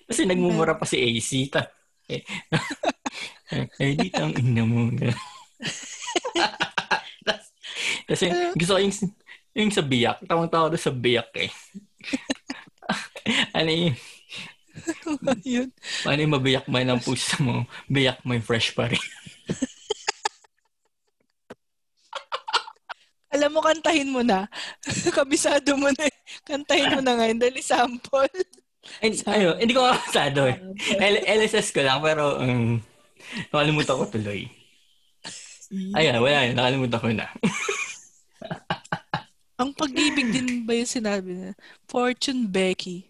Kasi 0.07 0.23
nagmumura 0.27 0.75
pa 0.75 0.87
si 0.87 0.99
AC. 0.99 1.47
Ta, 1.51 1.67
dito 3.77 4.21
ang 4.21 4.33
ina 4.35 4.63
mo. 4.63 4.89
Kasi 8.09 8.29
gusto 8.53 8.75
ko 8.75 8.79
yung, 8.83 8.93
yung 9.55 9.71
sa 9.71 9.83
biyak. 9.83 10.17
Tawang-tawa 10.27 10.69
doon 10.69 10.81
sa 10.81 10.93
biyak 10.93 11.31
eh. 11.39 11.49
ano 13.55 13.69
yung, 13.71 13.95
Yun. 15.45 15.69
ano 16.03 16.19
yung 16.19 16.35
mabiyak 16.35 16.65
man 16.67 16.89
ang 16.89 16.99
puso 16.99 17.39
mo, 17.39 17.63
biyak 17.87 18.19
mo 18.25 18.35
yung 18.35 18.45
fresh 18.45 18.75
pa 18.75 18.91
rin. 18.91 18.99
Alam 23.33 23.57
mo, 23.57 23.65
kantahin 23.65 24.13
mo 24.13 24.21
na. 24.21 24.45
Kabisado 25.17 25.73
mo 25.73 25.89
na. 25.89 26.05
eh. 26.05 26.15
Kantahin 26.45 26.93
mo 26.93 27.01
na 27.01 27.17
ngayon. 27.17 27.41
Dali 27.41 27.65
sample. 27.65 28.29
Ay, 29.01 29.17
ayo, 29.25 29.57
hindi 29.57 29.73
ko 29.73 29.89
makasado 29.89 30.53
eh. 30.53 30.61
L- 31.01 31.25
LSS 31.41 31.73
ko 31.73 31.81
lang, 31.81 31.97
pero 32.03 32.37
um, 32.37 32.77
nakalimutan 33.51 33.99
ko 33.99 34.05
tuloy. 34.09 34.41
Ayun, 35.97 36.21
wala 36.21 36.45
yun. 36.45 36.55
Nakalimutan 36.55 37.01
ko 37.01 37.07
na. 37.09 37.27
Ang 39.61 39.73
pag-ibig 39.73 40.33
din 40.33 40.65
ba 40.65 40.73
yung 40.77 40.89
sinabi 40.89 41.33
na? 41.33 41.49
Fortune 41.89 42.49
Becky. 42.49 43.09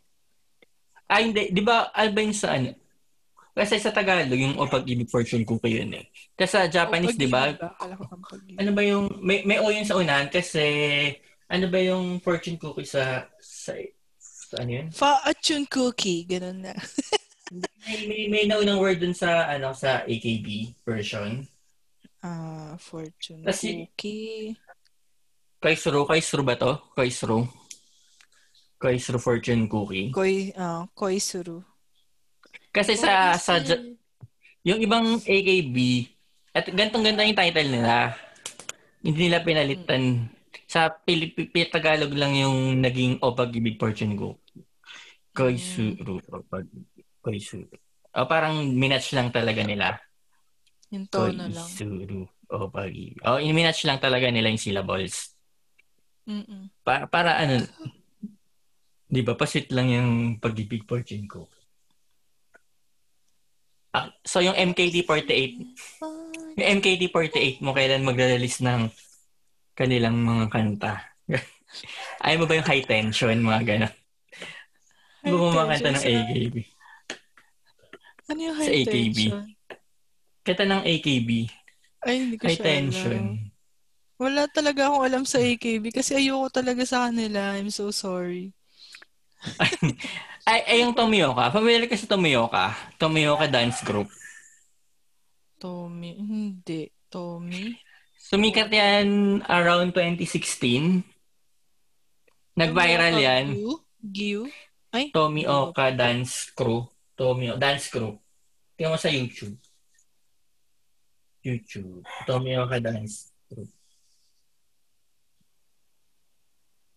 Ay, 1.08 1.32
hindi. 1.32 1.52
Di 1.52 1.62
ba, 1.64 1.92
ba 1.92 2.20
yung 2.20 2.36
sa 2.36 2.56
ano? 2.56 2.76
Kasi 3.54 3.78
sa 3.78 3.94
Tagalog, 3.94 4.34
yung 4.34 4.58
o 4.58 4.66
pag-ibig 4.66 5.14
fortune 5.14 5.46
cookie 5.46 5.78
yun 5.78 5.94
eh. 5.94 6.10
Kasi 6.34 6.58
sa 6.58 6.66
Japanese, 6.66 7.14
di 7.14 7.30
ba? 7.30 7.54
Ko. 7.54 7.70
Ano 8.58 8.70
ba 8.74 8.82
yung, 8.82 9.22
may, 9.22 9.46
may 9.46 9.62
o 9.62 9.70
yun 9.70 9.86
sa 9.86 9.94
unahan 9.94 10.26
kasi, 10.34 10.66
ano 11.46 11.70
ba 11.70 11.78
yung 11.78 12.18
fortune 12.18 12.58
cookie 12.58 12.90
sa, 12.90 13.30
sa, 13.38 13.78
sa 14.18 14.58
ano 14.58 14.82
yun? 14.82 14.88
Fortune 14.90 15.70
cookie. 15.70 16.26
Ganun 16.26 16.66
na. 16.66 16.74
May, 17.52 18.08
may, 18.08 18.22
may 18.32 18.44
naunang 18.48 18.80
word 18.80 19.04
dun 19.04 19.12
sa, 19.12 19.52
ano, 19.52 19.76
sa 19.76 20.08
AKB 20.08 20.72
version. 20.88 21.44
Ah, 22.24 22.80
fortune 22.80 23.44
Tas 23.44 23.60
y- 23.68 23.84
cookie. 23.84 24.56
Kaisro, 25.60 26.08
Kaisro 26.08 26.44
ba 26.44 26.56
to? 26.56 26.80
Kaisro. 26.96 27.52
Kaisro 28.80 29.20
fortune 29.20 29.68
cookie. 29.68 30.12
Koi, 30.16 30.56
ah, 30.56 30.88
koisuru. 30.96 31.60
Kasi 32.72 32.96
sa, 32.96 33.36
sa, 33.36 33.60
yung 34.64 34.80
ibang 34.80 35.20
AKB, 35.20 36.08
at 36.56 36.68
gantong 36.72 37.04
ganda 37.12 37.28
yung 37.28 37.38
title 37.38 37.70
nila. 37.70 38.16
Hindi 39.04 39.28
nila 39.28 39.44
pinalitan. 39.44 40.32
Sa 40.70 40.90
Pilipip 40.90 41.52
Tagalog 41.70 42.14
lang 42.16 42.34
yung 42.40 42.80
naging 42.80 43.20
O 43.20 43.36
Pag-ibig 43.36 43.76
Fortune 43.76 44.16
Go. 44.16 44.40
Koisuru. 45.36 46.24
O 46.32 46.40
Pag 47.24 47.40
Koisuru. 47.40 47.72
O 48.14 48.28
parang 48.28 48.68
minatch 48.68 49.16
lang 49.16 49.32
talaga 49.32 49.64
nila. 49.64 49.96
Yung 50.92 51.08
tono 51.08 51.48
lang. 51.48 51.56
Koisuru. 51.56 52.28
O 52.52 52.68
Pag-ibig. 52.68 53.24
O 53.24 53.40
minatch 53.40 53.88
lang 53.88 54.04
talaga 54.04 54.28
nila 54.28 54.52
yung 54.52 54.60
syllables. 54.60 55.32
Mm-mm. 56.28 56.68
Para, 56.84 57.08
para 57.08 57.32
ano, 57.40 57.64
di 59.08 59.24
ba, 59.24 59.40
pasit 59.40 59.72
lang 59.72 59.88
yung 59.88 60.10
Pag-ibig 60.44 60.84
Fortune 60.84 61.26
Go. 61.26 61.48
Ah, 63.94 64.10
so 64.26 64.42
yung 64.44 64.58
MKT48, 64.58 65.54
yung 66.58 66.68
MKT48 66.82 67.62
mo 67.62 67.78
kailan 67.78 68.02
magre-release 68.04 68.66
ng 68.66 68.90
kanilang 69.78 70.18
mga 70.18 70.46
kanta? 70.50 70.94
Ayaw 72.26 72.42
mo 72.42 72.46
ba 72.50 72.58
yung 72.58 72.68
high 72.68 72.86
tension, 72.86 73.38
mga 73.38 73.62
gano'n? 73.64 73.94
Mga 75.24 75.66
kanta 75.72 75.90
ng 75.94 76.06
AKB? 76.10 76.73
Ano 78.32 78.40
yung 78.40 78.58
Sa 78.58 78.64
high 78.68 78.84
AKB. 78.84 79.18
tension? 79.20 79.46
Kanta 80.44 80.64
ng 80.68 80.84
AKB, 80.84 81.30
Ay, 82.04 82.16
hindi 82.20 82.36
ko 82.36 82.46
high 82.48 82.60
siya 82.60 82.66
tension. 82.68 83.24
alam. 83.24 83.28
Wala 84.20 84.44
talaga 84.48 84.88
akong 84.88 85.04
alam 85.04 85.24
sa 85.24 85.40
AKB 85.40 85.92
kasi 85.92 86.16
ayoko 86.16 86.48
talaga 86.52 86.84
sa 86.84 87.08
kanila. 87.08 87.56
I'm 87.56 87.72
so 87.72 87.92
sorry. 87.92 88.52
Ay, 90.44 90.60
ay 90.68 90.78
yung 90.84 90.92
Tomioka. 90.92 91.48
Familiar 91.56 91.88
ka 91.88 91.96
sa 91.96 92.04
Tomioka? 92.04 92.76
Tomioka 93.00 93.48
dance 93.48 93.80
group. 93.80 94.12
Tommy. 95.56 96.20
Hindi. 96.20 96.92
Tommy. 97.08 97.80
Sumikat 98.20 98.68
yan 98.68 99.40
around 99.48 99.96
2016. 99.96 101.00
Nag-viral 102.60 103.16
yan. 103.16 103.46
Gyu? 104.04 104.52
Ay? 104.92 105.10
Tomioka 105.16 105.90
Dance 105.96 106.52
Crew. 106.52 106.86
Tomio 107.14 107.58
Dance 107.58 107.90
Crew. 107.90 108.18
Tingnan 108.74 108.94
mo 108.94 109.00
sa 109.00 109.14
YouTube. 109.14 109.58
YouTube. 111.46 112.02
Tomioka 112.26 112.82
Dance 112.82 113.30
Crew. 113.48 113.68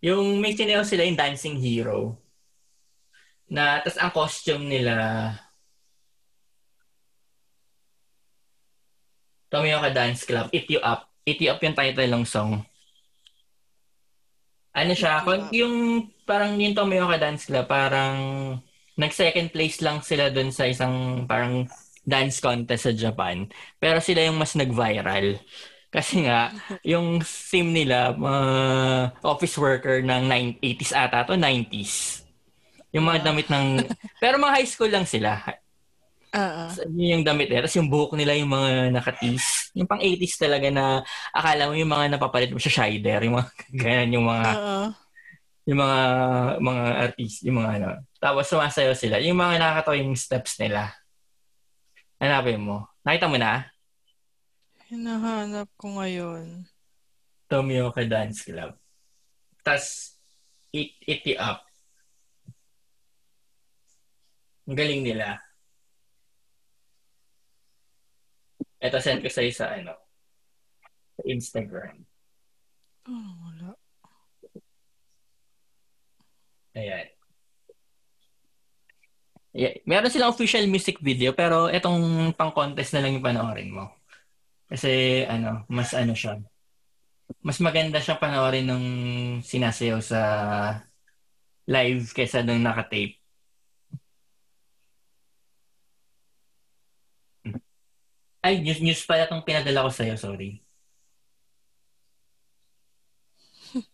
Yung 0.01 0.39
may 0.39 0.55
sineo 0.55 0.87
sila 0.87 1.05
yung 1.05 1.19
Dancing 1.19 1.59
Hero. 1.59 2.17
Na, 3.47 3.79
tas 3.83 3.99
ang 3.99 4.11
costume 4.11 4.67
nila 4.67 4.95
Tomioka 9.51 9.91
Dance 9.95 10.27
Club. 10.27 10.51
Eat 10.51 10.67
You 10.71 10.83
Up. 10.83 11.07
Eat 11.27 11.41
You 11.43 11.55
Up 11.55 11.63
yung 11.63 11.77
title 11.77 12.11
ng 12.11 12.27
song. 12.27 12.63
Ano 14.77 14.93
siya? 14.93 15.25
Yung 15.57 16.07
parang 16.29 16.59
yung 16.61 16.77
Tomioka 16.77 17.17
Dance 17.17 17.49
Club, 17.49 17.65
parang 17.65 18.19
nag-second 18.97 19.53
place 19.53 19.79
lang 19.85 20.01
sila 20.01 20.33
dun 20.33 20.49
sa 20.51 20.65
isang 20.65 21.25
parang 21.29 21.69
dance 22.07 22.41
contest 22.41 22.89
sa 22.89 22.95
Japan. 22.97 23.47
Pero 23.77 24.01
sila 24.01 24.25
yung 24.25 24.41
mas 24.41 24.57
nag-viral. 24.57 25.37
Kasi 25.91 26.27
nga, 26.27 26.53
yung 26.97 27.21
sim 27.23 27.73
nila, 27.73 28.15
uh, 28.17 29.13
office 29.23 29.57
worker 29.57 30.01
ng 30.01 30.29
80s 30.61 30.93
ata 30.97 31.25
to 31.29 31.35
90s. 31.37 32.25
Yung 32.95 33.05
mga 33.05 33.29
damit 33.33 33.49
ng... 33.53 33.85
pero 34.23 34.41
mga 34.41 34.55
high 34.57 34.71
school 34.71 34.89
lang 34.89 35.05
sila. 35.05 35.37
Oo. 36.37 36.65
So, 36.73 36.85
yun 36.93 37.21
yung 37.21 37.27
damit 37.27 37.49
nila. 37.49 37.65
Tapos 37.65 37.79
yung 37.81 37.91
buhok 37.91 38.13
nila 38.17 38.37
yung 38.37 38.53
mga 38.53 38.93
nakatis. 38.93 39.73
Yung 39.73 39.89
pang 39.89 40.01
80s 40.01 40.37
talaga 40.37 40.69
na 40.69 41.01
akala 41.33 41.69
mo 41.69 41.75
yung 41.77 41.91
mga 41.93 42.17
napapalit 42.17 42.53
mo 42.53 42.61
sa 42.61 42.73
Shider. 42.73 43.21
Yung 43.25 43.37
mga 43.41 43.49
ganyan 43.83 44.17
yung 44.21 44.27
mga... 44.29 44.47
Oo. 44.57 45.06
Yung 45.67 45.83
mga 45.83 46.01
mga 46.63 46.85
artist, 47.11 47.43
yung 47.43 47.59
mga 47.59 47.71
ano. 47.83 47.89
Tapos 48.23 48.47
sumasayaw 48.47 48.95
sila. 48.95 49.19
Yung 49.19 49.35
mga 49.35 49.59
nakakatawa 49.59 49.99
yung 49.99 50.15
steps 50.15 50.63
nila. 50.63 50.95
Hanapin 52.23 52.63
mo. 52.63 52.87
Nakita 53.03 53.27
mo 53.27 53.37
na? 53.37 53.67
Hinahanap 54.87 55.67
ko 55.75 55.99
ngayon. 55.99 56.71
Tomioka 57.51 58.07
Dance 58.07 58.47
Club. 58.47 58.79
Tapos, 59.67 60.15
it, 60.71 60.95
it 61.03 61.35
up. 61.39 61.67
Ang 64.67 64.79
galing 64.79 65.03
nila. 65.03 65.43
Ito, 68.83 69.03
send 69.03 69.23
ko 69.23 69.31
sa'yo 69.31 69.51
sa, 69.51 69.75
ano, 69.75 69.95
sa 71.19 71.23
Instagram. 71.27 72.07
Oh, 73.11 73.31
wala. 73.47 73.75
Ayan. 76.77 77.09
Yeah. 79.57 79.81
Meron 79.89 80.13
silang 80.13 80.37
official 80.37 80.69
music 80.69 81.01
video, 81.01 81.33
pero 81.33 81.73
itong 81.73 82.33
pang-contest 82.37 82.93
na 82.93 83.01
lang 83.01 83.17
yung 83.17 83.25
panoorin 83.25 83.73
mo. 83.73 83.89
Kasi, 84.69 85.23
ano, 85.29 85.65
mas 85.73 85.93
ano 85.97 86.13
siya. 86.17 86.41
Mas 87.45 87.59
maganda 87.63 87.99
siya 88.03 88.21
panoorin 88.21 88.67
nung 88.69 88.87
sinasayaw 89.43 90.01
sa 90.05 90.21
live 91.67 92.11
kaysa 92.15 92.43
nung 92.43 92.63
nakatape. 92.63 93.19
Ay, 98.47 98.61
news, 98.65 98.81
news 98.81 99.03
pala 99.09 99.27
itong 99.27 99.45
pinadala 99.47 99.85
ko 99.87 99.91
sa'yo, 99.93 100.15
sorry. 100.17 100.63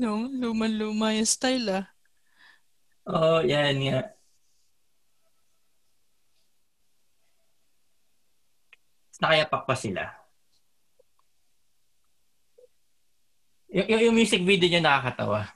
No, 0.00 0.28
luma-luma 0.30 1.14
yung 1.16 1.28
style 1.28 1.68
ah. 1.70 1.91
Oo, 3.10 3.38
oh, 3.38 3.40
yan, 3.42 3.76
yan. 3.82 4.04
Nakayapak 9.22 9.62
pa 9.66 9.74
sila. 9.78 10.02
Y- 13.72 13.86
y- 13.88 14.02
yung 14.04 14.14
music 14.18 14.42
video 14.44 14.68
niya 14.68 14.82
nakakatawa. 14.82 15.46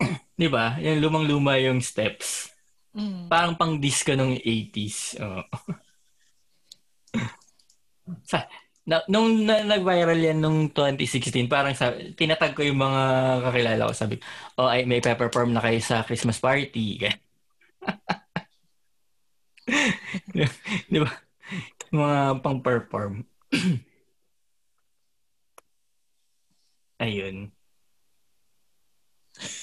Di 0.40 0.48
ba? 0.48 0.80
Yung 0.80 0.98
lumang-luma 1.04 1.60
yung 1.60 1.80
steps. 1.84 2.52
Mm. 2.96 3.28
Parang 3.28 3.54
pang 3.56 3.76
disco 3.80 4.12
nung 4.16 4.36
80s. 4.36 5.16
Oh. 5.20 5.44
sa, 8.30 8.48
na, 8.82 9.02
nung 9.06 9.46
na, 9.46 9.62
nag-viral 9.62 10.18
yan 10.18 10.38
nung 10.42 10.70
2016, 10.74 11.46
parang 11.46 11.74
sa, 11.74 11.94
tinatag 12.18 12.54
ko 12.58 12.66
yung 12.66 12.80
mga 12.82 13.02
kakilala 13.46 13.86
ko. 13.86 13.92
Sabi, 13.94 14.16
oh, 14.58 14.66
ay, 14.66 14.82
may 14.86 14.98
pe-perform 14.98 15.54
na 15.54 15.62
kayo 15.62 15.78
sa 15.78 16.02
Christmas 16.02 16.42
party. 16.42 16.98
Di 20.92 20.98
ba? 20.98 21.10
Mga 21.92 22.42
pang-perform. 22.42 23.22
Ayun. 27.02 27.50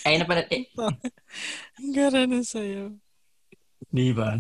Ayun 0.04 0.20
na 0.20 0.28
pala. 0.28 0.44
Eh, 0.52 0.68
Ang 1.80 1.92
gara 1.96 2.28
na 2.28 2.44
sa'yo. 2.44 3.00
di 3.90 4.12
ba? 4.12 4.36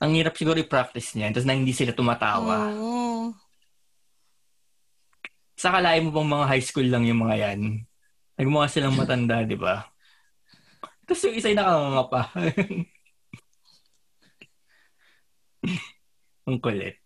Ang 0.00 0.12
hirap 0.16 0.34
siguro 0.38 0.56
i-practice 0.56 1.14
niya. 1.18 1.34
Tapos 1.34 1.46
na 1.46 1.58
hindi 1.58 1.74
sila 1.76 1.92
tumatawa. 1.92 2.70
Oo. 2.72 3.07
Sa 5.58 5.74
kalain 5.74 6.06
mo 6.06 6.14
pang 6.14 6.30
mga 6.30 6.46
high 6.46 6.62
school 6.62 6.86
lang 6.86 7.02
yung 7.02 7.26
mga 7.26 7.36
yan. 7.42 7.82
Nagmukha 8.38 8.70
silang 8.70 8.94
matanda, 8.94 9.42
di 9.42 9.58
ba? 9.58 9.82
Tapos 11.02 11.26
yung 11.26 11.34
isa'y 11.34 11.58
nakanganga 11.58 12.04
pa. 12.06 12.22
Ang 16.46 16.62
kulit. 16.62 17.02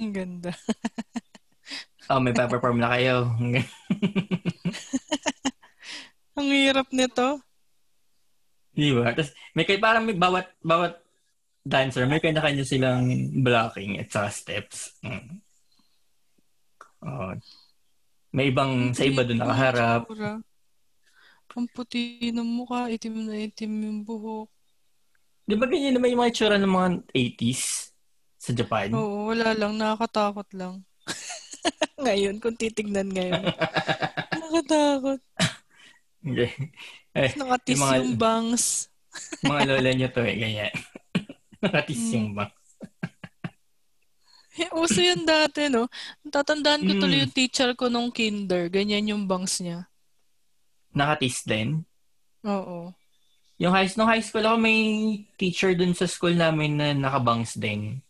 Ang 0.00 0.16
ganda. 0.16 0.56
Oh, 2.08 2.18
may 2.18 2.32
pa-perform 2.32 2.80
na 2.80 2.96
kayo. 2.96 3.28
Ang 6.40 6.48
hirap 6.48 6.88
nito. 6.90 7.44
Di 8.72 8.90
ba? 8.96 9.12
Tapos, 9.12 9.36
may 9.52 9.68
kay 9.68 9.76
parang 9.76 10.08
may 10.08 10.16
bawat, 10.16 10.48
bawat 10.64 10.96
dancer, 11.62 12.08
may 12.08 12.18
kanya-kanya 12.24 12.64
silang 12.64 13.04
blocking 13.44 14.00
at 14.00 14.08
saka 14.08 14.32
steps. 14.32 14.96
Mm. 15.04 15.51
Oh. 17.02 17.34
May 18.30 18.48
ibang, 18.48 18.94
sa 18.94 19.02
iba 19.02 19.22
doon 19.22 19.42
nakaharap. 19.42 20.08
Ang 21.52 21.68
puti 21.68 22.32
ng 22.32 22.46
mukha, 22.46 22.88
itim 22.88 23.28
na 23.28 23.36
itim 23.36 23.72
yung 23.82 24.00
buhok. 24.00 24.48
Di 25.44 25.52
ba 25.52 25.66
ganyan 25.66 25.92
naman 25.92 26.08
yung 26.08 26.22
mga 26.22 26.32
itsura 26.32 26.56
ng 26.56 26.70
mga 26.70 26.88
80s 27.12 27.92
sa 28.38 28.56
Japan? 28.56 28.88
Oo, 28.94 29.28
wala 29.28 29.52
lang. 29.52 29.76
Nakakatakot 29.76 30.48
lang. 30.56 30.80
ngayon, 32.00 32.40
kung 32.40 32.56
titignan 32.56 33.10
ngayon. 33.10 33.42
Nakakatakot. 34.32 35.20
Okay. 36.22 36.50
Eh, 37.12 37.30
Nakatis 37.36 37.76
yung 37.76 37.84
yung, 37.84 38.08
mga- 38.08 38.16
bangs. 38.16 38.64
mga 39.44 39.60
lola 39.68 39.90
nyo 39.98 40.08
to 40.08 40.22
eh, 40.24 40.36
ganyan. 40.38 40.72
Nakatis 41.60 42.00
Mm. 42.00 42.12
yung 42.16 42.28
ba? 42.32 42.48
Eh, 44.52 44.68
uso 44.76 45.00
yan 45.00 45.24
dati, 45.24 45.72
no? 45.72 45.88
Tatandaan 46.28 46.84
ko 46.84 46.92
tuloy 47.00 47.18
Mm. 47.18 47.24
yung 47.24 47.34
teacher 47.34 47.70
ko 47.72 47.88
nung 47.88 48.12
kinder. 48.12 48.68
Ganyan 48.68 49.08
yung 49.08 49.24
bangs 49.24 49.64
niya. 49.64 49.88
Nakatis 50.92 51.40
din. 51.48 51.88
Oo. 52.44 52.92
Yung 53.56 53.72
high, 53.72 53.88
nung 53.96 54.10
high 54.10 54.20
school 54.20 54.44
ako, 54.44 54.56
may 54.60 54.80
teacher 55.40 55.72
dun 55.72 55.96
sa 55.96 56.04
school 56.04 56.36
namin 56.36 56.76
na 56.76 56.92
nakabangs 56.92 57.56
din. 57.56 58.04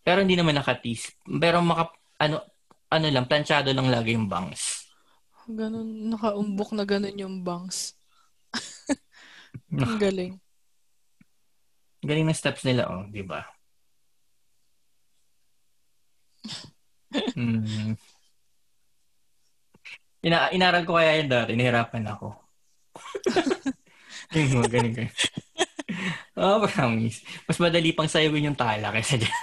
Pero 0.00 0.24
hindi 0.24 0.32
naman 0.34 0.56
nakatis. 0.56 1.12
Pero 1.28 1.60
maka, 1.60 1.92
ano, 2.16 2.40
ano 2.88 3.06
lang, 3.12 3.28
planchado 3.28 3.68
lang 3.70 3.92
lagi 3.92 4.16
yung 4.16 4.32
bangs. 4.32 4.88
Ganun, 5.44 6.08
nakaumbok 6.08 6.72
na 6.72 6.84
ganun 6.86 7.18
yung 7.18 7.36
bangs. 7.42 7.98
Ang 9.72 9.98
galing. 10.00 10.40
Galing 12.00 12.26
ng 12.26 12.34
steps 12.34 12.62
nila, 12.64 12.88
oh, 12.88 13.04
di 13.10 13.22
ba? 13.22 13.44
Mm. 17.36 17.94
Ina 20.22 20.54
inaral 20.54 20.86
ko 20.86 20.96
kaya 20.96 21.18
yun 21.18 21.28
dati, 21.28 21.52
nahirapan 21.58 22.06
ako. 22.08 22.32
yung 24.38 24.62
mga 24.62 24.70
ganun 24.70 24.92
ganun. 24.96 25.16
Oh, 26.38 26.64
promise. 26.64 27.20
Mas 27.44 27.60
madali 27.60 27.92
pang 27.92 28.08
sayawin 28.08 28.48
yung 28.48 28.58
tala 28.58 28.88
kaysa 28.94 29.20
dyan. 29.20 29.42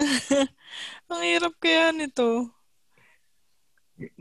Ang 1.12 1.22
hirap 1.28 1.54
kaya 1.60 1.92
nito. 1.92 2.48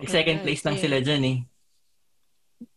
Second 0.03 0.43
place 0.43 0.63
lang 0.67 0.77
sila 0.77 0.99
dyan 0.99 1.23
eh. 1.23 1.37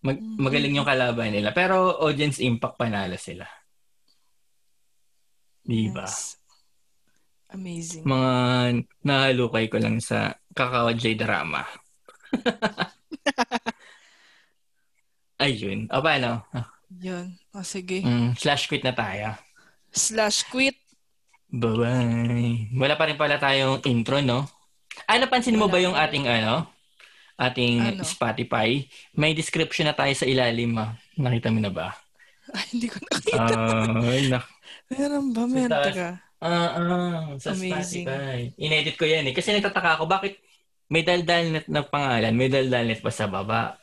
Mag 0.06 0.16
magaling 0.38 0.78
yung 0.78 0.86
kalaban 0.86 1.34
nila. 1.34 1.50
Pero 1.50 1.98
audience 1.98 2.38
impact 2.38 2.78
panalo 2.78 3.18
sila. 3.18 3.44
Di 5.64 5.90
ba? 5.90 6.06
Yes. 6.06 6.38
Amazing. 7.54 8.02
Mga 8.02 8.32
nahalukay 9.00 9.70
ko 9.70 9.78
lang 9.78 10.02
sa 10.02 10.34
Kakao 10.50 10.90
J 10.90 11.14
drama. 11.14 11.62
Ayun. 15.38 15.86
O 15.90 16.02
paano? 16.02 16.42
Yun. 16.94 17.34
O 17.52 17.62
sige. 17.62 18.02
Mm, 18.02 18.34
slash 18.34 18.66
quit 18.66 18.82
na 18.82 18.90
tayo. 18.90 19.34
Slash 19.90 20.46
quit. 20.46 20.78
Bye-bye. 21.50 22.74
Wala 22.74 22.94
pa 22.98 23.06
rin 23.06 23.14
pala 23.14 23.38
tayong 23.38 23.82
intro, 23.86 24.18
no? 24.18 24.46
Ay, 25.06 25.22
napansin 25.22 25.54
mo 25.54 25.66
Wala 25.66 25.74
ba 25.74 25.78
yung 25.80 25.96
ating 25.96 26.26
ano? 26.26 26.66
Ating 27.34 27.98
Ano? 27.98 28.02
Spotify? 28.02 28.82
May 29.12 29.34
description 29.34 29.86
na 29.86 29.94
tayo 29.94 30.10
sa 30.14 30.26
ilalim, 30.26 30.74
ah. 30.74 30.94
Nakita 31.14 31.50
mo 31.50 31.58
na 31.58 31.70
ba? 31.70 31.94
Ay, 32.50 32.66
hindi 32.74 32.86
ko 32.90 32.98
nakita. 33.02 33.54
Ay, 34.02 34.22
nak- 34.26 34.50
Meron 34.90 35.26
ba? 35.30 35.42
Meron. 35.46 35.70
taas. 35.70 35.94
Ah, 36.44 36.76
ah, 36.76 37.24
sa 37.40 37.56
Amazing. 37.56 38.04
Spotify. 38.04 38.52
Inedit 38.60 39.00
ko 39.00 39.08
yan 39.08 39.24
eh. 39.24 39.32
Kasi 39.32 39.56
nagtataka 39.56 39.96
ako, 39.96 40.04
bakit 40.04 40.36
may 40.92 41.00
daldalnet 41.00 41.64
na 41.72 41.80
pangalan, 41.80 42.36
may 42.36 42.52
daldalnet 42.52 43.00
pa 43.00 43.08
sa 43.08 43.24
baba. 43.24 43.80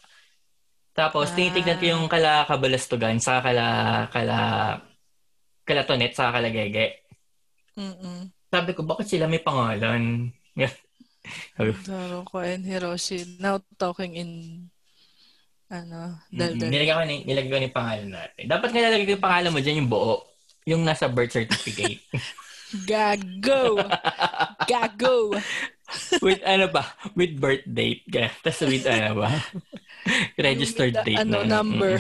Tapos, 0.94 1.34
Ah. 1.34 1.36
tinitignan 1.36 1.82
ko 1.82 1.86
yung 1.90 2.06
kala 2.06 2.46
kabalastugan, 2.46 3.18
sa 3.18 3.42
kala, 3.42 4.06
kala, 4.14 4.38
Kalatonet 5.62 6.14
sa 6.18 6.34
Kalagege. 6.34 7.06
Mm-mm. 7.78 8.28
Sabi 8.52 8.76
ko, 8.76 8.84
bakit 8.84 9.08
sila 9.08 9.30
may 9.30 9.40
pangalan? 9.40 10.30
Daro 11.88 12.26
ko 12.26 12.42
and 12.42 12.66
Hiroshi. 12.66 13.38
Now 13.40 13.62
talking 13.78 14.18
in 14.18 14.32
ano, 15.72 16.20
daldal. 16.28 16.68
Nilagay 16.68 16.92
ko 16.92 17.04
ni 17.08 17.18
nilagay 17.24 17.52
ko 17.54 17.60
ni 17.62 17.72
pangalan 17.72 18.10
natin. 18.12 18.44
Dapat 18.50 18.68
nga 18.74 18.82
nilagay 18.84 19.06
ko 19.08 19.14
yung 19.16 19.26
pangalan 19.30 19.52
mo 19.54 19.60
diyan 19.64 19.80
yung 19.86 19.92
buo. 19.92 20.16
Yung 20.68 20.82
nasa 20.84 21.08
birth 21.08 21.32
certificate. 21.32 22.04
Gago! 22.88 23.80
Gago! 24.68 25.36
with 26.26 26.42
ano 26.48 26.72
ba? 26.72 26.88
With 27.16 27.36
birth 27.38 27.68
date. 27.68 28.08
Tapos 28.12 28.64
with 28.64 28.88
ano 28.88 29.28
ba? 29.28 29.30
Registered 30.40 30.96
the, 30.96 31.04
date. 31.04 31.20
Ano, 31.20 31.44
na, 31.44 31.62
number. 31.62 32.00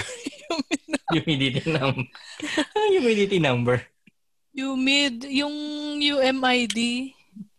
humidity 1.11 1.63
number. 1.77 2.07
humidity 2.91 3.39
number. 3.39 3.77
Humid. 4.55 5.27
Yung 5.31 5.55
UMID. 5.99 7.11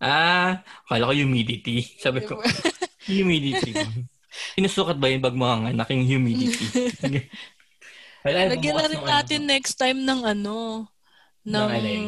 Ah, 0.02 0.60
kala 0.88 1.08
ko 1.08 1.14
humidity. 1.16 1.84
Sabi 1.96 2.24
ko, 2.24 2.40
humidity. 3.08 3.72
Sinusukat 4.56 5.00
ba 5.00 5.08
yung 5.08 5.24
bag 5.24 5.36
mga 5.36 5.72
anak 5.72 5.88
yung 5.92 6.08
humidity? 6.08 6.64
Lagyan 8.24 8.76
na 8.76 8.86
rin 8.88 9.00
ng 9.00 9.08
natin 9.08 9.40
ano. 9.44 9.50
next 9.56 9.74
time 9.80 10.00
ng 10.04 10.20
ano, 10.24 10.86
ng, 11.42 11.68
Ng? 11.68 12.06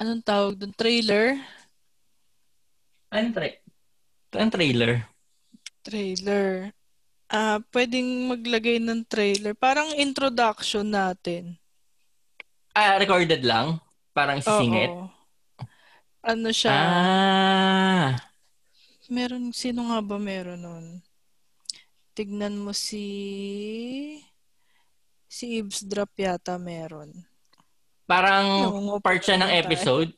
Anong 0.00 0.24
tawag 0.24 0.56
doon? 0.56 0.72
Trailer? 0.72 1.36
Anong, 3.12 3.34
tra- 3.36 3.60
anong 4.40 4.54
trailer? 4.56 4.92
Trailer. 5.84 6.72
Ah, 7.30 7.62
pwedeng 7.70 8.32
maglagay 8.32 8.80
ng 8.82 9.06
trailer. 9.06 9.52
Parang 9.54 9.94
introduction 9.94 10.88
natin. 10.88 11.54
Ah, 12.74 12.96
recorded 12.96 13.44
lang? 13.44 13.78
Parang 14.10 14.40
sisingit? 14.42 14.90
Oo. 14.90 15.06
Ano 16.20 16.48
siya? 16.50 16.74
Ah. 16.74 18.08
Meron, 19.10 19.50
sino 19.50 19.90
nga 19.90 19.98
ba 20.02 20.22
meron 20.22 20.62
nun? 20.62 20.86
Tignan 22.14 22.58
mo 22.58 22.70
si... 22.74 23.04
Si 25.30 25.62
Ibs 25.62 25.86
Drop 25.86 26.10
yata 26.18 26.58
meron. 26.58 27.29
Parang 28.10 28.46
Nangungupa 28.66 29.06
part 29.06 29.22
siya 29.22 29.38
ng 29.38 29.46
tayo. 29.46 29.60
episode? 29.62 30.10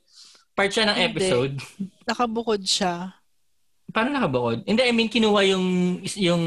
Part 0.53 0.71
siya 0.73 0.85
ng 0.87 0.97
Hindi. 0.97 1.07
episode? 1.13 1.55
Nakabukod 2.03 2.63
siya. 2.65 3.21
Paano 3.93 4.09
nakabukod? 4.11 4.65
Hindi, 4.65 4.81
I 4.81 4.93
mean, 4.93 5.13
kinuha 5.13 5.41
yung, 5.47 5.67
yung 6.17 6.45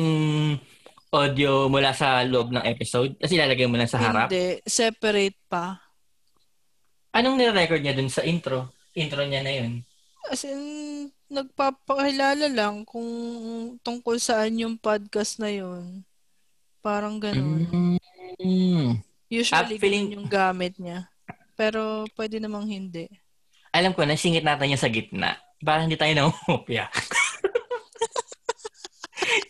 audio 1.09 1.69
mula 1.69 1.93
sa 1.93 2.25
loob 2.25 2.49
ng 2.49 2.65
episode? 2.65 3.13
Tapos 3.15 3.29
ilalagay 3.31 3.69
mo 3.69 3.77
lang 3.77 3.85
sa 3.85 4.01
harap? 4.01 4.27
Hindi. 4.27 4.65
Separate 4.65 5.37
pa. 5.45 5.77
Anong 7.13 7.37
nire-record 7.37 7.79
niya 7.79 7.93
dun 7.93 8.09
sa 8.09 8.25
intro? 8.25 8.73
Intro 8.91 9.21
niya 9.21 9.45
na 9.45 9.53
yun. 9.53 9.85
As 10.25 10.41
in, 10.43 10.59
nagpapakilala 11.29 12.49
lang 12.49 12.81
kung 12.83 13.05
tungkol 13.79 14.17
saan 14.17 14.57
yung 14.57 14.75
podcast 14.75 15.37
na 15.37 15.53
yun. 15.53 16.01
Parang 16.81 17.21
ganun. 17.21 17.69
Mm. 18.41 18.97
Usually, 19.29 19.77
Ah, 19.77 19.79
feeling- 19.79 20.11
yung 20.11 20.25
gamit 20.25 20.73
niya. 20.75 21.05
Pero, 21.55 22.03
pwede 22.19 22.39
namang 22.39 22.67
hindi. 22.67 23.07
Alam 23.71 23.95
ko 23.95 24.03
na, 24.03 24.15
singit 24.15 24.43
natin 24.43 24.71
niya 24.71 24.79
sa 24.79 24.91
gitna. 24.91 25.39
Para 25.59 25.83
hindi 25.83 25.95
tayo 25.95 26.11
nangungopya. 26.15 26.87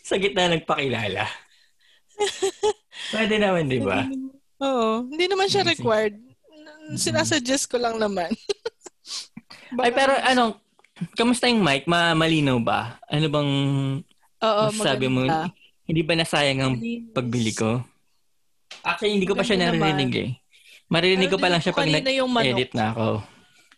sa 0.07 0.15
gitna 0.21 0.53
nagpakilala. 0.53 1.25
Pwede 3.13 3.35
naman, 3.37 3.67
di 3.67 3.81
ba? 3.81 4.05
Oo. 4.61 5.09
Hindi 5.09 5.25
naman 5.27 5.49
siya 5.49 5.67
required. 5.67 6.15
Sinasuggest 6.95 7.69
ko 7.69 7.81
lang 7.81 7.97
naman. 7.97 8.29
Ay, 9.83 9.91
pero 9.91 10.13
ano, 10.13 10.61
kamusta 11.17 11.49
yung 11.49 11.65
mic? 11.65 11.89
Ma 11.89 12.15
malinaw 12.15 12.57
ba? 12.61 13.01
Ano 13.09 13.27
bang 13.27 13.51
Oo, 14.45 14.63
masasabi 14.71 15.09
mo? 15.09 15.25
Hindi 15.85 16.01
ba 16.01 16.13
nasayang 16.15 16.59
ang 16.61 16.73
pagbili 17.11 17.51
ko? 17.51 17.81
Actually, 18.85 19.19
hindi 19.19 19.27
ko 19.27 19.35
pa 19.35 19.45
siya 19.45 19.69
naman. 19.69 19.97
eh. 20.13 20.37
Maririnig 20.85 21.33
ko 21.33 21.37
pa 21.41 21.49
lang 21.49 21.61
dinig 21.61 21.65
siya 21.65 21.73
pag 21.73 21.89
nag-edit 21.89 22.71
na 22.77 22.93
ako. 22.93 23.07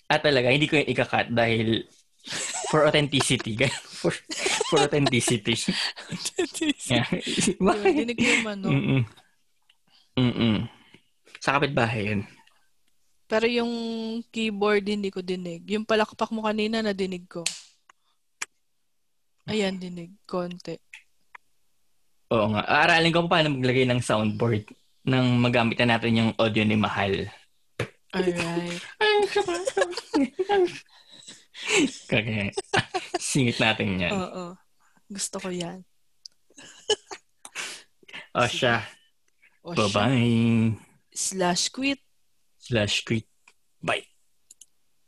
At 0.07 0.23
talaga, 0.23 0.51
hindi 0.51 0.67
ko 0.67 0.79
yung 0.79 0.91
ikakat 0.91 1.31
dahil 1.31 1.87
for 2.67 2.83
authenticity. 2.87 3.55
for, 3.99 4.11
for 4.67 4.83
authenticity. 4.83 5.55
yeah. 6.91 7.07
Yun, 7.59 7.95
dinig 7.95 8.17
ko 8.19 8.27
yung 8.27 8.45
manok. 8.47 8.71
Mm-mm. 8.71 9.01
Mm-mm. 10.17 10.55
Sa 11.39 11.55
kapitbahay 11.55 12.11
yun. 12.11 12.21
Pero 13.27 13.43
yung 13.47 13.71
keyboard, 14.31 14.87
hindi 14.87 15.11
ko 15.11 15.19
dinig. 15.19 15.67
Yung 15.67 15.83
palakpak 15.83 16.31
mo 16.31 16.47
kanina, 16.47 16.79
nadinig 16.79 17.27
ko. 17.27 17.43
Ayan, 19.47 19.79
dinig. 19.79 20.15
Konti. 20.27 20.75
Oo 22.31 22.51
nga. 22.51 22.63
Aaralin 22.67 23.11
ko 23.15 23.27
pa 23.27 23.39
paano 23.39 23.55
maglagay 23.55 23.87
ng 23.87 24.03
soundboard 24.03 24.67
nang 25.07 25.39
magamit 25.39 25.79
na 25.79 25.95
natin 25.95 26.19
yung 26.19 26.31
audio 26.35 26.67
ni 26.67 26.75
Mahal. 26.75 27.31
Alright. 28.11 28.83
Kaya, 32.11 32.51
singit 33.15 33.57
natin 33.57 34.03
yan. 34.03 34.11
Oo. 34.11 34.59
Gusto 35.07 35.39
ko 35.39 35.47
yan. 35.47 35.87
O 38.35 38.43
siya. 38.45 38.83
Bye-bye. 39.63 40.75
Slash 41.15 41.71
quit. 41.71 42.03
Slash 42.59 43.07
quit. 43.07 43.25
Bye. 43.79 44.16